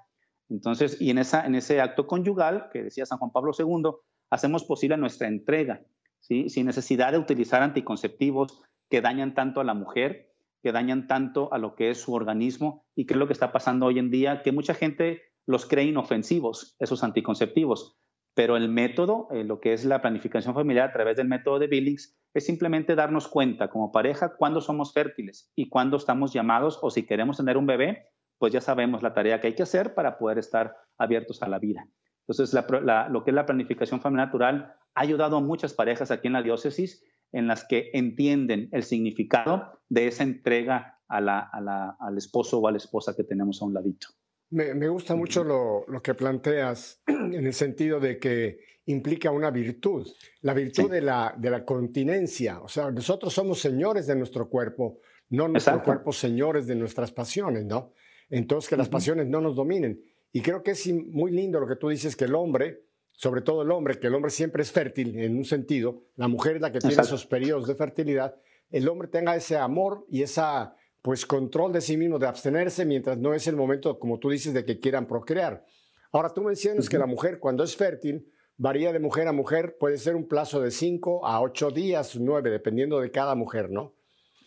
Entonces, 0.49 1.01
y 1.01 1.09
en, 1.09 1.17
esa, 1.17 1.45
en 1.45 1.55
ese 1.55 1.81
acto 1.81 2.07
conyugal, 2.07 2.69
que 2.71 2.83
decía 2.83 3.05
San 3.05 3.17
Juan 3.17 3.31
Pablo 3.31 3.51
II, 3.57 3.91
hacemos 4.29 4.63
posible 4.63 4.97
nuestra 4.97 5.27
entrega, 5.27 5.81
sin 6.19 6.65
necesidad 6.65 7.11
de 7.11 7.17
utilizar 7.17 7.63
anticonceptivos 7.63 8.61
que 8.89 9.01
dañan 9.01 9.33
tanto 9.33 9.59
a 9.59 9.63
la 9.63 9.73
mujer 9.73 10.31
que 10.61 10.71
dañan 10.71 11.07
tanto 11.07 11.51
a 11.53 11.57
lo 11.57 11.75
que 11.75 11.89
es 11.89 11.99
su 11.99 12.13
organismo 12.13 12.85
y 12.95 13.05
qué 13.05 13.13
es 13.13 13.17
lo 13.17 13.27
que 13.27 13.33
está 13.33 13.51
pasando 13.51 13.87
hoy 13.87 13.99
en 13.99 14.11
día, 14.11 14.41
que 14.43 14.51
mucha 14.51 14.73
gente 14.73 15.23
los 15.45 15.65
cree 15.65 15.85
inofensivos, 15.85 16.75
esos 16.79 17.03
anticonceptivos. 17.03 17.97
Pero 18.33 18.55
el 18.55 18.69
método, 18.69 19.27
eh, 19.31 19.43
lo 19.43 19.59
que 19.59 19.73
es 19.73 19.83
la 19.83 20.01
planificación 20.01 20.53
familiar 20.53 20.89
a 20.89 20.93
través 20.93 21.17
del 21.17 21.27
método 21.27 21.59
de 21.59 21.67
Billings, 21.67 22.17
es 22.33 22.45
simplemente 22.45 22.95
darnos 22.95 23.27
cuenta 23.27 23.69
como 23.69 23.91
pareja 23.91 24.35
cuándo 24.37 24.61
somos 24.61 24.93
fértiles 24.93 25.51
y 25.55 25.67
cuándo 25.67 25.97
estamos 25.97 26.31
llamados 26.31 26.79
o 26.81 26.89
si 26.89 27.05
queremos 27.05 27.37
tener 27.37 27.57
un 27.57 27.65
bebé, 27.65 28.07
pues 28.37 28.53
ya 28.53 28.61
sabemos 28.61 29.03
la 29.03 29.13
tarea 29.13 29.41
que 29.41 29.47
hay 29.47 29.55
que 29.55 29.63
hacer 29.63 29.93
para 29.93 30.17
poder 30.17 30.37
estar 30.37 30.77
abiertos 30.97 31.43
a 31.43 31.49
la 31.49 31.59
vida. 31.59 31.87
Entonces, 32.27 32.53
lo 32.53 33.23
que 33.23 33.31
es 33.31 33.35
la 33.35 33.45
planificación 33.45 33.99
familiar 33.99 34.27
natural 34.27 34.75
ha 34.95 35.01
ayudado 35.01 35.37
a 35.37 35.41
muchas 35.41 35.73
parejas 35.73 36.11
aquí 36.11 36.27
en 36.27 36.33
la 36.33 36.41
diócesis 36.41 37.03
en 37.33 37.47
las 37.47 37.65
que 37.65 37.91
entienden 37.93 38.69
el 38.71 38.83
significado 38.83 39.79
de 39.89 40.07
esa 40.07 40.23
entrega 40.23 40.99
al 41.07 42.17
esposo 42.17 42.59
o 42.59 42.67
a 42.67 42.71
la 42.71 42.77
esposa 42.77 43.15
que 43.15 43.23
tenemos 43.23 43.61
a 43.61 43.65
un 43.65 43.73
ladito. 43.73 44.07
Me, 44.51 44.87
gusta 44.87 45.15
mucho 45.15 45.43
lo, 45.43 46.01
que 46.01 46.13
planteas 46.13 47.01
en 47.07 47.45
el 47.45 47.53
sentido 47.53 47.99
de 47.99 48.19
que 48.19 48.59
implica 48.85 49.31
una 49.31 49.49
virtud, 49.49 50.07
la 50.41 50.53
virtud 50.53 50.91
de, 50.91 51.01
la, 51.01 51.33
de 51.37 51.49
la 51.49 51.65
continencia. 51.65 52.59
O 52.61 52.67
sea, 52.67 52.91
nosotros 52.91 53.33
somos 53.33 53.59
señores 53.59 54.07
de 54.07 54.15
nuestro 54.15 54.49
cuerpo, 54.49 54.99
no 55.29 55.47
nuestro 55.47 55.81
cuerpo 55.83 56.11
señores 56.11 56.67
de 56.67 56.75
nuestras 56.75 57.11
pasiones, 57.11 57.65
¿no? 57.65 57.93
Entonces, 58.29 58.69
que 58.69 58.77
las 58.77 58.89
pasiones 58.89 59.27
no 59.27 59.41
nos 59.41 59.55
dominen. 59.55 60.01
Y 60.31 60.41
creo 60.41 60.63
que 60.63 60.71
es 60.71 60.87
muy 60.87 61.31
lindo 61.31 61.59
lo 61.59 61.67
que 61.67 61.75
tú 61.75 61.89
dices, 61.89 62.15
que 62.15 62.25
el 62.25 62.35
hombre 62.35 62.85
sobre 63.21 63.41
todo 63.41 63.61
el 63.61 63.69
hombre, 63.69 63.99
que 63.99 64.07
el 64.07 64.15
hombre 64.15 64.31
siempre 64.31 64.63
es 64.63 64.71
fértil 64.71 65.19
en 65.19 65.37
un 65.37 65.45
sentido, 65.45 66.05
la 66.15 66.27
mujer 66.27 66.55
es 66.55 66.61
la 66.63 66.71
que 66.71 66.79
tiene 66.79 66.99
esos 66.99 67.27
periodos 67.27 67.67
de 67.67 67.75
fertilidad, 67.75 68.35
el 68.71 68.89
hombre 68.89 69.07
tenga 69.09 69.35
ese 69.35 69.57
amor 69.57 70.07
y 70.09 70.23
esa 70.23 70.75
pues 71.01 71.25
control 71.25 71.73
de 71.73 71.81
sí 71.81 71.97
mismo, 71.97 72.19
de 72.19 72.27
abstenerse 72.27 72.85
mientras 72.85 73.17
no 73.17 73.33
es 73.33 73.47
el 73.47 73.55
momento, 73.55 73.97
como 73.97 74.19
tú 74.19 74.29
dices, 74.29 74.53
de 74.53 74.65
que 74.65 74.79
quieran 74.79 75.07
procrear. 75.07 75.65
Ahora 76.11 76.29
tú 76.29 76.41
mencionas 76.41 76.89
que 76.89 76.97
la 76.97 77.05
mujer 77.05 77.39
cuando 77.39 77.63
es 77.63 77.75
fértil 77.75 78.31
varía 78.57 78.93
de 78.93 78.99
mujer 78.99 79.27
a 79.27 79.31
mujer, 79.31 79.77
puede 79.79 79.97
ser 79.97 80.15
un 80.15 80.27
plazo 80.27 80.61
de 80.61 80.69
5 80.69 81.25
a 81.25 81.41
8 81.41 81.71
días, 81.71 82.15
9, 82.19 82.51
dependiendo 82.51 82.99
de 82.99 83.09
cada 83.09 83.33
mujer, 83.33 83.71
¿no? 83.71 83.95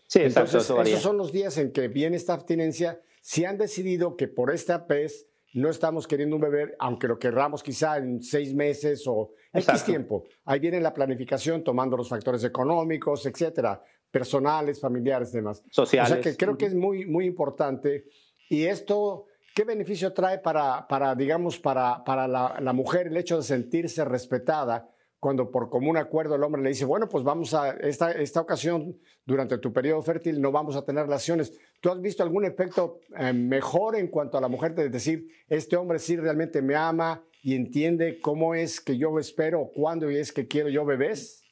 Sí, 0.06 0.20
Entonces, 0.20 0.70
esos 0.70 1.00
son 1.00 1.16
los 1.16 1.32
días 1.32 1.58
en 1.58 1.72
que 1.72 1.88
viene 1.88 2.16
esta 2.16 2.34
abstinencia. 2.34 3.00
Si 3.22 3.44
han 3.44 3.58
decidido 3.58 4.16
que 4.16 4.28
por 4.28 4.52
esta 4.52 4.86
pez 4.86 5.26
no 5.54 5.70
estamos 5.70 6.06
queriendo 6.06 6.36
un 6.36 6.42
bebé, 6.42 6.74
aunque 6.78 7.08
lo 7.08 7.18
querramos 7.18 7.62
quizá 7.62 7.96
en 7.96 8.22
seis 8.22 8.54
meses 8.54 9.04
o 9.06 9.32
X 9.52 9.84
tiempo. 9.84 10.24
Ahí 10.44 10.58
viene 10.58 10.80
la 10.80 10.92
planificación 10.92 11.62
tomando 11.62 11.96
los 11.96 12.08
factores 12.08 12.42
económicos, 12.44 13.24
etcétera, 13.24 13.82
personales, 14.14 14.80
familiares, 14.80 15.32
demás. 15.32 15.60
Sociales. 15.70 16.08
O 16.08 16.14
sea 16.14 16.22
que 16.22 16.36
creo 16.36 16.56
que 16.56 16.66
es 16.66 16.74
muy, 16.74 17.04
muy 17.04 17.26
importante. 17.26 18.04
Y 18.48 18.62
esto, 18.62 19.26
¿qué 19.56 19.64
beneficio 19.64 20.12
trae 20.12 20.38
para, 20.38 20.86
para 20.86 21.16
digamos, 21.16 21.58
para, 21.58 22.04
para 22.04 22.28
la, 22.28 22.60
la 22.60 22.72
mujer 22.72 23.08
el 23.08 23.16
hecho 23.16 23.38
de 23.38 23.42
sentirse 23.42 24.04
respetada? 24.04 24.88
cuando 25.18 25.50
por 25.50 25.70
común 25.70 25.96
acuerdo 25.96 26.34
el 26.34 26.42
hombre 26.42 26.60
le 26.60 26.68
dice, 26.68 26.84
bueno, 26.84 27.08
pues 27.08 27.24
vamos 27.24 27.54
a, 27.54 27.70
esta, 27.70 28.12
esta 28.12 28.42
ocasión, 28.42 28.98
durante 29.24 29.56
tu 29.56 29.72
periodo 29.72 30.02
fértil, 30.02 30.38
no 30.38 30.52
vamos 30.52 30.76
a 30.76 30.84
tener 30.84 31.04
relaciones. 31.04 31.58
¿Tú 31.80 31.88
has 31.88 31.98
visto 31.98 32.22
algún 32.22 32.44
efecto 32.44 32.98
eh, 33.18 33.32
mejor 33.32 33.96
en 33.96 34.08
cuanto 34.08 34.36
a 34.36 34.42
la 34.42 34.48
mujer 34.48 34.74
de 34.74 34.90
decir, 34.90 35.26
este 35.48 35.76
hombre 35.76 35.98
sí 35.98 36.18
realmente 36.18 36.60
me 36.60 36.74
ama 36.74 37.24
y 37.42 37.54
entiende 37.54 38.20
cómo 38.20 38.54
es 38.54 38.82
que 38.82 38.98
yo 38.98 39.18
espero, 39.18 39.70
cuándo 39.74 40.10
y 40.10 40.18
es 40.18 40.30
que 40.30 40.46
quiero 40.46 40.68
yo 40.68 40.84
bebés? 40.84 41.43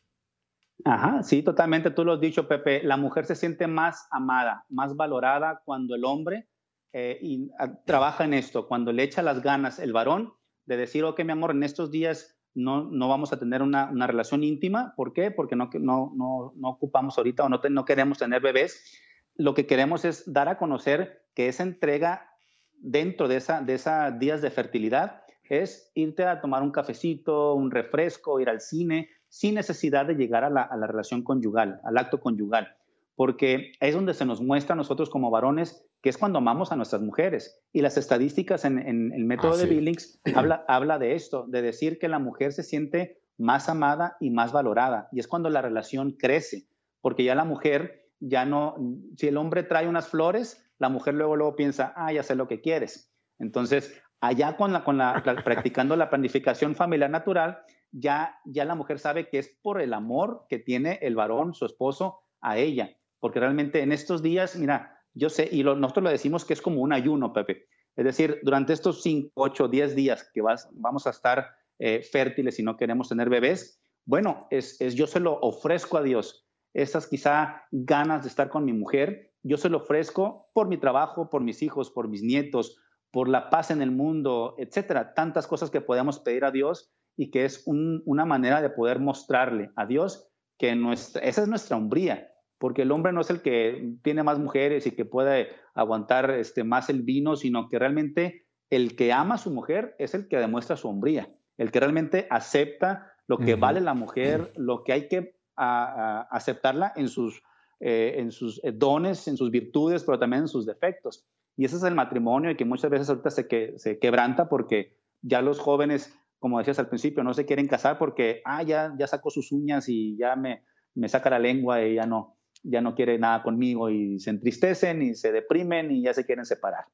Ajá, 0.84 1.22
sí, 1.22 1.42
totalmente, 1.42 1.90
tú 1.90 2.04
lo 2.04 2.14
has 2.14 2.20
dicho, 2.20 2.48
Pepe. 2.48 2.82
La 2.82 2.96
mujer 2.96 3.26
se 3.26 3.36
siente 3.36 3.66
más 3.66 4.08
amada, 4.10 4.64
más 4.68 4.96
valorada 4.96 5.62
cuando 5.64 5.94
el 5.94 6.04
hombre 6.04 6.48
eh, 6.92 7.18
y, 7.22 7.50
ah, 7.58 7.72
trabaja 7.84 8.24
en 8.24 8.34
esto, 8.34 8.66
cuando 8.66 8.92
le 8.92 9.04
echa 9.04 9.22
las 9.22 9.42
ganas 9.42 9.78
el 9.78 9.92
varón 9.92 10.34
de 10.66 10.76
decir, 10.76 11.04
ok, 11.04 11.22
mi 11.24 11.32
amor, 11.32 11.52
en 11.52 11.62
estos 11.62 11.90
días 11.90 12.36
no, 12.54 12.84
no 12.84 13.08
vamos 13.08 13.32
a 13.32 13.38
tener 13.38 13.62
una, 13.62 13.90
una, 13.90 14.06
relación 14.06 14.44
íntima. 14.44 14.94
¿Por 14.96 15.12
qué? 15.12 15.30
Porque 15.30 15.56
no, 15.56 15.70
no, 15.72 16.12
no, 16.14 16.52
no 16.54 16.68
ocupamos 16.68 17.16
ahorita 17.16 17.44
o 17.44 17.48
no, 17.48 17.60
no 17.70 17.84
queremos 17.84 18.18
tener 18.18 18.42
bebés. 18.42 18.98
Lo 19.36 19.54
que 19.54 19.66
queremos 19.66 20.04
es 20.04 20.30
dar 20.30 20.48
a 20.48 20.58
conocer 20.58 21.24
que 21.34 21.48
esa 21.48 21.62
entrega 21.62 22.28
dentro 22.74 23.28
de 23.28 23.36
esa, 23.36 23.62
de 23.62 23.74
esas 23.74 24.18
días 24.18 24.42
de 24.42 24.50
fertilidad 24.50 25.22
es 25.48 25.90
irte 25.94 26.24
a 26.24 26.40
tomar 26.40 26.62
un 26.62 26.72
cafecito, 26.72 27.54
un 27.54 27.70
refresco, 27.70 28.40
ir 28.40 28.48
al 28.48 28.60
cine, 28.60 29.08
sin 29.32 29.54
necesidad 29.54 30.04
de 30.06 30.14
llegar 30.14 30.44
a 30.44 30.50
la, 30.50 30.62
a 30.62 30.76
la 30.76 30.86
relación 30.86 31.22
conyugal, 31.22 31.80
al 31.84 31.98
acto 31.98 32.20
conyugal 32.20 32.76
porque 33.14 33.72
es 33.80 33.94
donde 33.94 34.14
se 34.14 34.24
nos 34.24 34.40
muestra 34.40 34.72
a 34.72 34.76
nosotros 34.76 35.10
como 35.10 35.30
varones 35.30 35.86
que 36.02 36.08
es 36.08 36.18
cuando 36.18 36.38
amamos 36.38 36.72
a 36.72 36.76
nuestras 36.76 37.00
mujeres. 37.00 37.62
Y 37.72 37.80
las 37.80 37.96
estadísticas 37.96 38.64
en, 38.64 38.78
el 38.78 39.24
método 39.24 39.52
ah, 39.52 39.56
de 39.56 39.66
Billings 39.66 40.20
habla, 40.34 40.64
habla 40.66 40.98
de 40.98 41.14
esto, 41.14 41.44
de 41.46 41.62
decir 41.62 41.98
que 41.98 42.08
la 42.08 42.18
mujer 42.18 42.52
se 42.52 42.64
siente 42.64 43.20
más 43.38 43.68
amada 43.68 44.16
y 44.18 44.30
más 44.30 44.52
valorada. 44.52 45.08
Y 45.12 45.20
es 45.20 45.28
cuando 45.28 45.48
la 45.48 45.62
relación 45.62 46.12
crece, 46.12 46.66
porque 47.00 47.22
ya 47.22 47.36
la 47.36 47.44
mujer, 47.44 48.08
ya 48.18 48.44
no, 48.44 48.74
si 49.16 49.28
el 49.28 49.36
hombre 49.36 49.62
trae 49.62 49.88
unas 49.88 50.08
flores, 50.08 50.68
la 50.78 50.88
mujer 50.88 51.14
luego, 51.14 51.36
luego 51.36 51.54
piensa, 51.54 51.92
ah, 51.94 52.12
ya 52.12 52.24
sé 52.24 52.34
lo 52.34 52.48
que 52.48 52.60
quieres. 52.60 53.12
Entonces, 53.38 54.02
allá 54.20 54.56
con 54.56 54.72
la, 54.72 54.82
con 54.82 54.98
la, 54.98 55.22
practicando 55.44 55.94
la 55.94 56.10
planificación 56.10 56.74
familiar 56.74 57.10
natural, 57.10 57.60
ya, 57.92 58.40
ya 58.44 58.64
la 58.64 58.74
mujer 58.74 58.98
sabe 58.98 59.28
que 59.28 59.38
es 59.38 59.48
por 59.62 59.80
el 59.80 59.94
amor 59.94 60.46
que 60.48 60.58
tiene 60.58 60.98
el 61.02 61.14
varón, 61.14 61.54
su 61.54 61.66
esposo, 61.66 62.20
a 62.40 62.58
ella 62.58 62.96
porque 63.22 63.38
realmente 63.38 63.82
en 63.82 63.92
estos 63.92 64.20
días, 64.20 64.56
mira, 64.56 65.00
yo 65.14 65.30
sé, 65.30 65.48
y 65.52 65.62
nosotros 65.62 66.02
lo 66.02 66.10
decimos 66.10 66.44
que 66.44 66.54
es 66.54 66.60
como 66.60 66.82
un 66.82 66.92
ayuno, 66.92 67.32
Pepe. 67.32 67.68
Es 67.94 68.04
decir, 68.04 68.40
durante 68.42 68.72
estos 68.72 69.00
5, 69.02 69.30
8, 69.32 69.68
10 69.68 69.94
días 69.94 70.28
que 70.34 70.42
vas, 70.42 70.68
vamos 70.72 71.06
a 71.06 71.10
estar 71.10 71.46
eh, 71.78 72.02
fértiles 72.02 72.58
y 72.58 72.64
no 72.64 72.76
queremos 72.76 73.10
tener 73.10 73.30
bebés, 73.30 73.80
bueno, 74.04 74.48
es, 74.50 74.80
es, 74.80 74.96
yo 74.96 75.06
se 75.06 75.20
lo 75.20 75.38
ofrezco 75.38 75.98
a 75.98 76.02
Dios. 76.02 76.48
Esas 76.74 77.06
quizá 77.06 77.62
ganas 77.70 78.22
de 78.22 78.28
estar 78.28 78.48
con 78.48 78.64
mi 78.64 78.72
mujer, 78.72 79.32
yo 79.44 79.56
se 79.56 79.68
lo 79.68 79.76
ofrezco 79.78 80.50
por 80.52 80.66
mi 80.66 80.78
trabajo, 80.78 81.30
por 81.30 81.42
mis 81.42 81.62
hijos, 81.62 81.92
por 81.92 82.08
mis 82.08 82.24
nietos, 82.24 82.76
por 83.12 83.28
la 83.28 83.50
paz 83.50 83.70
en 83.70 83.82
el 83.82 83.92
mundo, 83.92 84.56
etcétera. 84.58 85.14
Tantas 85.14 85.46
cosas 85.46 85.70
que 85.70 85.80
podemos 85.80 86.18
pedir 86.18 86.44
a 86.44 86.50
Dios 86.50 86.92
y 87.16 87.30
que 87.30 87.44
es 87.44 87.64
una 87.66 88.24
manera 88.24 88.62
de 88.62 88.70
poder 88.70 88.98
mostrarle 88.98 89.70
a 89.76 89.86
Dios 89.86 90.28
que 90.58 90.74
nuestra, 90.74 91.22
esa 91.22 91.42
es 91.42 91.48
nuestra 91.48 91.76
hombría, 91.76 92.30
porque 92.58 92.82
el 92.82 92.92
hombre 92.92 93.12
no 93.12 93.20
es 93.20 93.30
el 93.30 93.42
que 93.42 93.96
tiene 94.02 94.22
más 94.22 94.38
mujeres 94.38 94.86
y 94.86 94.92
que 94.92 95.04
puede 95.04 95.48
aguantar 95.74 96.30
este, 96.30 96.64
más 96.64 96.88
el 96.90 97.02
vino, 97.02 97.36
sino 97.36 97.68
que 97.68 97.78
realmente 97.78 98.46
el 98.70 98.96
que 98.96 99.12
ama 99.12 99.34
a 99.34 99.38
su 99.38 99.50
mujer 99.50 99.96
es 99.98 100.14
el 100.14 100.28
que 100.28 100.38
demuestra 100.38 100.76
su 100.76 100.88
hombría, 100.88 101.28
el 101.58 101.70
que 101.70 101.80
realmente 101.80 102.26
acepta 102.30 103.12
lo 103.26 103.38
que 103.38 103.54
vale 103.54 103.80
la 103.80 103.94
mujer, 103.94 104.52
lo 104.56 104.84
que 104.84 104.92
hay 104.92 105.08
que 105.08 105.36
aceptarla 105.56 106.92
en 106.96 107.08
sus, 107.08 107.42
eh, 107.80 108.14
en 108.18 108.32
sus 108.32 108.62
eh, 108.64 108.72
dones, 108.72 109.26
en 109.28 109.36
sus 109.36 109.50
virtudes, 109.50 110.04
pero 110.04 110.18
también 110.18 110.42
en 110.42 110.48
sus 110.48 110.66
defectos. 110.66 111.26
Y 111.56 111.64
ese 111.64 111.76
es 111.76 111.82
el 111.82 111.94
matrimonio 111.94 112.50
y 112.50 112.56
que 112.56 112.64
muchas 112.64 112.90
veces 112.90 113.08
ahorita 113.08 113.30
se, 113.30 113.46
que, 113.46 113.74
se 113.76 113.98
quebranta 113.98 114.48
porque 114.48 114.96
ya 115.20 115.42
los 115.42 115.58
jóvenes, 115.58 116.16
como 116.42 116.58
decías 116.58 116.80
al 116.80 116.88
principio, 116.88 117.22
no 117.22 117.32
se 117.34 117.46
quieren 117.46 117.68
casar 117.68 117.98
porque, 117.98 118.42
ah, 118.44 118.64
ya, 118.64 118.92
ya 118.98 119.06
sacó 119.06 119.30
sus 119.30 119.52
uñas 119.52 119.88
y 119.88 120.16
ya 120.16 120.34
me, 120.34 120.64
me 120.96 121.08
saca 121.08 121.30
la 121.30 121.38
lengua 121.38 121.80
y 121.84 121.94
ya 121.94 122.04
no, 122.04 122.36
ya 122.64 122.80
no 122.80 122.96
quiere 122.96 123.16
nada 123.16 123.44
conmigo 123.44 123.88
y 123.88 124.18
se 124.18 124.30
entristecen 124.30 125.02
y 125.02 125.14
se 125.14 125.30
deprimen 125.30 125.92
y 125.92 126.02
ya 126.02 126.12
se 126.12 126.26
quieren 126.26 126.44
separar. 126.44 126.86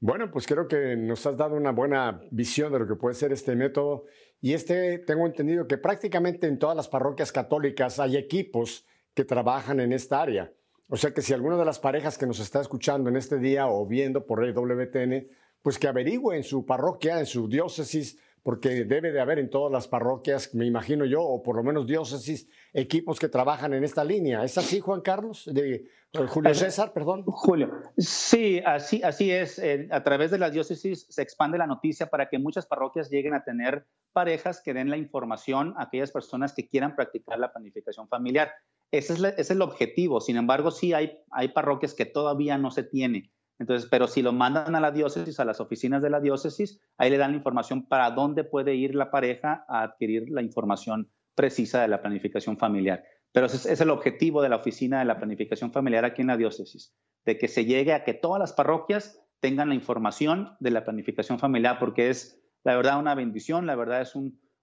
Bueno, 0.00 0.28
pues 0.32 0.48
creo 0.48 0.66
que 0.66 0.96
nos 0.96 1.24
has 1.24 1.36
dado 1.36 1.54
una 1.54 1.70
buena 1.70 2.20
visión 2.32 2.72
de 2.72 2.80
lo 2.80 2.88
que 2.88 2.96
puede 2.96 3.14
ser 3.14 3.30
este 3.30 3.54
método. 3.54 4.06
Y 4.40 4.54
este, 4.54 4.98
tengo 4.98 5.26
entendido 5.26 5.68
que 5.68 5.78
prácticamente 5.78 6.48
en 6.48 6.58
todas 6.58 6.76
las 6.76 6.88
parroquias 6.88 7.30
católicas 7.30 8.00
hay 8.00 8.16
equipos 8.16 8.84
que 9.14 9.24
trabajan 9.24 9.78
en 9.78 9.92
esta 9.92 10.20
área. 10.20 10.52
O 10.88 10.96
sea 10.96 11.14
que 11.14 11.22
si 11.22 11.32
alguna 11.32 11.56
de 11.56 11.64
las 11.64 11.78
parejas 11.78 12.18
que 12.18 12.26
nos 12.26 12.40
está 12.40 12.60
escuchando 12.60 13.08
en 13.08 13.14
este 13.16 13.38
día 13.38 13.68
o 13.68 13.86
viendo 13.86 14.26
por 14.26 14.44
el 14.44 14.52
WTN, 14.52 15.28
pues 15.64 15.78
que 15.78 15.88
averigüe 15.88 16.36
en 16.36 16.44
su 16.44 16.66
parroquia, 16.66 17.18
en 17.18 17.24
su 17.24 17.48
diócesis, 17.48 18.18
porque 18.42 18.84
debe 18.84 19.12
de 19.12 19.20
haber 19.22 19.38
en 19.38 19.48
todas 19.48 19.72
las 19.72 19.88
parroquias, 19.88 20.54
me 20.54 20.66
imagino 20.66 21.06
yo, 21.06 21.22
o 21.22 21.42
por 21.42 21.56
lo 21.56 21.62
menos 21.62 21.86
diócesis, 21.86 22.50
equipos 22.74 23.18
que 23.18 23.30
trabajan 23.30 23.72
en 23.72 23.82
esta 23.82 24.04
línea. 24.04 24.44
¿Es 24.44 24.58
así, 24.58 24.80
Juan 24.80 25.00
Carlos? 25.00 25.48
De, 25.50 25.76
eh, 25.76 26.26
Julio 26.28 26.54
César, 26.54 26.92
perdón. 26.92 27.24
Julio, 27.24 27.72
sí, 27.96 28.60
así, 28.66 29.02
así 29.02 29.30
es. 29.30 29.58
A 29.90 30.04
través 30.04 30.30
de 30.30 30.36
las 30.36 30.52
diócesis 30.52 31.06
se 31.08 31.22
expande 31.22 31.56
la 31.56 31.66
noticia 31.66 32.10
para 32.10 32.28
que 32.28 32.38
muchas 32.38 32.66
parroquias 32.66 33.08
lleguen 33.08 33.32
a 33.32 33.42
tener 33.42 33.86
parejas 34.12 34.60
que 34.62 34.74
den 34.74 34.90
la 34.90 34.98
información 34.98 35.72
a 35.78 35.84
aquellas 35.84 36.12
personas 36.12 36.52
que 36.52 36.68
quieran 36.68 36.94
practicar 36.94 37.38
la 37.38 37.54
planificación 37.54 38.06
familiar. 38.06 38.52
Ese 38.90 39.14
es, 39.14 39.22
es 39.38 39.50
el 39.50 39.62
objetivo. 39.62 40.20
Sin 40.20 40.36
embargo, 40.36 40.70
sí 40.70 40.92
hay, 40.92 41.16
hay 41.30 41.48
parroquias 41.48 41.94
que 41.94 42.04
todavía 42.04 42.58
no 42.58 42.70
se 42.70 42.82
tiene. 42.82 43.32
Entonces, 43.58 43.88
pero 43.90 44.08
si 44.08 44.22
lo 44.22 44.32
mandan 44.32 44.74
a 44.74 44.80
la 44.80 44.90
diócesis, 44.90 45.38
a 45.38 45.44
las 45.44 45.60
oficinas 45.60 46.02
de 46.02 46.10
la 46.10 46.20
diócesis, 46.20 46.80
ahí 46.98 47.10
le 47.10 47.18
dan 47.18 47.32
la 47.32 47.36
información 47.36 47.86
para 47.86 48.10
dónde 48.10 48.44
puede 48.44 48.74
ir 48.74 48.94
la 48.94 49.10
pareja 49.10 49.64
a 49.68 49.82
adquirir 49.82 50.28
la 50.30 50.42
información 50.42 51.10
precisa 51.34 51.82
de 51.82 51.88
la 51.88 52.00
planificación 52.00 52.58
familiar. 52.58 53.04
Pero 53.32 53.46
ese 53.46 53.72
es 53.72 53.80
el 53.80 53.90
objetivo 53.90 54.42
de 54.42 54.48
la 54.48 54.56
oficina 54.56 55.00
de 55.00 55.04
la 55.04 55.18
planificación 55.18 55.72
familiar 55.72 56.04
aquí 56.04 56.22
en 56.22 56.28
la 56.28 56.36
diócesis, 56.36 56.94
de 57.24 57.36
que 57.36 57.48
se 57.48 57.64
llegue 57.64 57.92
a 57.92 58.04
que 58.04 58.14
todas 58.14 58.38
las 58.38 58.52
parroquias 58.52 59.20
tengan 59.40 59.68
la 59.68 59.74
información 59.74 60.56
de 60.60 60.70
la 60.70 60.84
planificación 60.84 61.38
familiar, 61.38 61.78
porque 61.78 62.10
es, 62.10 62.40
la 62.62 62.76
verdad, 62.76 62.98
una 62.98 63.14
bendición, 63.14 63.66
la 63.66 63.74
verdad 63.74 64.02
es 64.02 64.14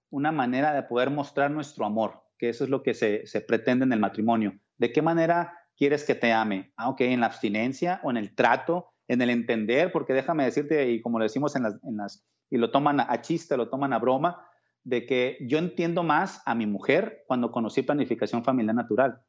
una 0.10 0.32
manera 0.32 0.74
de 0.74 0.84
poder 0.84 1.10
mostrar 1.10 1.52
nuestro 1.52 1.86
amor, 1.86 2.24
que 2.38 2.50
eso 2.50 2.64
es 2.64 2.70
lo 2.70 2.82
que 2.82 2.94
se, 2.94 3.42
pretende 3.48 3.86
en 3.86 3.94
el 3.94 4.00
matrimonio. 4.00 4.58
¿De 4.78 4.92
qué 4.92 5.02
manera 5.02 5.54
quieres 5.82 6.04
que 6.04 6.14
te 6.14 6.32
ame? 6.32 6.72
Ah, 6.78 6.90
ok, 6.90 7.02
en 7.02 7.22
la 7.22 7.26
abstinencia 7.26 8.00
o 8.04 8.12
en 8.12 8.18
el 8.18 8.36
trato, 8.36 8.94
en 9.08 9.20
el 9.20 9.32
entender, 9.32 9.92
porque 9.92 10.14
déjame 10.14 10.46
decirte, 10.46 10.92
y 10.92 11.02
como 11.02 11.18
lo 11.18 11.24
decimos 11.24 11.56
en 11.56 11.64
las, 11.64 12.24
y 12.52 12.58
lo 12.60 12.70
toman 12.70 13.00
a, 13.00 13.22
chiste, 13.22 13.58
lo 13.58 13.68
toman 13.68 13.92
a 13.92 13.98
broma, 13.98 14.46
de 14.84 15.08
que 15.08 15.40
yo 15.42 15.58
entiendo 15.58 16.04
más 16.04 16.44
a 16.46 16.54
mi 16.54 16.68
mujer 16.68 17.24
cuando 17.26 17.52
conocí 17.52 17.82
planificación 17.82 18.44
familiar 18.44 18.76
natural. 18.76 19.24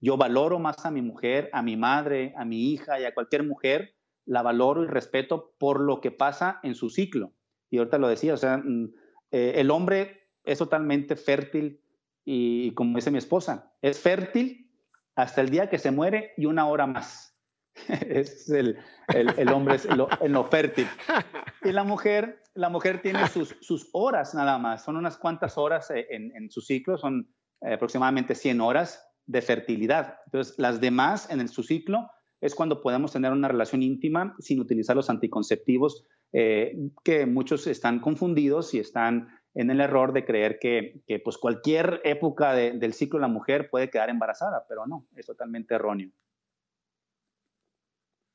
Yo 0.00 0.16
valoro 0.16 0.58
más 0.58 0.86
a 0.86 0.90
mi 0.90 1.02
mujer, 1.02 1.50
a 1.52 1.60
mi 1.60 1.76
madre, 1.76 2.32
a 2.38 2.46
mi 2.46 2.72
hija 2.72 2.98
y 2.98 3.04
a 3.04 3.12
cualquier 3.12 3.44
mujer, 3.44 3.94
la 4.24 4.40
valoro 4.40 4.84
y 4.84 4.86
respeto 4.86 5.52
por 5.58 5.78
lo 5.78 6.00
que 6.00 6.10
pasa 6.10 6.58
en 6.62 6.74
su 6.74 6.88
ciclo. 6.88 7.34
Y 7.68 7.76
ahorita 7.76 7.98
lo 7.98 8.08
decía, 8.08 8.32
o 8.32 8.38
sea, 8.38 8.56
mm, 8.56 8.94
eh, 9.32 9.52
el 9.56 9.70
hombre 9.70 10.30
es 10.42 10.56
totalmente 10.56 11.16
fértil 11.16 11.82
y, 12.24 12.70
como 12.70 12.96
dice 12.96 13.10
mi 13.10 13.18
esposa, 13.18 13.74
es 13.82 14.00
fértil 14.00 14.67
hasta 15.18 15.40
el 15.40 15.50
día 15.50 15.68
que 15.68 15.78
se 15.78 15.90
muere 15.90 16.32
y 16.36 16.46
una 16.46 16.68
hora 16.68 16.86
más. 16.86 17.36
es 17.88 18.48
el, 18.50 18.78
el, 19.08 19.48
hombre 19.48 19.74
es 19.74 19.84
lo, 19.96 20.08
en 20.20 20.44
fértil. 20.48 20.86
Y 21.64 21.72
la 21.72 21.82
mujer, 21.82 22.40
la 22.54 22.68
mujer 22.68 23.02
tiene 23.02 23.26
sus, 23.26 23.56
sus 23.60 23.88
horas 23.92 24.32
nada 24.34 24.58
más, 24.58 24.84
son 24.84 24.96
unas 24.96 25.18
cuantas 25.18 25.58
horas 25.58 25.90
eh, 25.90 26.06
en, 26.10 26.34
en 26.36 26.50
su 26.50 26.60
ciclo, 26.60 26.96
son 26.96 27.28
eh, 27.62 27.74
aproximadamente 27.74 28.36
100 28.36 28.60
horas 28.60 29.04
de 29.26 29.42
fertilidad. 29.42 30.18
Entonces, 30.26 30.54
las 30.56 30.80
demás 30.80 31.28
en 31.30 31.40
el, 31.40 31.48
su 31.48 31.64
ciclo 31.64 32.08
es 32.40 32.54
cuando 32.54 32.80
podemos 32.80 33.12
tener 33.12 33.32
una 33.32 33.48
relación 33.48 33.82
íntima 33.82 34.36
sin 34.38 34.60
utilizar 34.60 34.94
los 34.94 35.10
anticonceptivos, 35.10 36.06
eh, 36.32 36.78
que 37.02 37.26
muchos 37.26 37.66
están 37.66 37.98
confundidos 37.98 38.72
y 38.72 38.78
están 38.78 39.28
en 39.58 39.70
el 39.70 39.80
error 39.80 40.12
de 40.12 40.24
creer 40.24 40.60
que, 40.60 41.02
pues 41.24 41.36
cualquier 41.36 42.00
época 42.04 42.54
del 42.54 42.94
ciclo 42.94 43.18
de 43.18 43.22
la 43.22 43.28
mujer 43.28 43.70
puede 43.70 43.90
quedar 43.90 44.08
embarazada, 44.08 44.64
pero 44.68 44.86
no, 44.86 45.08
es 45.16 45.26
totalmente 45.26 45.74
erróneo. 45.74 46.12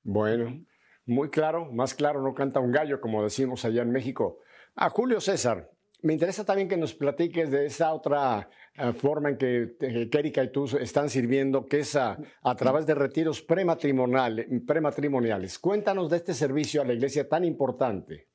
Bueno, 0.03 0.65
muy 1.05 1.29
claro, 1.29 1.71
más 1.71 1.93
claro 1.93 2.21
no 2.21 2.33
canta 2.33 2.59
un 2.59 2.73
gallo, 2.73 2.99
como 2.99 3.23
decimos 3.23 3.63
allá 3.63 3.83
en 3.83 3.91
México. 3.91 4.39
A 4.75 4.89
Julio 4.89 5.21
César, 5.21 5.71
me 6.01 6.11
interesa 6.11 6.43
también 6.43 6.67
que 6.67 6.75
nos 6.75 6.93
platiques 6.93 7.49
de 7.49 7.67
esa 7.67 7.93
otra 7.93 8.49
eh, 8.75 8.91
forma 8.91 9.29
en 9.29 9.37
que 9.37 9.77
eh, 9.79 10.09
Erika 10.11 10.43
y 10.43 10.51
tú 10.51 10.65
están 10.77 11.09
sirviendo, 11.09 11.65
que 11.65 11.79
es 11.79 11.95
a, 11.95 12.17
través 12.57 12.85
de 12.85 12.95
retiros 12.95 13.41
prematrimoniales. 13.41 15.57
Cuéntanos 15.57 16.09
de 16.09 16.17
este 16.17 16.33
servicio 16.33 16.81
a 16.81 16.85
la 16.85 16.91
iglesia 16.91 17.29
tan 17.29 17.45
importante. 17.45 18.32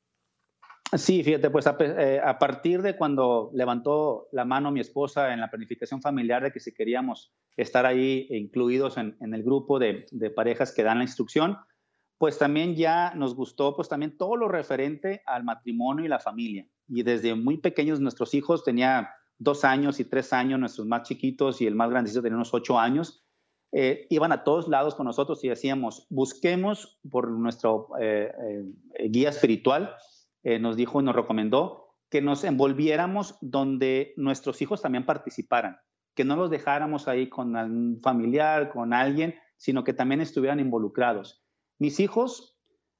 Sí, 0.97 1.23
fíjate, 1.23 1.51
pues 1.51 1.67
eh, 1.67 2.19
a, 2.23 2.39
partir 2.39 2.81
de 2.81 2.97
cuando 2.97 3.51
levantó 3.53 4.27
la 4.31 4.43
mano 4.43 4.71
mi 4.71 4.79
esposa 4.79 5.33
en 5.33 5.39
la 5.39 5.51
planificación 5.51 6.01
familiar 6.01 6.41
de 6.41 6.51
que 6.51 6.59
si 6.59 6.73
queríamos 6.73 7.31
estar 7.57 7.85
ahí 7.85 8.25
incluidos 8.31 8.97
en, 8.97 9.15
el 9.21 9.43
grupo 9.43 9.77
de, 9.77 10.07
parejas 10.35 10.73
que 10.73 10.81
dan 10.81 10.97
la 10.97 11.03
instrucción, 11.03 11.57
pues 12.17 12.39
también 12.39 12.75
ya 12.75 13.13
nos 13.13 13.35
gustó 13.35 13.75
pues 13.75 13.87
también 13.87 14.17
todo 14.17 14.35
lo 14.35 14.47
referente 14.47 15.21
al 15.27 15.43
matrimonio 15.43 16.05
y 16.05 16.07
la 16.07 16.19
familia. 16.19 16.65
Y 16.87 17.03
desde 17.03 17.35
muy 17.35 17.57
pequeños 17.57 17.99
nuestros 17.99 18.33
hijos, 18.33 18.63
tenía 18.63 19.11
dos 19.37 19.63
años 19.65 19.99
y 19.99 20.05
tres 20.05 20.33
años, 20.33 20.59
nuestros 20.59 20.87
más 20.87 21.03
chiquitos 21.03 21.61
y 21.61 21.67
el 21.67 21.75
más 21.75 21.91
grandecito 21.91 22.23
tenía 22.23 22.35
unos 22.35 22.53
ocho 22.55 22.79
años, 22.79 23.23
eh, 23.71 24.07
iban 24.09 24.31
a 24.31 24.43
todos 24.43 24.67
lados 24.67 24.95
con 24.95 25.05
nosotros 25.05 25.43
y 25.43 25.49
decíamos, 25.49 26.07
busquemos 26.09 26.99
por 27.11 27.29
nuestro 27.29 27.89
eh, 28.01 28.31
guía 29.07 29.29
espiritual, 29.29 29.95
eh, 30.43 30.59
nos 30.59 30.75
dijo 30.75 31.01
y 31.01 31.03
nos 31.03 31.15
recomendó 31.15 31.89
que 32.09 32.21
nos 32.21 32.43
envolviéramos 32.43 33.37
donde 33.41 34.13
nuestros 34.17 34.61
hijos 34.61 34.81
también 34.81 35.05
participaran, 35.05 35.77
que 36.15 36.25
no 36.25 36.35
los 36.35 36.49
dejáramos 36.49 37.07
ahí 37.07 37.29
con 37.29 37.55
un 37.55 38.01
familiar, 38.01 38.69
con 38.71 38.93
alguien, 38.93 39.35
sino 39.57 39.83
que 39.83 39.93
también 39.93 40.21
estuvieran 40.21 40.59
involucrados. 40.59 41.43
Mis 41.77 41.99
hijos 41.99 42.57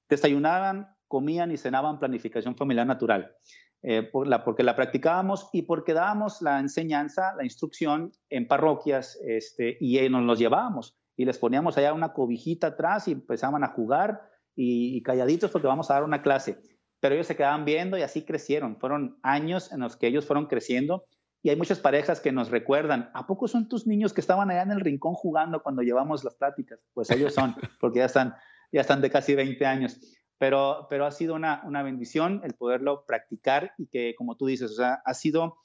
desayunaban, 0.09 0.95
comían 1.07 1.51
y 1.51 1.57
cenaban 1.57 1.99
planificación 1.99 2.55
familiar 2.55 2.85
natural, 2.85 3.35
eh, 3.81 4.03
porque 4.11 4.63
la 4.63 4.75
practicábamos 4.75 5.49
y 5.53 5.63
porque 5.63 5.93
dábamos 5.93 6.41
la 6.41 6.59
enseñanza, 6.59 7.33
la 7.35 7.43
instrucción 7.43 8.11
en 8.29 8.47
parroquias 8.47 9.19
este, 9.25 9.77
y 9.79 10.07
nos 10.09 10.23
los 10.23 10.37
llevábamos 10.37 10.99
y 11.15 11.25
les 11.25 11.37
poníamos 11.37 11.77
allá 11.77 11.93
una 11.93 12.13
cobijita 12.13 12.67
atrás 12.67 13.07
y 13.07 13.13
empezaban 13.13 13.63
a 13.63 13.69
jugar 13.69 14.21
y, 14.55 14.95
y 14.95 15.01
calladitos 15.01 15.51
porque 15.51 15.67
vamos 15.67 15.89
a 15.89 15.95
dar 15.95 16.03
una 16.03 16.21
clase 16.21 16.61
pero 16.99 17.15
ellos 17.15 17.27
se 17.27 17.35
quedaban 17.35 17.65
viendo 17.65 17.97
y 17.97 18.01
así 18.01 18.23
crecieron. 18.23 18.77
Fueron 18.77 19.17
años 19.23 19.71
en 19.71 19.81
los 19.81 19.95
que 19.97 20.07
ellos 20.07 20.25
fueron 20.25 20.47
creciendo 20.47 21.05
y 21.41 21.49
hay 21.49 21.55
muchas 21.55 21.79
parejas 21.79 22.19
que 22.19 22.31
nos 22.31 22.49
recuerdan, 22.49 23.11
¿a 23.13 23.25
poco 23.25 23.47
son 23.47 23.69
tus 23.69 23.87
niños 23.87 24.13
que 24.13 24.19
estaban 24.19 24.51
allá 24.51 24.63
en 24.63 24.71
el 24.71 24.81
rincón 24.81 25.13
jugando 25.13 25.63
cuando 25.63 25.81
llevamos 25.81 26.23
las 26.23 26.35
pláticas? 26.35 26.79
Pues 26.93 27.09
ellos 27.11 27.33
son, 27.33 27.55
porque 27.79 27.99
ya 27.99 28.05
están, 28.05 28.35
ya 28.71 28.81
están 28.81 29.01
de 29.01 29.09
casi 29.09 29.35
20 29.35 29.65
años. 29.65 29.99
Pero, 30.37 30.87
pero 30.89 31.05
ha 31.05 31.11
sido 31.11 31.35
una, 31.35 31.61
una 31.65 31.83
bendición 31.83 32.41
el 32.43 32.53
poderlo 32.53 33.05
practicar 33.05 33.73
y 33.77 33.87
que, 33.87 34.15
como 34.17 34.35
tú 34.35 34.47
dices, 34.47 34.71
o 34.71 34.75
sea, 34.75 35.01
ha 35.05 35.13
sido 35.13 35.57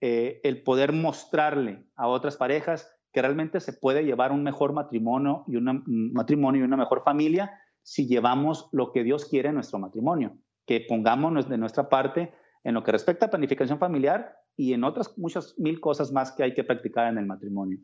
eh, 0.00 0.40
el 0.42 0.62
poder 0.62 0.92
mostrarle 0.92 1.86
a 1.96 2.08
otras 2.08 2.36
parejas 2.36 2.90
que 3.12 3.20
realmente 3.20 3.60
se 3.60 3.74
puede 3.74 4.04
llevar 4.04 4.32
un 4.32 4.42
mejor 4.42 4.72
matrimonio 4.72 5.44
y, 5.46 5.56
una, 5.56 5.72
un 5.72 6.12
matrimonio 6.12 6.62
y 6.62 6.64
una 6.64 6.78
mejor 6.78 7.02
familia 7.04 7.50
si 7.82 8.06
llevamos 8.06 8.68
lo 8.72 8.92
que 8.92 9.02
Dios 9.02 9.26
quiere 9.26 9.50
en 9.50 9.56
nuestro 9.56 9.78
matrimonio 9.78 10.38
que 10.72 10.86
pongamos 10.88 11.50
de 11.50 11.58
nuestra 11.58 11.90
parte 11.90 12.32
en 12.64 12.72
lo 12.72 12.82
que 12.82 12.92
respecta 12.92 13.26
a 13.26 13.30
planificación 13.30 13.78
familiar 13.78 14.38
y 14.56 14.72
en 14.72 14.84
otras 14.84 15.18
muchas 15.18 15.54
mil 15.58 15.80
cosas 15.80 16.10
más 16.12 16.32
que 16.32 16.44
hay 16.44 16.54
que 16.54 16.64
practicar 16.64 17.12
en 17.12 17.18
el 17.18 17.26
matrimonio. 17.26 17.78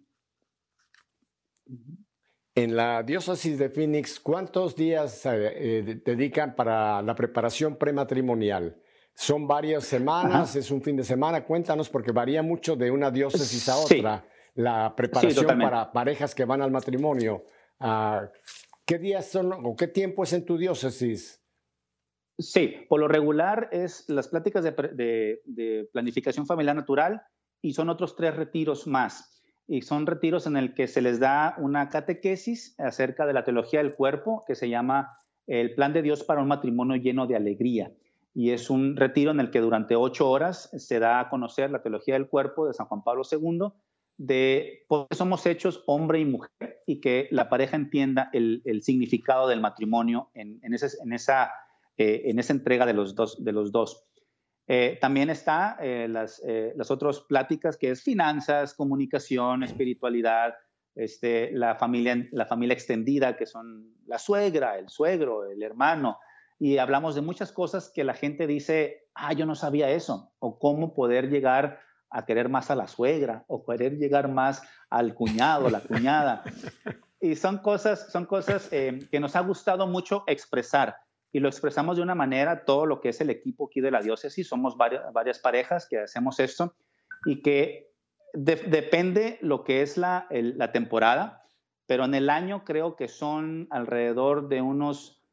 En 2.54 2.74
la 2.74 3.02
diócesis 3.02 3.58
de 3.58 3.68
Phoenix, 3.68 4.18
¿cuántos 4.18 4.74
días 4.74 5.26
eh, 5.26 5.80
eh, 5.80 6.00
dedican 6.02 6.54
para 6.54 7.02
la 7.02 7.14
preparación 7.14 7.76
prematrimonial? 7.76 8.80
¿Son 9.14 9.46
varias 9.46 9.84
semanas? 9.84 10.56
¿Es 10.56 10.70
un 10.70 10.80
fin 10.80 10.96
de 10.96 11.04
semana? 11.04 11.44
Cuéntanos, 11.44 11.90
porque 11.90 12.12
varía 12.12 12.42
mucho 12.42 12.74
de 12.74 12.90
una 12.90 13.10
diócesis 13.10 13.68
a 13.68 13.76
otra 13.76 14.24
la 14.54 14.94
preparación 14.96 15.58
para 15.58 15.92
parejas 15.92 16.34
que 16.34 16.46
van 16.46 16.62
al 16.62 16.70
matrimonio. 16.70 17.44
Ah, 17.80 18.30
¿Qué 18.86 18.98
días 18.98 19.26
son 19.26 19.52
o 19.52 19.76
qué 19.76 19.88
tiempo 19.88 20.22
es 20.22 20.32
en 20.32 20.46
tu 20.46 20.56
diócesis? 20.56 21.38
Sí, 22.38 22.86
por 22.88 23.00
lo 23.00 23.08
regular 23.08 23.68
es 23.72 24.08
las 24.08 24.28
pláticas 24.28 24.62
de, 24.62 25.88
planificación 25.92 26.46
familiar 26.46 26.76
natural 26.76 27.22
y 27.60 27.72
son 27.72 27.88
otros 27.88 28.14
tres 28.14 28.36
retiros 28.36 28.86
más 28.86 29.42
y 29.66 29.82
son 29.82 30.06
retiros 30.06 30.46
en 30.46 30.56
el 30.56 30.72
que 30.72 30.86
se 30.86 31.02
les 31.02 31.18
da 31.18 31.56
una 31.58 31.88
catequesis 31.88 32.78
acerca 32.78 33.26
de 33.26 33.32
la 33.32 33.44
teología 33.44 33.82
del 33.82 33.94
cuerpo 33.94 34.44
que 34.46 34.54
se 34.54 34.68
llama 34.68 35.18
el 35.48 35.74
plan 35.74 35.92
de 35.92 36.02
Dios 36.02 36.22
para 36.22 36.40
un 36.40 36.48
matrimonio 36.48 36.96
lleno 36.96 37.26
de 37.26 37.34
alegría. 37.34 37.92
Y 38.34 38.52
es 38.52 38.70
un 38.70 38.96
retiro 38.96 39.32
en 39.32 39.40
el 39.40 39.50
que 39.50 39.60
durante 39.60 39.96
ocho 39.96 40.30
horas 40.30 40.70
se 40.76 41.00
da 41.00 41.18
a 41.18 41.28
conocer 41.28 41.72
la 41.72 41.82
teología 41.82 42.14
del 42.14 42.28
cuerpo 42.28 42.68
de 42.68 42.74
San 42.74 42.86
Juan 42.86 43.02
Pablo 43.02 43.24
II, 43.30 43.72
de 44.16 44.84
por 44.86 45.08
qué 45.08 45.16
somos 45.16 45.44
hechos 45.44 45.82
hombre 45.86 46.20
y 46.20 46.24
mujer 46.24 46.82
y 46.86 47.00
que 47.00 47.26
la 47.32 47.48
pareja 47.48 47.76
entienda 47.76 48.30
el, 48.32 48.62
significado 48.82 49.48
del 49.48 49.60
matrimonio 49.60 50.30
en 50.34 50.60
esa, 50.72 51.50
eh, 51.98 52.30
en 52.30 52.38
esa 52.38 52.52
entrega 52.52 52.86
de 52.86 52.94
los 52.94 53.16
dos. 53.16 53.44
De 53.44 53.50
los 53.50 53.72
dos. 53.72 54.04
Eh, 54.68 54.98
también 55.00 55.30
está 55.30 55.76
eh, 55.80 56.06
las, 56.08 56.40
las 56.76 56.90
otras 56.90 57.20
pláticas 57.20 57.76
que 57.76 57.90
es 57.90 58.02
finanzas, 58.02 58.74
comunicación, 58.74 59.64
espiritualidad, 59.64 60.54
este, 60.94 61.50
la, 61.52 61.74
familia, 61.74 62.28
la 62.30 62.46
familia 62.46 62.74
extendida, 62.74 63.36
que 63.36 63.46
son 63.46 63.94
la 64.06 64.18
suegra, 64.18 64.78
el 64.78 64.88
suegro, 64.88 65.50
el 65.50 65.62
hermano. 65.62 66.18
Y 66.60 66.78
hablamos 66.78 67.16
de 67.16 67.22
muchas 67.22 67.50
cosas 67.50 67.90
que 67.92 68.04
la 68.04 68.14
gente 68.14 68.46
dice, 68.46 69.08
ah, 69.14 69.32
yo 69.32 69.44
no 69.44 69.56
sabía 69.56 69.90
eso, 69.90 70.32
o 70.38 70.58
cómo 70.58 70.94
poder 70.94 71.30
llegar 71.30 71.80
a 72.10 72.24
querer 72.26 72.48
más 72.48 72.70
a 72.70 72.76
la 72.76 72.86
suegra, 72.86 73.44
o 73.48 73.64
querer 73.64 73.96
llegar 73.96 74.28
más 74.28 74.62
al 74.88 75.14
cuñado, 75.14 75.68
la 75.68 75.80
cuñada. 75.80 76.44
Y 77.20 77.34
son 77.34 77.58
cosas, 77.58 78.12
son 78.12 78.26
cosas 78.26 78.68
que 78.68 79.18
nos 79.18 79.34
ha 79.34 79.40
gustado 79.40 79.88
mucho 79.88 80.22
expresar 80.28 80.94
y 81.32 81.40
lo 81.40 81.48
expresamos 81.48 81.96
de 81.96 82.02
una 82.02 82.14
manera, 82.14 82.64
todo 82.64 82.86
lo 82.86 83.00
que 83.00 83.10
es 83.10 83.20
el 83.20 83.30
equipo 83.30 83.66
aquí 83.66 83.80
de 83.80 83.90
la 83.90 84.00
diócesis, 84.00 84.48
somos 84.48 84.76
varias, 84.76 85.12
varias 85.12 85.38
parejas 85.38 85.86
que 85.88 85.98
hacemos 85.98 86.40
esto 86.40 86.74
y 87.24 87.42
que 87.42 87.92
depende 88.32 89.38
lo 89.40 89.64
que 89.64 89.82
es 89.82 89.96
la, 89.96 90.26
la 90.30 90.72
temporada, 90.72 91.42
pero 91.86 92.04
en 92.04 92.14
el 92.14 92.30
año 92.30 92.64
creo 92.64 92.96
que 92.96 93.08
son 93.08 93.66
alrededor 93.70 94.48
de 94.48 94.62
unos 94.62 95.24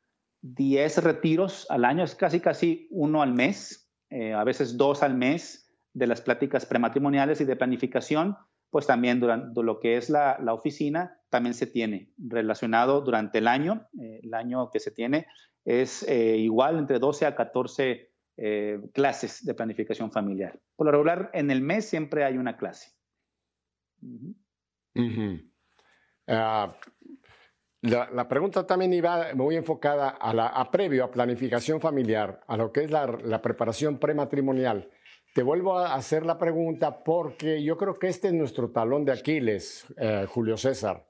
10 0.42 1.04
retiros 1.04 1.66
al 1.70 1.86
año, 1.86 2.04
es 2.04 2.16
casi 2.16 2.40
casi 2.40 2.88
uno 2.92 3.22
al 3.22 3.34
mes, 3.34 3.92
eh, 4.10 4.34
a 4.34 4.44
veces 4.44 4.78
dos 4.78 5.04
al 5.04 5.16
mes 5.16 5.74
de 5.94 6.08
las 6.08 6.22
pláticas 6.22 6.66
prematrimoniales 6.66 7.42
y 7.42 7.46
de 7.46 7.56
planificación, 7.56 8.38
pues 8.70 8.86
también 8.86 9.20
durante 9.20 9.64
lo 9.64 9.80
que 9.80 9.98
es 9.98 10.10
la, 10.10 10.38
la 10.42 10.54
oficina 10.54 11.20
también 11.30 11.54
se 11.54 11.68
tiene 11.68 12.14
relacionado 12.18 13.02
durante 13.02 13.40
el 13.40 13.48
año, 13.48 13.88
eh, 14.00 14.20
el 14.24 14.34
año 14.34 14.70
que 14.72 14.80
se 14.80 14.92
tiene 14.92 15.28
es 15.66 16.04
eh, 16.04 16.38
igual 16.38 16.78
entre 16.78 17.00
12 17.00 17.26
a 17.26 17.36
14 17.36 18.12
eh, 18.38 18.80
clases 18.94 19.44
de 19.44 19.54
planificación 19.54 20.12
familiar. 20.12 20.60
Por 20.76 20.86
lo 20.86 20.92
regular, 20.92 21.32
en 21.34 21.50
el 21.50 21.62
mes 21.62 21.86
siempre 21.86 22.24
hay 22.24 22.38
una 22.38 22.56
clase. 22.56 22.92
Ah, 26.28 26.76
la, 27.82 28.28
pregunta 28.28 28.66
también 28.66 28.94
iba 28.94 29.34
muy 29.36 29.56
enfocada 29.56 30.10
a, 30.10 30.34
la, 30.34 30.48
a 30.48 30.72
previo 30.72 31.04
a 31.04 31.12
planificación 31.12 31.80
familiar, 31.80 32.42
a 32.48 32.58
lo 32.58 32.72
que 32.72 32.84
es 32.84 32.92
la, 32.92 33.06
la 33.08 33.42
preparación 33.42 34.00
prematrimonial. 34.00 34.90
Te 35.34 35.44
vuelvo 35.44 35.78
a 35.78 35.96
hacer 35.96 36.26
la 36.26 36.38
pregunta 36.38 37.04
porque 37.04 37.62
yo 37.62 37.78
creo 37.78 37.96
que 37.96 38.08
este 38.08 38.30
es 38.30 38.34
nuestro 38.34 38.72
talón 38.72 39.04
de 39.06 39.12
Aquiles, 39.12 39.86
eh, 39.98 40.26
Julio 40.30 40.56
César. 40.56 41.06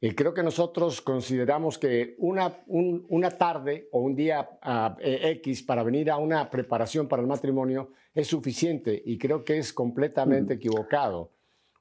Y 0.00 0.12
creo 0.12 0.34
que 0.34 0.42
nosotros 0.42 1.00
consideramos 1.00 1.78
que 1.78 2.16
una, 2.18 2.62
una 2.66 3.30
tarde 3.30 3.88
o 3.92 4.00
un 4.00 4.14
día 4.14 4.58
ah, 4.62 4.96
e, 5.00 5.30
X 5.38 5.62
para 5.62 5.82
venir 5.82 6.10
a 6.10 6.18
una 6.18 6.50
preparación 6.50 7.08
para 7.08 7.22
el 7.22 7.28
matrimonio 7.28 7.92
es 8.14 8.26
suficiente 8.26 9.02
y 9.04 9.16
creo 9.16 9.42
que 9.42 9.58
es 9.58 9.72
completamente 9.72 10.54
equivocado. 10.54 11.32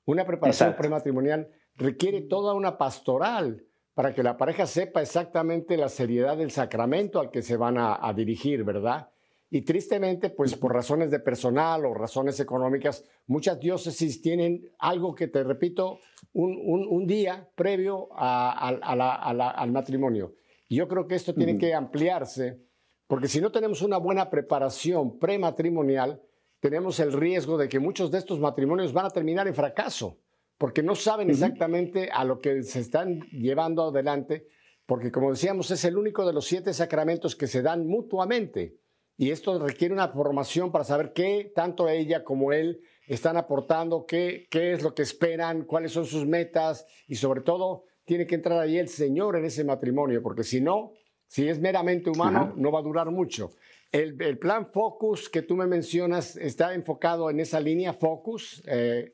Una 0.05 0.25
preparación 0.25 0.75
prematrimonial 0.77 1.49
requiere 1.75 2.21
toda 2.21 2.53
una 2.53 2.77
pastoral 2.77 3.65
para 3.93 4.13
que 4.13 4.23
la 4.23 4.37
pareja 4.37 4.65
sepa 4.65 5.01
exactamente 5.01 5.75
la 5.75 5.89
seriedad 5.89 6.37
del 6.37 6.51
sacramento 6.51 7.19
al 7.19 7.31
que 7.31 7.41
se 7.41 7.57
van 7.57 7.77
a 7.77 8.13
dirigir, 8.13 8.63
¿verdad? 8.63 9.09
Y 9.55 9.61
tristemente, 9.61 10.31
pues 10.31 10.53
por 10.57 10.73
razones 10.73 11.09
de 11.09 11.21
personal 11.21 11.85
o 11.85 11.93
razones 11.93 12.41
económicas, 12.41 13.05
muchas 13.27 13.57
diócesis 13.57 14.21
tienen 14.21 14.69
algo 14.79 15.15
que, 15.15 15.29
te 15.29 15.45
repito, 15.45 15.99
un, 16.33 17.07
día 17.07 17.49
previo 17.55 18.09
al 18.11 19.71
matrimonio. 19.71 20.33
Y 20.67 20.75
yo 20.75 20.89
creo 20.89 21.07
que 21.07 21.15
esto 21.15 21.33
tiene 21.33 21.57
que 21.57 21.73
ampliarse, 21.73 22.59
porque 23.07 23.29
si 23.29 23.39
no 23.39 23.49
tenemos 23.49 23.81
una 23.81 23.97
buena 23.97 24.29
preparación 24.29 25.19
prematrimonial, 25.19 26.21
tenemos 26.59 26.99
el 26.99 27.13
riesgo 27.13 27.57
de 27.57 27.69
que 27.69 27.79
muchos 27.79 28.11
de 28.11 28.17
estos 28.17 28.41
matrimonios 28.41 28.91
van 28.91 29.05
a 29.05 29.09
terminar 29.09 29.47
en 29.47 29.55
fracaso, 29.55 30.19
porque 30.57 30.83
no 30.83 30.95
saben 30.95 31.29
exactamente 31.29 32.09
a 32.11 32.25
lo 32.25 32.41
que 32.41 32.61
se 32.63 32.81
están 32.81 33.21
llevando 33.31 33.83
adelante, 33.83 34.49
porque 34.85 35.13
como 35.13 35.31
decíamos, 35.31 35.71
es 35.71 35.85
el 35.85 35.97
único 35.97 36.27
de 36.27 36.33
los 36.33 36.43
siete 36.43 36.73
sacramentos 36.73 37.37
que 37.37 37.47
se 37.47 37.61
dan 37.61 37.87
mutuamente. 37.87 38.83
Y 39.17 39.31
esto 39.31 39.57
requiere 39.59 39.93
una 39.93 40.09
formación 40.09 40.71
para 40.71 40.83
saber 40.83 41.13
qué 41.13 41.51
tanto 41.55 41.87
ella 41.87 42.23
como 42.23 42.51
él 42.51 42.81
están 43.07 43.37
aportando, 43.37 44.05
qué, 44.05 44.47
qué 44.49 44.73
es 44.73 44.83
lo 44.83 44.93
que 44.93 45.03
esperan, 45.03 45.63
cuáles 45.63 45.91
son 45.91 46.05
sus 46.05 46.25
metas 46.25 46.85
y 47.07 47.15
sobre 47.15 47.41
todo 47.41 47.85
tiene 48.03 48.25
que 48.25 48.35
entrar 48.35 48.59
ahí 48.59 48.77
el 48.77 48.89
Señor 48.89 49.37
en 49.37 49.45
ese 49.45 49.63
matrimonio, 49.63 50.21
porque 50.21 50.43
si 50.43 50.59
no, 50.61 50.91
si 51.27 51.47
es 51.47 51.59
meramente 51.59 52.09
humano, 52.09 52.53
no 52.55 52.71
va 52.71 52.79
a 52.79 52.83
durar 52.83 53.09
mucho. 53.09 53.51
El, 53.91 54.21
el, 54.21 54.37
plan 54.37 54.67
Focus 54.71 55.29
que 55.29 55.41
tú 55.41 55.55
me 55.55 55.65
mencionas 55.65 56.35
está 56.35 56.73
enfocado 56.73 57.29
en 57.29 57.39
esa 57.39 57.59
línea 57.59 57.93
Focus. 57.93 58.61
Eh, 58.67 59.13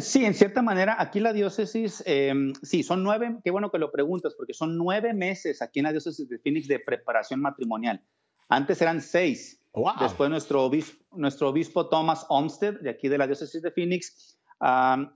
Sí, 0.00 0.24
en 0.24 0.34
cierta 0.34 0.62
manera, 0.62 0.96
aquí 0.98 1.20
la 1.20 1.32
diócesis, 1.32 2.02
em, 2.06 2.52
sí, 2.60 2.82
son 2.82 3.04
nueve, 3.04 3.38
qué 3.44 3.52
bueno 3.52 3.70
que 3.70 3.78
lo 3.78 3.92
preguntas, 3.92 4.34
porque 4.36 4.52
son 4.52 4.76
nueve 4.76 5.14
meses 5.14 5.62
aquí 5.62 5.78
en 5.78 5.84
la 5.84 5.92
diócesis 5.92 6.28
de 6.28 6.40
Phoenix 6.40 6.66
de 6.66 6.80
preparación 6.80 7.40
matrimonial. 7.40 8.02
Antes 8.48 8.80
eran 8.80 9.00
seis. 9.00 9.62
Después 10.00 10.30
nuestro 10.30 10.64
obispo, 10.64 11.04
nuestro 11.16 11.50
obispo 11.50 11.88
Thomas 11.88 12.24
Olmsted, 12.30 12.80
de 12.80 12.90
aquí 12.90 13.08
de 13.08 13.18
la 13.18 13.26
diócesis 13.26 13.60
de 13.60 13.70
Phoenix, 13.70 14.38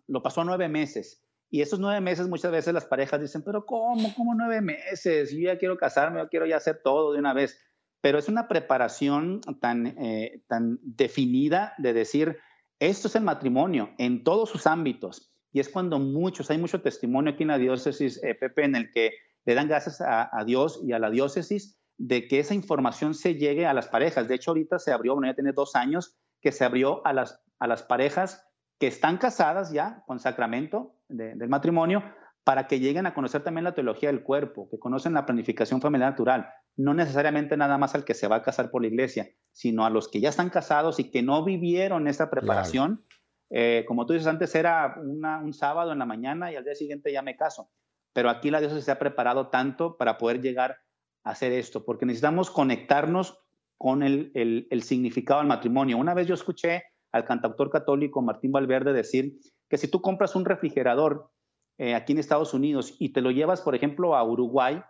lo 0.07 0.23
pasó 0.23 0.45
nueve 0.45 0.69
meses. 0.69 1.25
Y 1.53 1.63
esos 1.63 1.81
nueve 1.81 2.01
meses 2.01 2.29
muchas 2.29 2.53
veces 2.53 2.75
las 2.75 2.85
parejas 2.85 3.21
dicen, 3.21 3.43
pero 3.43 3.67
¿cómo? 3.67 4.15
¿Cómo 4.15 4.35
nueve 4.35 4.61
meses? 4.61 5.33
Yo 5.33 5.41
ya 5.41 5.59
quiero 5.59 5.77
casarme, 5.77 6.21
yo 6.21 6.29
quiero 6.29 6.47
ya 6.47 6.59
hacer 6.59 6.81
todo 6.85 7.13
de 7.13 7.19
una 7.19 7.33
vez. 7.33 7.59
Pero 8.03 8.19
es 8.19 8.29
una 8.29 8.49
preparación 8.49 9.41
tan, 9.61 9.87
eh, 9.99 10.43
tan 10.47 10.79
definida 10.83 11.75
de 11.79 11.93
decir, 11.93 12.39
esto 12.79 13.09
es 13.09 13.17
el 13.17 13.23
matrimonio 13.23 13.91
en 13.99 14.25
todos 14.25 14.49
sus 14.49 14.67
ámbitos. 14.67 15.33
Y 15.53 15.61
es 15.61 15.69
cuando 15.69 15.99
muchos, 15.99 16.51
hay 16.51 16.59
mucho 16.59 16.83
testimonio 16.83 17.33
aquí 17.33 17.43
en 17.43 17.49
la 17.49 17.59
diócesis, 17.59 18.23
eh, 18.23 18.35
Pepe, 18.35 18.65
en 18.65 18.77
el 18.77 18.93
que 18.93 19.13
le 19.45 19.55
dan 19.55 19.69
gracias 19.69 20.01
a, 20.01 20.31
a 20.33 20.45
Dios 20.45 20.81
y 20.85 20.93
a 20.93 20.99
la 20.99 21.11
diócesis 21.11 21.80
de 22.01 22.27
que 22.27 22.39
esa 22.39 22.55
información 22.55 23.13
se 23.13 23.35
llegue 23.35 23.67
a 23.67 23.75
las 23.75 23.89
parejas. 23.89 24.27
De 24.27 24.35
hecho, 24.35 24.53
ahorita 24.53 24.79
se 24.79 24.91
abrió, 24.91 25.15
bueno, 25.15 25.29
ya 25.31 25.35
tiene 25.35 25.53
dos 25.53 25.77
años, 25.77 26.17
que 26.41 26.51
se 26.51 26.65
abrió 26.65 27.07
a 27.07 27.13
las, 27.13 27.43
a 27.59 27.67
las 27.67 27.83
parejas 27.83 28.43
que 28.79 28.87
están 28.87 29.19
casadas 29.19 29.71
ya 29.71 30.03
con 30.07 30.19
sacramento 30.19 30.97
del 31.09 31.49
matrimonio 31.51 32.03
para 32.43 32.67
que 32.67 32.81
lleguen 32.81 33.05
a 33.05 33.13
conocer 33.13 33.43
también 33.43 33.65
la 33.65 33.75
teología 33.75 34.09
del 34.09 34.23
cuerpo, 34.23 34.67
que 34.71 34.79
conocen 34.79 35.13
la 35.13 35.27
planificación 35.27 35.83
familiar 35.83 36.13
natural, 36.13 36.49
no 36.75 36.95
necesariamente 36.95 37.59
nada 37.59 37.77
más 37.77 37.95
al 37.95 38.07
que 38.07 38.15
se 38.15 38.29
va 38.29 38.37
a 38.37 38.43
casar 38.43 38.71
por 38.71 38.81
la 38.81 38.89
iglesia, 38.89 39.29
sino 39.53 39.85
a 39.85 39.91
los 39.91 40.09
que 40.09 40.21
ya 40.21 40.31
están 40.31 40.49
casados 40.49 40.99
y 41.01 41.11
que 41.11 41.23
no 41.23 41.45
vivieron 41.45 42.09
esa 42.09 42.31
preparación. 42.31 43.05
Eh, 43.51 43.85
como 43.87 44.07
tú 44.07 44.15
dices, 44.15 44.27
antes 44.27 44.55
era 44.55 44.97
un 44.97 45.53
sábado 45.53 45.93
en 45.93 45.99
la 45.99 46.07
mañana 46.07 46.51
y 46.51 46.57
al 46.57 46.65
día 46.65 46.75
siguiente 46.75 47.13
ya 47.13 47.21
me 47.21 47.37
caso, 47.37 47.71
pero 48.15 48.31
aquí 48.31 48.51
la 48.51 48.61
Dios 48.61 48.83
se 48.83 48.91
ha 48.91 48.99
preparado 48.99 49.49
tanto 49.49 49.99
para 49.99 50.17
poder 50.17 50.41
llegar 50.41 50.79
hacer 51.25 51.53
esto, 51.53 51.85
porque 51.85 52.07
necesitamos 52.07 52.51
conectarnos 52.51 53.39
con 53.77 54.03
el, 54.03 54.67
significado 54.83 55.41
del 55.41 55.49
matrimonio. 55.49 55.97
Una 55.97 56.15
vez 56.15 56.27
yo 56.27 56.35
escuché 56.35 56.83
al 57.13 57.25
cantautor 57.25 57.71
católico 57.71 58.21
Martín 58.21 58.53
Valverde 58.53 58.93
decir 58.93 59.39
que 59.69 59.79
si 59.79 59.89
tú 59.89 60.03
compras 60.03 60.37
un 60.37 60.45
refrigerador 60.45 61.31
eh, 61.79 61.95
aquí 61.95 62.13
en 62.13 62.19
Estados 62.19 62.53
Unidos 62.53 62.95
y 62.99 63.13
te 63.13 63.23
lo 63.23 63.31
llevas, 63.31 63.63
por 63.63 63.75
ejemplo, 63.75 64.17
a 64.17 64.23
Uruguay 64.23 64.83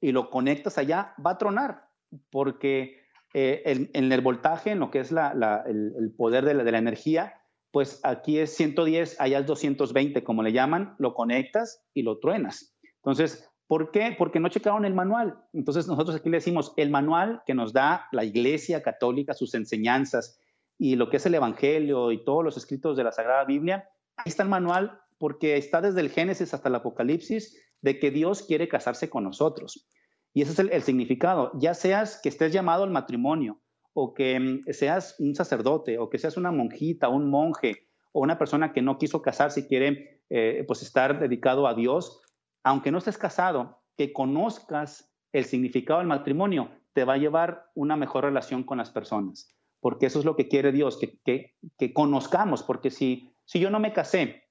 y 0.00 0.12
lo 0.12 0.30
conectas 0.30 0.78
allá, 0.78 1.14
va 1.24 1.32
a 1.32 1.38
tronar, 1.38 1.88
porque 2.30 3.00
eh, 3.34 3.88
en, 3.92 4.12
el 4.12 4.20
voltaje, 4.20 4.70
en 4.70 4.78
lo 4.78 4.90
que 4.90 5.00
es 5.00 5.10
la, 5.10 5.64
el, 5.66 6.14
poder 6.16 6.44
de 6.44 6.54
la, 6.54 6.64
de 6.64 6.72
la 6.72 6.78
energía, 6.78 7.34
pues 7.72 8.00
aquí 8.04 8.38
es 8.38 8.54
110, 8.54 9.20
allá 9.20 9.40
es 9.40 9.46
220, 9.46 10.22
como 10.22 10.42
le 10.42 10.52
llaman, 10.52 10.94
lo 10.98 11.14
conectas 11.14 11.82
y 11.94 12.02
lo 12.02 12.20
truenas. 12.20 12.76
Entonces, 12.96 13.51
¿Por 13.72 13.90
qué? 13.90 14.14
Porque 14.18 14.38
no 14.38 14.50
checaron 14.50 14.84
el 14.84 14.92
manual. 14.92 15.46
Entonces 15.54 15.88
nosotros 15.88 16.14
aquí 16.14 16.28
le 16.28 16.36
decimos, 16.36 16.74
el 16.76 16.90
manual 16.90 17.42
que 17.46 17.54
nos 17.54 17.72
da 17.72 18.06
la 18.12 18.22
Iglesia 18.22 18.82
Católica, 18.82 19.32
sus 19.32 19.54
enseñanzas 19.54 20.38
y 20.76 20.96
lo 20.96 21.08
que 21.08 21.16
es 21.16 21.24
el 21.24 21.36
Evangelio 21.36 22.12
y 22.12 22.22
todos 22.22 22.44
los 22.44 22.58
escritos 22.58 22.98
de 22.98 23.04
la 23.04 23.12
Sagrada 23.12 23.46
Biblia, 23.46 23.88
ahí 24.16 24.24
está 24.26 24.42
el 24.42 24.50
manual 24.50 25.00
porque 25.16 25.56
está 25.56 25.80
desde 25.80 26.02
el 26.02 26.10
Génesis 26.10 26.52
hasta 26.52 26.68
el 26.68 26.74
Apocalipsis 26.74 27.58
de 27.80 27.98
que 27.98 28.10
Dios 28.10 28.42
quiere 28.42 28.68
casarse 28.68 29.08
con 29.08 29.24
nosotros. 29.24 29.88
Y 30.34 30.42
ese 30.42 30.52
es 30.52 30.58
el, 30.58 30.82
significado. 30.82 31.50
Ya 31.54 31.72
seas 31.72 32.20
que 32.22 32.28
estés 32.28 32.52
llamado 32.52 32.84
al 32.84 32.90
matrimonio, 32.90 33.62
o 33.94 34.12
que 34.12 34.38
mm, 34.38 34.64
seas 34.70 35.16
un 35.18 35.34
sacerdote, 35.34 35.98
o 35.98 36.10
que 36.10 36.18
seas 36.18 36.36
una 36.36 36.52
monjita, 36.52 37.08
un 37.08 37.30
monje, 37.30 37.88
o 38.12 38.20
una 38.20 38.36
persona 38.36 38.74
que 38.74 38.82
no 38.82 38.98
quiso 38.98 39.22
casarse 39.22 39.60
y 39.60 39.66
quiere 39.66 40.20
eh, 40.28 40.62
pues 40.68 40.82
estar 40.82 41.18
dedicado 41.18 41.66
a 41.66 41.72
Dios, 41.72 42.20
aunque 42.64 42.90
no 42.90 42.98
estés 42.98 43.18
casado, 43.18 43.82
que 43.96 44.12
conozcas 44.12 45.12
el 45.32 45.44
significado 45.44 45.98
del 45.98 46.08
matrimonio, 46.08 46.70
te 46.92 47.04
va 47.04 47.14
a 47.14 47.18
llevar 47.18 47.70
una 47.74 47.96
mejor 47.96 48.24
relación 48.24 48.64
con 48.64 48.78
las 48.78 48.90
personas, 48.90 49.54
porque 49.80 50.06
eso 50.06 50.18
es 50.18 50.24
lo 50.24 50.36
que 50.36 50.48
quiere 50.48 50.72
Dios, 50.72 50.98
que, 50.98 51.54
que, 51.78 51.92
conozcamos, 51.92 52.62
porque 52.62 52.90
si, 52.90 53.34
si 53.44 53.60
yo 53.60 53.70
no 53.70 53.80
me 53.80 53.92
casé 53.92 54.44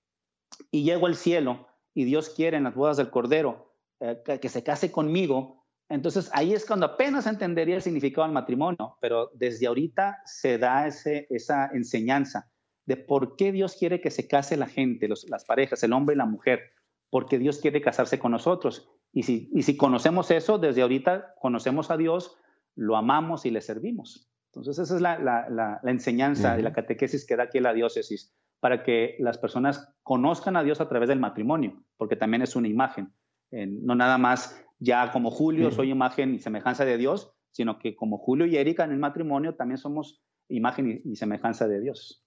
y 0.71 0.83
llego 0.83 1.07
al 1.07 1.15
cielo 1.15 1.67
y 1.93 2.05
Dios 2.05 2.29
quiere 2.29 2.57
en 2.57 2.63
las 2.63 2.75
bodas 2.75 2.97
del 2.97 3.09
Cordero 3.09 3.75
eh, 3.99 4.21
que, 4.41 4.49
se 4.49 4.63
case 4.63 4.91
conmigo, 4.91 5.65
entonces 5.87 6.29
ahí 6.33 6.53
es 6.53 6.65
cuando 6.65 6.85
apenas 6.85 7.27
entendería 7.27 7.75
el 7.75 7.81
significado 7.81 8.25
del 8.25 8.33
matrimonio, 8.33 8.97
pero 8.99 9.29
desde 9.33 9.67
ahorita 9.67 10.21
se 10.25 10.57
da 10.57 10.87
ese, 10.87 11.27
esa 11.29 11.69
enseñanza 11.73 12.49
de 12.85 12.97
por 12.97 13.35
qué 13.35 13.51
Dios 13.51 13.75
quiere 13.75 14.01
que 14.01 14.09
se 14.09 14.27
case 14.27 14.57
la 14.57 14.67
gente, 14.67 15.07
las 15.07 15.45
parejas, 15.45 15.83
el 15.83 15.93
hombre 15.93 16.15
y 16.15 16.17
la 16.17 16.25
mujer, 16.25 16.71
porque 17.11 17.37
Dios 17.37 17.59
quiere 17.59 17.81
casarse 17.81 18.17
con 18.17 18.31
nosotros. 18.31 18.89
Y 19.13 19.23
si, 19.23 19.51
y 19.53 19.61
si 19.61 19.77
conocemos 19.77 20.31
eso, 20.31 20.57
desde 20.57 20.81
ahorita 20.81 21.35
conocemos 21.39 21.91
a 21.91 21.97
Dios, 21.97 22.37
lo 22.75 22.95
amamos 22.95 23.45
y 23.45 23.51
le 23.51 23.61
servimos. 23.61 24.31
Entonces 24.47 24.79
esa 24.79 24.95
es 24.95 25.01
la, 25.01 25.19
la, 25.19 25.47
la, 25.49 25.91
enseñanza 25.91 26.57
y 26.57 26.61
la 26.61 26.73
catequesis 26.73 27.27
que 27.27 27.35
da 27.35 27.43
aquí 27.43 27.59
la 27.59 27.73
diócesis, 27.73 28.33
para 28.59 28.83
que 28.83 29.17
las 29.19 29.37
personas 29.37 29.93
conozcan 30.03 30.55
a 30.55 30.63
Dios 30.63 30.81
a 30.81 30.89
través 30.89 31.09
del 31.09 31.19
matrimonio, 31.19 31.83
porque 31.97 32.15
también 32.15 32.41
es 32.41 32.55
una 32.55 32.67
imagen. 32.67 33.13
no 33.51 33.95
nada 33.95 34.17
más 34.17 34.61
ya 34.79 35.11
como 35.11 35.31
Julio 35.31 35.71
soy 35.71 35.91
imagen 35.91 36.33
y 36.33 36.39
semejanza 36.39 36.85
de 36.85 36.97
Dios, 36.97 37.33
sino 37.51 37.77
que 37.77 37.95
como 37.95 38.17
Julio 38.17 38.45
y 38.45 38.57
Erika 38.57 38.85
en 38.85 38.91
el 38.91 38.99
matrimonio 38.99 39.55
también 39.55 39.77
somos 39.77 40.23
imagen 40.47 41.01
y 41.03 41.15
semejanza 41.17 41.67
de 41.67 41.81
Dios. 41.81 42.25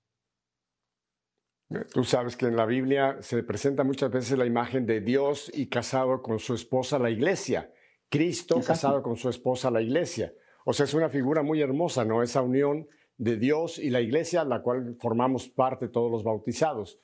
Tú 1.92 2.04
sabes 2.04 2.36
que 2.36 2.46
en 2.46 2.56
la 2.56 2.66
Biblia 2.66 3.18
se 3.20 3.42
presenta 3.42 3.84
muchas 3.84 4.10
veces 4.10 4.38
la 4.38 4.46
imagen 4.46 4.86
de 4.86 5.00
Dios 5.00 5.50
y 5.52 5.66
casado 5.66 6.22
con 6.22 6.38
su 6.38 6.54
esposa, 6.54 6.98
la 6.98 7.10
iglesia. 7.10 7.72
Cristo 8.08 8.60
casado 8.60 9.02
con 9.02 9.16
su 9.16 9.28
esposa, 9.28 9.70
la 9.70 9.82
iglesia. 9.82 10.32
O 10.64 10.72
sea, 10.72 10.84
es 10.84 10.94
una 10.94 11.08
figura 11.08 11.42
muy 11.42 11.60
hermosa, 11.60 12.04
¿no? 12.04 12.22
Esa 12.22 12.42
unión 12.42 12.86
de 13.16 13.36
Dios 13.36 13.78
y 13.78 13.90
la 13.90 14.00
iglesia, 14.00 14.44
la 14.44 14.62
cual 14.62 14.96
formamos 15.00 15.48
parte 15.48 15.88
todos 15.88 16.10
los 16.10 16.22
bautizados. 16.22 17.00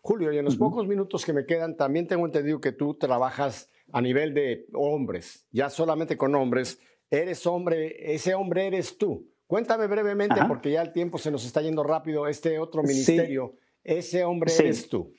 Julio, 0.00 0.32
y 0.32 0.38
en 0.38 0.44
los 0.44 0.56
pocos 0.56 0.86
minutos 0.86 1.24
que 1.24 1.32
me 1.32 1.46
quedan, 1.46 1.76
también 1.76 2.06
tengo 2.06 2.26
entendido 2.26 2.60
que 2.60 2.72
tú 2.72 2.94
trabajas 2.94 3.70
a 3.92 4.00
nivel 4.00 4.34
de 4.34 4.66
hombres, 4.74 5.46
ya 5.50 5.70
solamente 5.70 6.16
con 6.16 6.34
hombres. 6.34 6.80
Eres 7.10 7.46
hombre, 7.46 8.14
ese 8.14 8.34
hombre 8.34 8.66
eres 8.66 8.98
tú. 8.98 9.30
Cuéntame 9.46 9.86
brevemente, 9.86 10.40
porque 10.48 10.72
ya 10.72 10.82
el 10.82 10.92
tiempo 10.92 11.18
se 11.18 11.30
nos 11.30 11.44
está 11.44 11.60
yendo 11.62 11.82
rápido, 11.82 12.26
este 12.26 12.58
otro 12.58 12.82
ministerio. 12.82 13.54
Ese 13.84 14.24
hombre 14.24 14.52
eres 14.58 14.88
tú. 14.88 15.14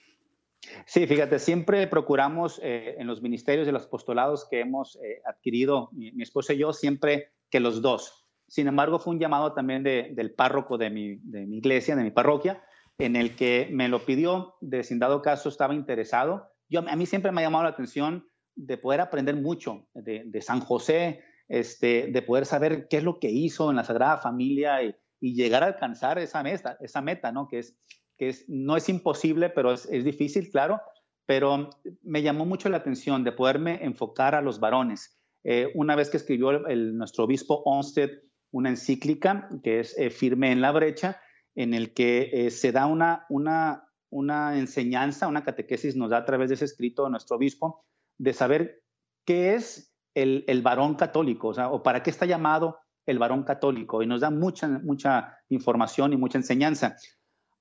Sí, 0.86 1.06
fíjate, 1.06 1.40
siempre 1.40 1.86
procuramos 1.88 2.60
eh, 2.64 2.96
en 2.98 3.08
los 3.08 3.22
ministerios 3.22 3.68
y 3.68 3.72
los 3.72 3.86
apostolados 3.86 4.48
que 4.50 4.62
hemos 4.62 4.98
eh, 4.98 5.22
adquirido, 5.26 5.90
mi, 5.92 6.12
esposa 6.22 6.54
y 6.54 6.58
yo, 6.58 6.74
siempre 6.74 7.32
que 7.50 7.60
los 7.60 7.82
dos. 7.82 8.26
Sin 8.48 8.68
embargo, 8.68 9.00
fue 9.00 9.14
un 9.14 9.20
llamado 9.20 9.54
también 9.54 9.84
del 9.84 10.34
párroco 10.34 10.78
de 10.78 10.90
mi, 10.90 11.16
de 11.18 11.46
mi, 11.46 11.58
iglesia, 11.58 11.96
de 11.96 12.04
mi 12.04 12.12
parroquia, 12.12 12.64
en 12.98 13.16
el 13.16 13.36
que 13.36 13.70
me 13.72 13.90
lo 13.90 14.06
pidió, 14.06 14.56
de 14.62 14.84
sin 14.84 15.00
dado 15.00 15.22
caso 15.22 15.50
estaba 15.50 15.74
interesado. 15.74 16.52
Yo, 16.70 16.88
a 16.88 16.96
mí 16.96 17.06
siempre 17.06 17.32
me 17.32 17.42
ha 17.42 17.46
llamado 17.46 17.64
la 17.64 17.72
atención 17.72 18.28
de 18.56 18.78
poder 18.78 19.02
aprender 19.02 19.36
mucho 19.36 19.88
de, 19.94 20.24
de 20.26 20.42
San 20.42 20.60
José, 20.60 21.22
este, 21.48 22.08
de 22.08 22.22
poder 22.22 22.46
saber 22.46 22.88
qué 22.88 22.98
es 22.98 23.04
lo 23.04 23.20
que 23.20 23.30
hizo 23.30 23.70
en 23.70 23.78
la 23.78 23.84
Sagrada 23.84 24.18
Familia 24.18 24.84
y, 24.84 24.96
y 25.20 25.34
llegar 25.34 25.64
a 25.64 25.68
alcanzar 25.68 26.20
esa 26.20 26.44
meta, 26.44 26.78
esa 26.80 27.02
meta, 27.02 27.32
¿no? 27.32 27.48
Que 27.48 27.60
es 27.60 27.76
que 28.18 28.36
no 28.48 28.78
es 28.78 28.90
imposible, 28.90 29.50
pero 29.50 29.74
es, 29.74 29.88
difícil, 29.90 30.50
claro, 30.50 30.82
pero 31.26 31.70
me 32.04 32.22
llamó 32.22 32.46
mucho 32.46 32.70
la 32.70 32.78
atención 32.78 33.24
de 33.24 33.32
poderme 33.32 33.84
enfocar 33.84 34.36
a 34.36 34.42
los 34.42 34.60
varones. 34.60 35.18
Eh, 35.44 35.72
una 35.76 35.96
vez 35.96 36.10
que 36.10 36.18
escribió 36.18 36.68
el, 36.68 36.98
nuestro 36.98 37.26
obispo 37.26 37.62
Onsted 37.66 38.10
una 38.52 38.70
encíclica 38.70 39.50
que 39.64 39.82
es 39.82 39.98
eh, 39.98 40.10
Firme 40.10 40.52
en 40.52 40.62
la 40.62 40.72
brecha, 40.72 41.20
en 41.56 41.74
el 41.74 41.94
que 41.94 42.30
eh, 42.32 42.52
se 42.52 42.72
da 42.72 42.86
una, 42.86 43.26
una, 43.30 43.90
una 44.10 44.58
enseñanza, 44.58 45.28
una 45.28 45.44
catequesis 45.44 45.96
nos 45.96 46.12
da 46.12 46.18
a 46.18 46.26
través 46.26 46.50
de 46.50 46.56
ese 46.56 46.66
escrito 46.66 47.10
nuestro 47.10 47.36
obispo, 47.36 47.86
de 48.18 48.34
saber 48.34 48.84
qué 49.26 49.56
es 49.56 49.94
el, 50.14 50.46
el 50.48 50.62
varón 50.62 50.96
católico, 50.96 51.50
o, 51.50 51.54
sea, 51.54 51.70
o 51.70 51.84
para 51.84 52.02
qué 52.02 52.10
está 52.10 52.26
llamado 52.26 52.80
el 53.06 53.20
varón 53.20 53.44
católico, 53.44 54.02
y 54.02 54.08
nos 54.08 54.22
da 54.22 54.30
mucha, 54.30 54.68
mucha 54.68 55.38
información 55.50 56.14
y 56.14 56.18
mucha 56.18 56.38
enseñanza. 56.38 56.96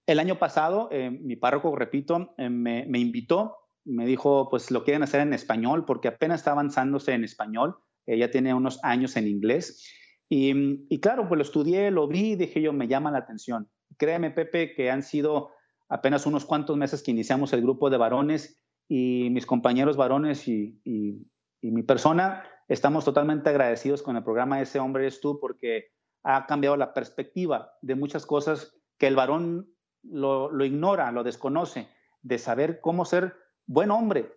El 0.07 0.19
año 0.19 0.39
pasado, 0.39 0.89
eh, 0.93 1.11
mi 1.11 1.37
párroco, 1.37 1.75
repito, 1.75 2.35
eh, 2.37 2.51
me, 2.51 2.99
invitó, 2.99 3.57
me 3.85 4.05
dijo, 4.05 4.49
pues 4.51 4.71
lo 4.71 4.85
quieren 4.85 5.03
hacer 5.03 5.21
en 5.21 5.33
español, 5.33 5.85
porque 5.87 6.09
apenas 6.09 6.41
está 6.41 6.53
avanzándose 6.53 7.13
en 7.13 7.25
español, 7.25 7.77
ella 8.07 8.31
tiene 8.31 8.53
unos 8.53 8.79
años 8.83 9.17
en 9.17 9.29
inglés. 9.29 9.83
Y, 10.29 11.01
claro, 11.01 11.29
pues 11.29 11.39
lo 11.39 11.43
estudié, 11.43 11.91
lo 11.91 12.09
vi 12.09 12.33
y 12.33 12.37
dije 12.37 12.61
yo, 12.61 12.73
me 12.73 12.89
llama 12.89 13.11
la 13.11 13.19
atención. 13.19 13.71
Créeme, 13.97 14.31
Pepe, 14.31 14.75
que 14.75 14.91
han 14.91 15.03
sido 15.03 15.51
apenas 15.89 16.27
unos 16.27 16.45
cuantos 16.45 16.77
meses 16.77 17.03
que 17.03 17.13
iniciamos 17.13 17.53
el 17.53 17.63
grupo 17.63 17.89
de 17.89 17.99
varones 17.99 18.61
y 18.89 19.29
mis 19.31 19.47
compañeros 19.47 19.97
varones 19.97 20.49
y, 20.49 20.81
y 20.85 21.71
mi 21.71 21.83
persona 21.83 22.43
estamos 22.69 23.05
totalmente 23.05 23.49
agradecidos 23.49 24.03
con 24.03 24.17
el 24.17 24.25
programa 24.25 24.61
Ese 24.61 24.79
hombre 24.79 25.07
es 25.07 25.21
tú 25.21 25.39
porque 25.41 25.93
ha 26.23 26.47
cambiado 26.47 26.77
la 26.77 26.93
perspectiva 26.93 27.73
de 27.81 27.95
muchas 27.95 28.27
cosas 28.27 28.77
que 28.99 29.07
el 29.07 29.17
varón 29.17 29.74
lo, 30.11 30.65
ignora, 30.65 31.11
lo 31.13 31.23
desconoce, 31.23 31.89
de 32.23 32.39
saber 32.39 32.81
cómo 32.81 33.05
ser 33.05 33.37
buen 33.67 33.91
hombre, 33.91 34.33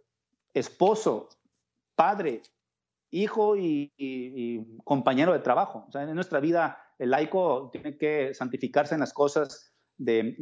esposo, 0.53 1.30
padre, 1.95 2.41
hijo 3.11 3.55
y, 3.57 4.80
compañero 4.84 5.34
de 5.34 5.39
trabajo. 5.39 5.88
En 5.93 6.13
nuestra 6.15 6.39
vida 6.39 6.78
el 6.99 7.11
laico 7.11 7.70
tiene 7.72 7.97
que 7.97 8.34
santificarse 8.34 8.95
en 8.95 9.01
las 9.01 9.13
cosas 9.13 9.74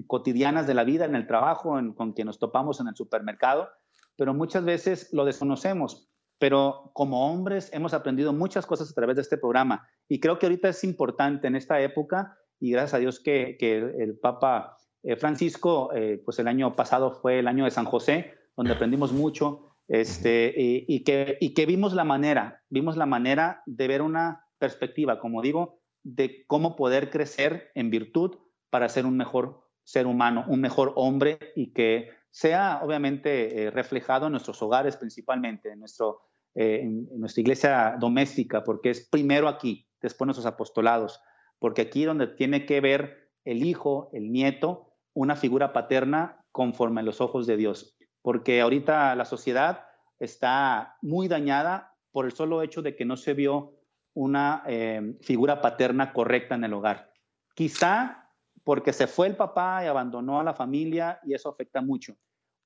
cotidianas 0.07 0.67
de 0.67 0.73
la 0.73 0.83
vida, 0.83 1.05
en 1.05 1.15
el 1.15 1.27
trabajo, 1.27 1.79
con 1.95 2.13
quien 2.13 2.27
nos 2.27 2.39
topamos 2.39 2.79
en 2.79 2.87
el 2.87 2.95
supermercado, 2.95 3.69
pero 4.17 4.33
muchas 4.33 4.65
veces 4.65 5.09
lo 5.13 5.25
desconocemos. 5.25 6.09
Pero 6.37 6.91
como 6.93 7.31
hombres 7.31 7.69
hemos 7.71 7.93
aprendido 7.93 8.33
muchas 8.33 8.65
cosas 8.65 8.91
a 8.91 8.93
través 8.93 9.15
de 9.15 9.21
este 9.21 9.37
programa 9.37 9.87
y 10.09 10.19
creo 10.19 10.37
que 10.37 10.47
ahorita 10.47 10.67
es 10.67 10.83
importante 10.83 11.47
en 11.47 11.55
esta 11.55 11.79
época 11.79 12.37
y 12.59 12.71
gracias 12.71 12.95
a 12.95 12.97
Dios 12.97 13.21
que 13.21 13.57
el 13.61 14.19
Papa 14.19 14.75
eh, 15.05 15.15
Francisco, 15.17 15.93
eh, 15.93 16.19
pues 16.25 16.39
el 16.39 16.47
año 16.47 16.75
pasado 16.75 17.11
fue 17.11 17.37
el 17.37 17.47
año 17.47 17.65
de 17.65 17.71
San 17.71 17.85
José, 17.85 18.33
donde 18.57 18.73
aprendimos 18.73 19.13
mucho 19.13 19.75
este, 19.87 20.51
y, 20.55 21.03
que, 21.03 21.37
y 21.39 21.53
que 21.53 21.67
vimos 21.67 21.93
la 21.93 22.03
manera, 22.03 22.63
vimos 22.69 22.97
la 22.97 23.05
manera 23.05 23.61
de 23.67 23.87
ver 23.87 24.01
una 24.01 24.47
perspectiva, 24.57 25.19
como 25.19 25.43
digo, 25.43 25.79
de 26.01 26.43
cómo 26.47 26.75
poder 26.75 27.11
crecer 27.11 27.69
en 27.75 27.91
virtud 27.91 28.37
para 28.71 28.89
ser 28.89 29.05
un 29.05 29.15
mejor 29.15 29.61
ser 29.83 30.07
humano, 30.07 30.43
un 30.47 30.61
mejor 30.61 30.93
hombre 30.95 31.37
y 31.55 31.71
que 31.71 32.09
sea 32.31 32.81
obviamente 32.83 33.63
eh, 33.63 33.71
reflejado 33.71 34.25
en 34.25 34.31
nuestros 34.31 34.59
hogares 34.63 34.97
principalmente, 34.97 35.71
en, 35.71 35.79
nuestro, 35.79 36.21
en, 36.55 37.07
nuestra 37.19 37.41
iglesia 37.41 37.95
doméstica, 37.99 38.63
porque 38.63 38.89
es 38.89 39.07
primero 39.07 39.47
aquí, 39.47 39.87
después 40.01 40.25
nuestros 40.25 40.47
apostolados, 40.47 41.21
porque 41.59 41.83
aquí 41.83 42.05
donde 42.05 42.25
tiene 42.25 42.65
que 42.65 42.81
ver 42.81 43.29
el 43.43 43.63
hijo, 43.63 44.09
el 44.13 44.31
nieto, 44.31 44.94
una 45.15 45.35
figura 45.35 45.73
paterna 45.73 46.45
conforme 46.51 47.01
a 47.01 47.03
los 47.03 47.21
ojos 47.21 47.47
de 47.47 47.57
Dios, 47.57 47.97
porque 48.21 48.61
ahorita 48.61 49.15
la 49.15 49.25
sociedad 49.25 49.85
está 50.19 50.97
muy 51.01 51.27
dañada 51.27 51.95
por 52.11 52.25
el 52.25 52.33
solo 52.33 52.61
hecho 52.61 52.81
de 52.81 52.95
que 52.95 53.05
no 53.05 53.17
se 53.17 53.33
vio 53.33 53.79
una 54.13 54.63
eh, 54.67 55.17
figura 55.21 55.61
paterna 55.61 56.13
correcta 56.13 56.55
en 56.55 56.63
el 56.63 56.73
hogar. 56.73 57.11
Quizá 57.55 58.29
porque 58.63 58.93
se 58.93 59.07
fue 59.07 59.27
el 59.27 59.35
papá 59.35 59.83
y 59.83 59.87
abandonó 59.87 60.39
a 60.39 60.43
la 60.43 60.53
familia 60.53 61.19
y 61.23 61.33
eso 61.33 61.49
afecta 61.49 61.81
mucho. 61.81 62.15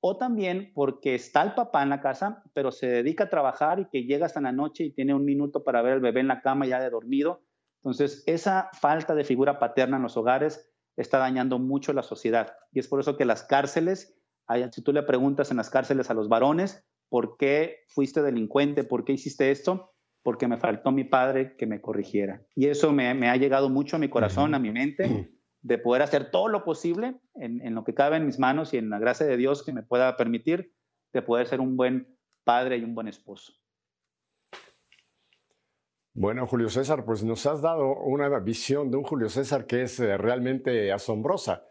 O 0.00 0.16
también 0.16 0.72
porque 0.74 1.14
está 1.14 1.42
el 1.42 1.54
papá 1.54 1.82
en 1.82 1.90
la 1.90 2.00
casa, 2.00 2.42
pero 2.54 2.72
se 2.72 2.86
dedica 2.86 3.24
a 3.24 3.30
trabajar 3.30 3.80
y 3.80 3.84
que 3.86 4.04
llega 4.04 4.26
hasta 4.26 4.40
la 4.40 4.52
noche 4.52 4.84
y 4.84 4.92
tiene 4.92 5.14
un 5.14 5.24
minuto 5.24 5.62
para 5.62 5.82
ver 5.82 5.94
al 5.94 6.00
bebé 6.00 6.20
en 6.20 6.28
la 6.28 6.40
cama 6.40 6.66
ya 6.66 6.80
de 6.80 6.88
dormido. 6.88 7.42
Entonces, 7.82 8.22
esa 8.26 8.70
falta 8.72 9.14
de 9.14 9.24
figura 9.24 9.58
paterna 9.58 9.98
en 9.98 10.02
los 10.02 10.16
hogares 10.16 10.69
está 10.96 11.18
dañando 11.18 11.58
mucho 11.58 11.92
la 11.92 12.02
sociedad. 12.02 12.54
Y 12.72 12.80
es 12.80 12.88
por 12.88 13.00
eso 13.00 13.16
que 13.16 13.24
las 13.24 13.42
cárceles, 13.42 14.16
si 14.72 14.82
tú 14.82 14.92
le 14.92 15.02
preguntas 15.02 15.50
en 15.50 15.56
las 15.56 15.70
cárceles 15.70 16.10
a 16.10 16.14
los 16.14 16.28
varones, 16.28 16.84
¿por 17.08 17.36
qué 17.36 17.84
fuiste 17.88 18.22
delincuente? 18.22 18.84
¿Por 18.84 19.04
qué 19.04 19.12
hiciste 19.12 19.50
esto? 19.50 19.92
Porque 20.22 20.48
me 20.48 20.58
faltó 20.58 20.92
mi 20.92 21.04
padre 21.04 21.56
que 21.56 21.66
me 21.66 21.80
corrigiera. 21.80 22.46
Y 22.54 22.66
eso 22.66 22.92
me, 22.92 23.28
ha 23.28 23.36
llegado 23.36 23.70
mucho 23.70 23.96
a 23.96 23.98
mi 23.98 24.08
corazón, 24.08 24.54
a 24.54 24.58
mi 24.58 24.70
mente, 24.70 25.30
de 25.62 25.78
poder 25.78 26.02
hacer 26.02 26.30
todo 26.30 26.48
lo 26.48 26.64
posible 26.64 27.20
en, 27.34 27.60
en, 27.66 27.74
lo 27.74 27.84
que 27.84 27.94
cabe 27.94 28.16
en 28.16 28.26
mis 28.26 28.38
manos 28.38 28.74
y 28.74 28.78
en 28.78 28.90
la 28.90 28.98
gracia 28.98 29.26
de 29.26 29.36
Dios 29.36 29.62
que 29.62 29.72
me 29.72 29.82
pueda 29.82 30.16
permitir 30.16 30.72
de 31.12 31.22
poder 31.22 31.46
ser 31.46 31.60
un 31.60 31.76
buen 31.76 32.16
padre 32.44 32.78
y 32.78 32.84
un 32.84 32.94
buen 32.94 33.08
esposo. 33.08 33.59
Bueno, 36.12 36.46
Julio 36.46 36.68
César, 36.68 37.04
pues 37.04 37.22
nos 37.22 37.46
has 37.46 37.62
dado 37.62 37.94
una 38.00 38.28
visión 38.40 38.90
de 38.90 38.96
un 38.96 39.04
Julio 39.04 39.28
César 39.28 39.66
que 39.66 39.82
es 39.82 40.00
eh, 40.00 40.16
realmente 40.16 40.90
asombrosa. 40.92 41.64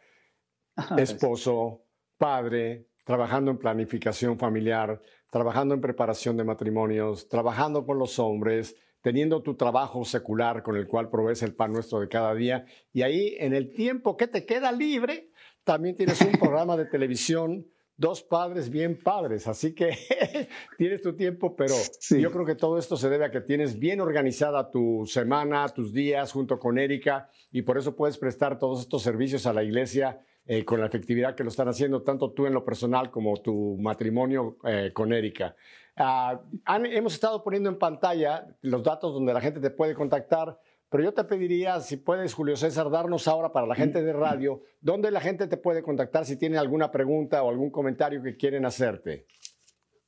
Esposo, 0.97 1.83
padre, 2.17 2.87
trabajando 3.03 3.51
en 3.51 3.57
planificación 3.57 4.39
familiar, 4.39 5.01
trabajando 5.29 5.73
en 5.75 5.81
preparación 5.81 6.37
de 6.37 6.45
matrimonios, 6.45 7.27
trabajando 7.27 7.85
con 7.85 7.99
los 7.99 8.17
hombres, 8.17 8.77
teniendo 9.01 9.41
tu 9.41 9.55
trabajo 9.55 10.05
secular 10.05 10.63
con 10.63 10.77
el 10.77 10.87
cual 10.87 11.09
provees 11.09 11.43
el 11.43 11.53
pan 11.53 11.73
nuestro 11.73 11.99
de 11.99 12.07
cada 12.07 12.33
día. 12.33 12.65
Y 12.93 13.01
ahí, 13.01 13.35
en 13.39 13.53
el 13.53 13.73
tiempo 13.73 14.15
que 14.15 14.27
te 14.27 14.45
queda 14.45 14.71
libre, 14.71 15.31
también 15.65 15.97
tienes 15.97 16.21
un 16.21 16.31
programa 16.39 16.77
de 16.77 16.85
televisión 16.85 17.67
dos 17.99 18.23
padres 18.23 18.69
bien 18.69 18.97
padres, 18.97 19.45
así 19.45 19.75
que 19.75 19.91
tienes 20.77 21.01
tu 21.01 21.17
tiempo, 21.17 21.53
pero 21.57 21.75
yo 22.09 22.31
creo 22.31 22.45
que 22.45 22.55
todo 22.55 22.77
esto 22.77 22.95
se 22.95 23.09
debe 23.09 23.25
a 23.25 23.31
que 23.31 23.41
tienes 23.41 23.77
bien 23.77 23.99
organizada 23.99 24.71
tu 24.71 25.05
semana, 25.05 25.67
tus 25.67 25.91
días 25.91 26.31
junto 26.31 26.59
con 26.59 26.79
Erika 26.79 27.29
y 27.51 27.63
por 27.63 27.77
eso 27.77 27.97
puedes 27.97 28.17
prestar 28.17 28.57
todos 28.57 28.79
estos 28.79 29.03
servicios 29.03 29.45
a 29.45 29.53
la 29.53 29.63
iglesia 29.63 30.21
eh, 30.45 30.63
con 30.63 30.79
la 30.79 30.85
efectividad 30.85 31.35
que 31.35 31.43
lo 31.43 31.49
están 31.49 31.67
haciendo 31.67 32.01
tanto 32.01 32.31
tú 32.31 32.45
en 32.45 32.53
lo 32.53 32.63
personal 32.63 33.11
como 33.11 33.35
tu 33.41 33.75
matrimonio 33.77 34.57
eh, 34.63 34.91
con 34.93 35.11
Erika. 35.11 35.53
Ah, 35.97 36.39
hemos 36.65 37.13
estado 37.13 37.43
poniendo 37.43 37.67
en 37.67 37.77
pantalla 37.77 38.47
los 38.61 38.81
datos 38.81 39.13
donde 39.13 39.33
la 39.33 39.41
gente 39.41 39.59
te 39.59 39.71
puede 39.71 39.93
contactar. 39.93 40.57
Pero 40.89 41.03
yo 41.03 41.13
te 41.13 41.23
pediría, 41.23 41.79
si 41.81 41.97
puedes, 41.97 42.33
Julio 42.33 42.55
César, 42.55 42.89
darnos 42.89 43.27
ahora 43.27 43.51
para 43.51 43.67
la 43.67 43.75
gente 43.75 44.03
de 44.03 44.11
radio, 44.11 44.63
dónde 44.81 45.11
la 45.11 45.21
gente 45.21 45.47
te 45.47 45.57
puede 45.57 45.83
contactar 45.83 46.25
si 46.25 46.35
tiene 46.37 46.57
alguna 46.57 46.89
pregunta 46.89 47.43
o 47.43 47.49
algún 47.49 47.69
comentario 47.69 48.23
que 48.23 48.35
quieren 48.35 48.65
hacerte. 48.65 49.27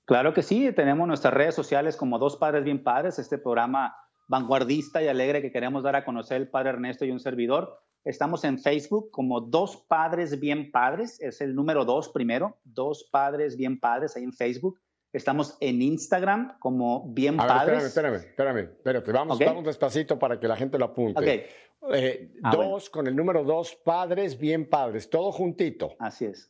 Claro 0.06 0.34
que 0.34 0.42
sí, 0.42 0.72
tenemos 0.74 1.08
nuestras 1.08 1.34
redes 1.34 1.54
sociales 1.54 1.96
como 1.96 2.18
Dos 2.18 2.36
Padres 2.38 2.64
Bien 2.64 2.84
Padres, 2.84 3.20
este 3.20 3.38
programa 3.38 3.96
vanguardista 4.28 5.04
y 5.04 5.08
alegre 5.08 5.42
que 5.42 5.52
queremos 5.52 5.84
dar 5.84 5.96
a 5.96 6.04
conocer 6.04 6.38
el 6.42 6.50
Padre 6.50 6.70
Ernesto 6.70 7.06
y 7.06 7.12
un 7.12 7.20
servidor. 7.20 7.80
Estamos 8.04 8.44
en 8.44 8.58
Facebook 8.58 9.12
como 9.12 9.40
Dos 9.40 9.86
Padres 9.88 10.40
Bien 10.40 10.72
Padres, 10.72 11.22
es 11.22 11.42
el 11.42 11.54
número 11.54 11.86
dos 11.86 12.10
primero, 12.10 12.58
Dos 12.64 13.08
Padres 13.12 13.56
Bien 13.56 13.80
Padres 13.80 14.16
ahí 14.16 14.24
en 14.24 14.34
Facebook. 14.34 14.80
Estamos 15.14 15.58
en 15.60 15.82
Instagram 15.82 16.58
como 16.60 17.12
Bien 17.14 17.36
Padres. 17.36 17.84
espérame, 17.84 18.16
espérame, 18.16 18.60
espérame, 18.60 19.04
Vamos, 19.12 19.40
vamos 19.40 19.66
despacito 19.66 20.18
para 20.18 20.40
que 20.40 20.48
la 20.48 20.56
gente 20.56 20.78
lo 20.78 20.86
apunte. 20.86 21.50
Eh, 21.94 22.32
ah, 22.44 22.52
dos 22.56 22.90
con 22.90 23.08
el 23.08 23.16
número 23.16 23.44
dos, 23.44 23.76
Padres 23.76 24.38
Bien 24.38 24.70
Padres, 24.70 25.10
todo 25.10 25.32
juntito. 25.32 25.96
Así 26.00 26.26
es. 26.26 26.50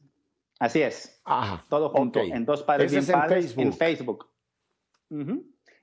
Así 0.59 0.82
es. 0.82 1.22
Ajá. 1.26 1.66
Todo 1.70 1.89
junto, 1.89 2.20
en 2.20 2.45
Dos 2.45 2.62
Padres 2.62 2.91
Bien 2.91 3.05
Padres 3.07 3.57
en 3.57 3.74
Facebook. 3.74 4.30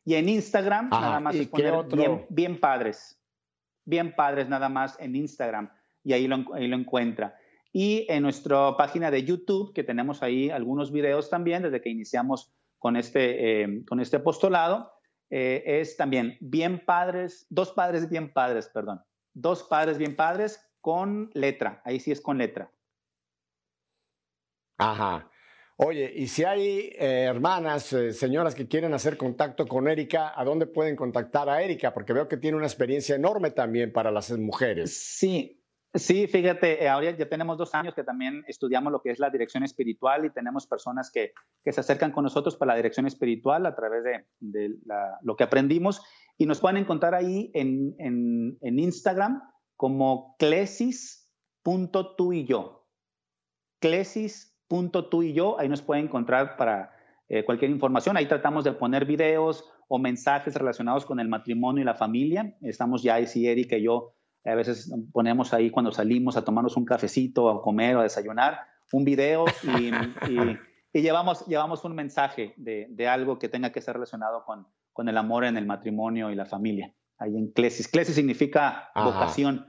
Y 0.05 0.14
en 0.14 0.29
Instagram, 0.29 0.89
nada 0.91 1.18
más 1.18 1.35
es 1.35 1.49
poner 1.49 2.26
bien, 2.29 2.61
Padres. 2.61 3.20
Bien 3.85 4.14
Padres, 4.14 4.49
nada 4.49 4.68
más 4.68 4.97
en 5.01 5.16
Instagram. 5.16 5.70
Y 6.05 6.12
ahí 6.12 6.29
lo, 6.29 6.45
ahí 6.55 6.68
lo 6.68 6.76
encuentra. 6.76 7.37
Y 7.72 8.07
en 8.09 8.22
nuestra 8.22 8.76
página 8.76 9.11
de 9.11 9.24
YouTube, 9.24 9.74
que 9.74 9.83
tenemos 9.83 10.22
ahí 10.22 10.49
algunos 10.49 10.93
videos 10.93 11.29
también, 11.29 11.62
desde 11.62 11.81
que 11.81 11.91
iniciamos 11.91 12.53
con 12.79 12.97
este, 12.97 13.62
eh, 13.62 13.85
con 13.87 14.01
este 14.01 14.16
apostolado, 14.16 14.93
eh, 15.31 15.62
es 15.81 15.97
también 15.97 16.37
bien 16.41 16.85
padres, 16.85 17.47
dos 17.51 17.72
padres 17.72 18.09
bien 18.09 18.33
padres, 18.33 18.68
perdón, 18.68 19.03
dos 19.35 19.64
padres 19.64 19.99
bien 19.99 20.16
padres 20.16 20.64
con 20.81 21.31
letra, 21.35 21.83
ahí 21.85 22.01
sí 22.01 22.12
es 22.12 22.20
con 22.20 22.39
letra. 22.39 22.72
Ajá. 24.79 25.31
Oye, 25.81 26.12
y 26.12 26.26
si 26.26 26.43
hay 26.43 26.93
eh, 26.99 27.26
hermanas, 27.29 27.95
señoras 28.12 28.55
que 28.57 28.66
quieren 28.66 28.95
hacer 28.95 29.16
contacto 29.16 29.66
con 29.66 29.87
Erika, 29.87 30.33
¿a 30.35 30.45
dónde 30.45 30.66
pueden 30.66 30.97
contactar 30.97 31.49
a 31.49 31.62
Erika? 31.62 31.95
Porque 31.95 32.12
veo 32.12 32.26
que 32.26 32.37
tiene 32.37 32.57
una 32.57 32.66
experiencia 32.66 33.14
enorme 33.14 33.53
también 33.53 33.93
para 33.93 34.11
las 34.11 34.31
mujeres. 34.33 34.97
Sí, 34.99 35.57
Sí, 35.95 36.26
fíjate, 36.26 36.84
eh, 36.84 36.89
ahora 36.89 37.16
ya 37.16 37.28
tenemos 37.28 37.57
dos 37.57 37.74
años 37.74 37.95
que 37.95 38.05
también 38.05 38.45
estudiamos 38.47 38.93
lo 38.93 39.01
que 39.01 39.11
es 39.11 39.18
la 39.18 39.30
dirección 39.30 39.62
espiritual 39.62 40.26
y 40.26 40.30
tenemos 40.30 40.66
personas 40.66 41.11
que, 41.11 41.32
se 41.64 41.80
acercan 41.80 42.12
con 42.12 42.24
nosotros 42.24 42.57
para 42.57 42.72
la 42.72 42.76
dirección 42.76 43.07
espiritual 43.07 43.64
a 43.64 43.74
través 43.74 44.05
de, 44.05 44.76
lo 45.22 45.36
que 45.36 45.45
aprendimos 45.45 46.03
y 46.36 46.45
nos 46.45 46.61
pueden 46.61 46.76
encontrar 46.76 47.14
ahí 47.14 47.51
en, 47.55 47.95
en, 47.99 48.78
Instagram 48.78 49.43
como 49.76 50.36
clesis.tú 50.39 52.32
y 52.32 52.45
yo. 52.45 52.86
Clesis.tú 53.80 55.22
y 55.22 55.32
yo, 55.32 55.59
ahí 55.59 55.68
nos 55.70 55.82
pueden 55.82 56.05
encontrar 56.05 56.57
para 56.59 56.95
eh, 57.28 57.45
cualquier 57.45 57.70
información. 57.70 58.16
Ahí 58.18 58.26
tratamos 58.26 58.64
de 58.64 58.72
poner 58.72 59.07
videos 59.07 59.64
o 59.89 59.99
mensajes 59.99 60.55
relacionados 60.55 61.07
con 61.07 61.18
el 61.18 61.28
matrimonio 61.28 61.82
y 61.82 61.86
la 61.86 61.95
familia. 61.95 62.57
Estamos 62.61 63.03
ya, 63.03 63.24
sí, 63.26 63.47
Erika 63.47 63.76
y 63.76 63.84
yo, 63.84 64.17
a 64.45 64.55
veces 64.55 64.93
ponemos 65.12 65.53
ahí 65.53 65.70
cuando 65.70 65.93
salimos 65.93 66.36
a 66.36 66.45
tomarnos 66.45 66.76
un 66.76 66.84
cafecito, 66.84 67.51
a 67.51 67.62
comer 67.62 67.97
o 67.97 68.01
a 68.01 68.05
desayunar, 68.05 68.61
un 68.93 69.05
video 69.05 69.45
y, 70.93 71.01
llevamos, 71.01 71.47
llevamos 71.47 71.84
un 71.84 71.95
mensaje 71.95 72.55
de, 72.57 73.09
algo 73.09 73.39
que 73.39 73.49
tenga 73.49 73.70
que 73.72 73.80
ser 73.80 73.95
relacionado 73.95 74.45
con, 74.45 74.66
con 74.93 75.09
el 75.09 75.16
amor 75.16 75.45
en 75.45 75.57
el 75.57 75.66
matrimonio 75.66 76.30
y 76.30 76.34
la 76.34 76.47
familia. 76.47 76.95
Ahí 77.18 77.36
en 77.36 77.53
Clesis. 77.53 77.89
Clesis 77.89 78.14
significa 78.14 78.91
vocación 78.95 79.66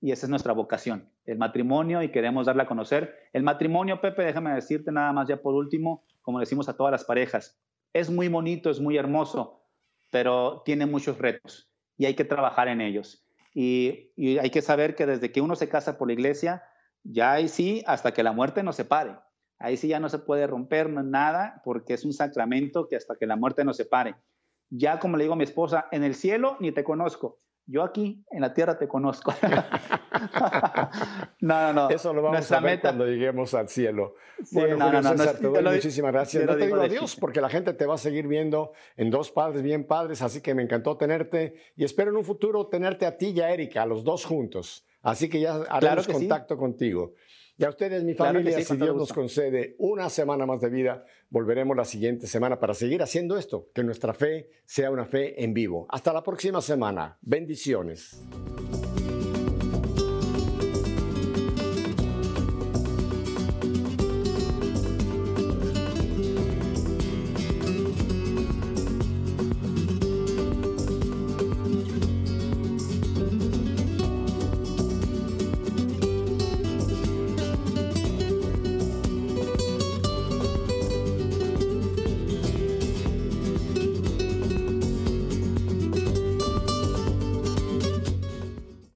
y 0.00 0.12
esa 0.12 0.26
es 0.26 0.30
nuestra 0.30 0.52
vocación, 0.52 1.10
el 1.26 1.36
matrimonio 1.36 2.02
y 2.02 2.10
queremos 2.10 2.46
darle 2.46 2.62
a 2.62 2.66
conocer. 2.66 3.14
El 3.32 3.42
matrimonio, 3.42 4.00
Pepe, 4.00 4.22
déjame 4.22 4.54
decirte 4.54 4.92
nada 4.92 5.12
más 5.12 5.28
ya 5.28 5.42
por 5.42 5.54
último, 5.54 6.04
como 6.22 6.40
decimos 6.40 6.68
a 6.68 6.76
todas 6.76 6.92
las 6.92 7.04
parejas, 7.04 7.60
es 7.92 8.08
muy 8.08 8.28
bonito, 8.28 8.70
es 8.70 8.80
muy 8.80 8.96
hermoso, 8.96 9.66
pero 10.10 10.62
tiene 10.64 10.86
muchos 10.86 11.18
retos 11.18 11.70
y 11.98 12.06
hay 12.06 12.14
que 12.14 12.24
trabajar 12.24 12.68
en 12.68 12.80
ellos. 12.80 13.26
Y, 13.52 14.38
hay 14.38 14.50
que 14.50 14.62
saber 14.62 14.94
que 14.94 15.06
desde 15.06 15.32
que 15.32 15.40
uno 15.40 15.56
se 15.56 15.68
casa 15.68 15.98
por 15.98 16.08
la 16.08 16.14
iglesia, 16.14 16.62
ya 17.02 17.32
ahí 17.32 17.48
sí, 17.48 17.82
hasta 17.86 18.12
que 18.12 18.22
la 18.22 18.32
muerte 18.32 18.62
nos 18.62 18.76
separe. 18.76 19.16
Ahí 19.58 19.76
sí 19.76 19.88
ya 19.88 20.00
no 20.00 20.08
se 20.08 20.18
puede 20.18 20.46
romper 20.46 20.88
nada 20.90 21.60
porque 21.64 21.94
es 21.94 22.04
un 22.04 22.12
sacramento 22.12 22.88
que 22.88 22.96
hasta 22.96 23.16
que 23.16 23.26
la 23.26 23.36
muerte 23.36 23.64
nos 23.64 23.76
separe. 23.76 24.14
Ya 24.70 24.98
como 24.98 25.16
le 25.16 25.24
digo 25.24 25.34
a 25.34 25.36
mi 25.36 25.44
esposa, 25.44 25.88
en 25.90 26.04
el 26.04 26.14
cielo 26.14 26.56
ni 26.60 26.72
te 26.72 26.84
conozco, 26.84 27.40
yo 27.70 27.84
aquí 27.84 28.24
en 28.30 28.40
la 28.40 28.52
tierra 28.52 28.76
te 28.76 28.88
conozco. 28.88 29.32
no, 31.40 31.62
no, 31.62 31.72
no. 31.72 31.90
Eso 31.90 32.12
lo 32.12 32.22
vamos 32.22 32.50
a 32.50 32.60
ver 32.60 32.80
cuando 32.80 33.06
lleguemos 33.06 33.54
al 33.54 33.68
cielo. 33.68 34.16
bueno, 34.50 34.76
no, 34.76 35.00
no, 35.00 35.02
César, 35.02 35.36
te 35.36 35.46
doy 35.46 35.62
muchísimas 35.62 36.12
gracias. 36.12 36.44
No 36.44 36.56
te 36.56 36.66
digo 36.66 36.80
adiós 36.80 37.16
porque 37.16 37.40
la 37.40 37.48
gente 37.48 37.72
te 37.72 37.86
va 37.86 37.94
a 37.94 37.98
seguir 37.98 38.26
viendo 38.26 38.72
en 38.96 39.10
dos 39.10 39.30
padres 39.30 39.62
bien 39.62 39.84
padres, 39.84 40.22
así 40.22 40.40
que 40.40 40.54
me 40.54 40.62
encantó 40.62 40.96
tenerte 40.96 41.54
y 41.76 41.84
espero 41.84 42.10
en 42.10 42.16
un 42.16 42.24
futuro 42.24 42.66
tenerte 42.66 43.06
a 43.06 43.16
ti 43.16 43.28
y 43.28 43.40
a 43.40 43.52
Erika, 43.52 43.82
a 43.82 43.86
los 43.86 44.02
dos 44.02 44.24
juntos. 44.24 44.84
Así 45.02 45.28
que 45.28 45.40
ya 45.40 45.62
haremos 45.68 46.06
contacto 46.06 46.58
contigo. 46.58 47.14
Y 47.60 47.64
a 47.66 47.68
ustedes, 47.68 48.02
mi 48.04 48.14
familia, 48.14 48.58
si 48.62 48.74
Dios 48.74 48.96
nos 48.96 49.12
concede 49.12 49.74
una 49.76 50.08
semana 50.08 50.46
más 50.46 50.62
de 50.62 50.70
vida, 50.70 51.04
volveremos 51.28 51.76
la 51.76 51.84
siguiente 51.84 52.26
semana 52.26 52.58
para 52.58 52.72
seguir 52.72 53.02
haciendo 53.02 53.36
esto, 53.36 53.68
que 53.74 53.84
nuestra 53.84 54.14
fe 54.14 54.48
sea 54.64 54.90
una 54.90 55.04
fe 55.04 55.44
en 55.44 55.52
vivo. 55.52 55.86
Hasta 55.90 56.10
la 56.10 56.22
próxima 56.22 56.62
semana. 56.62 57.18
Bendiciones. 57.20 58.22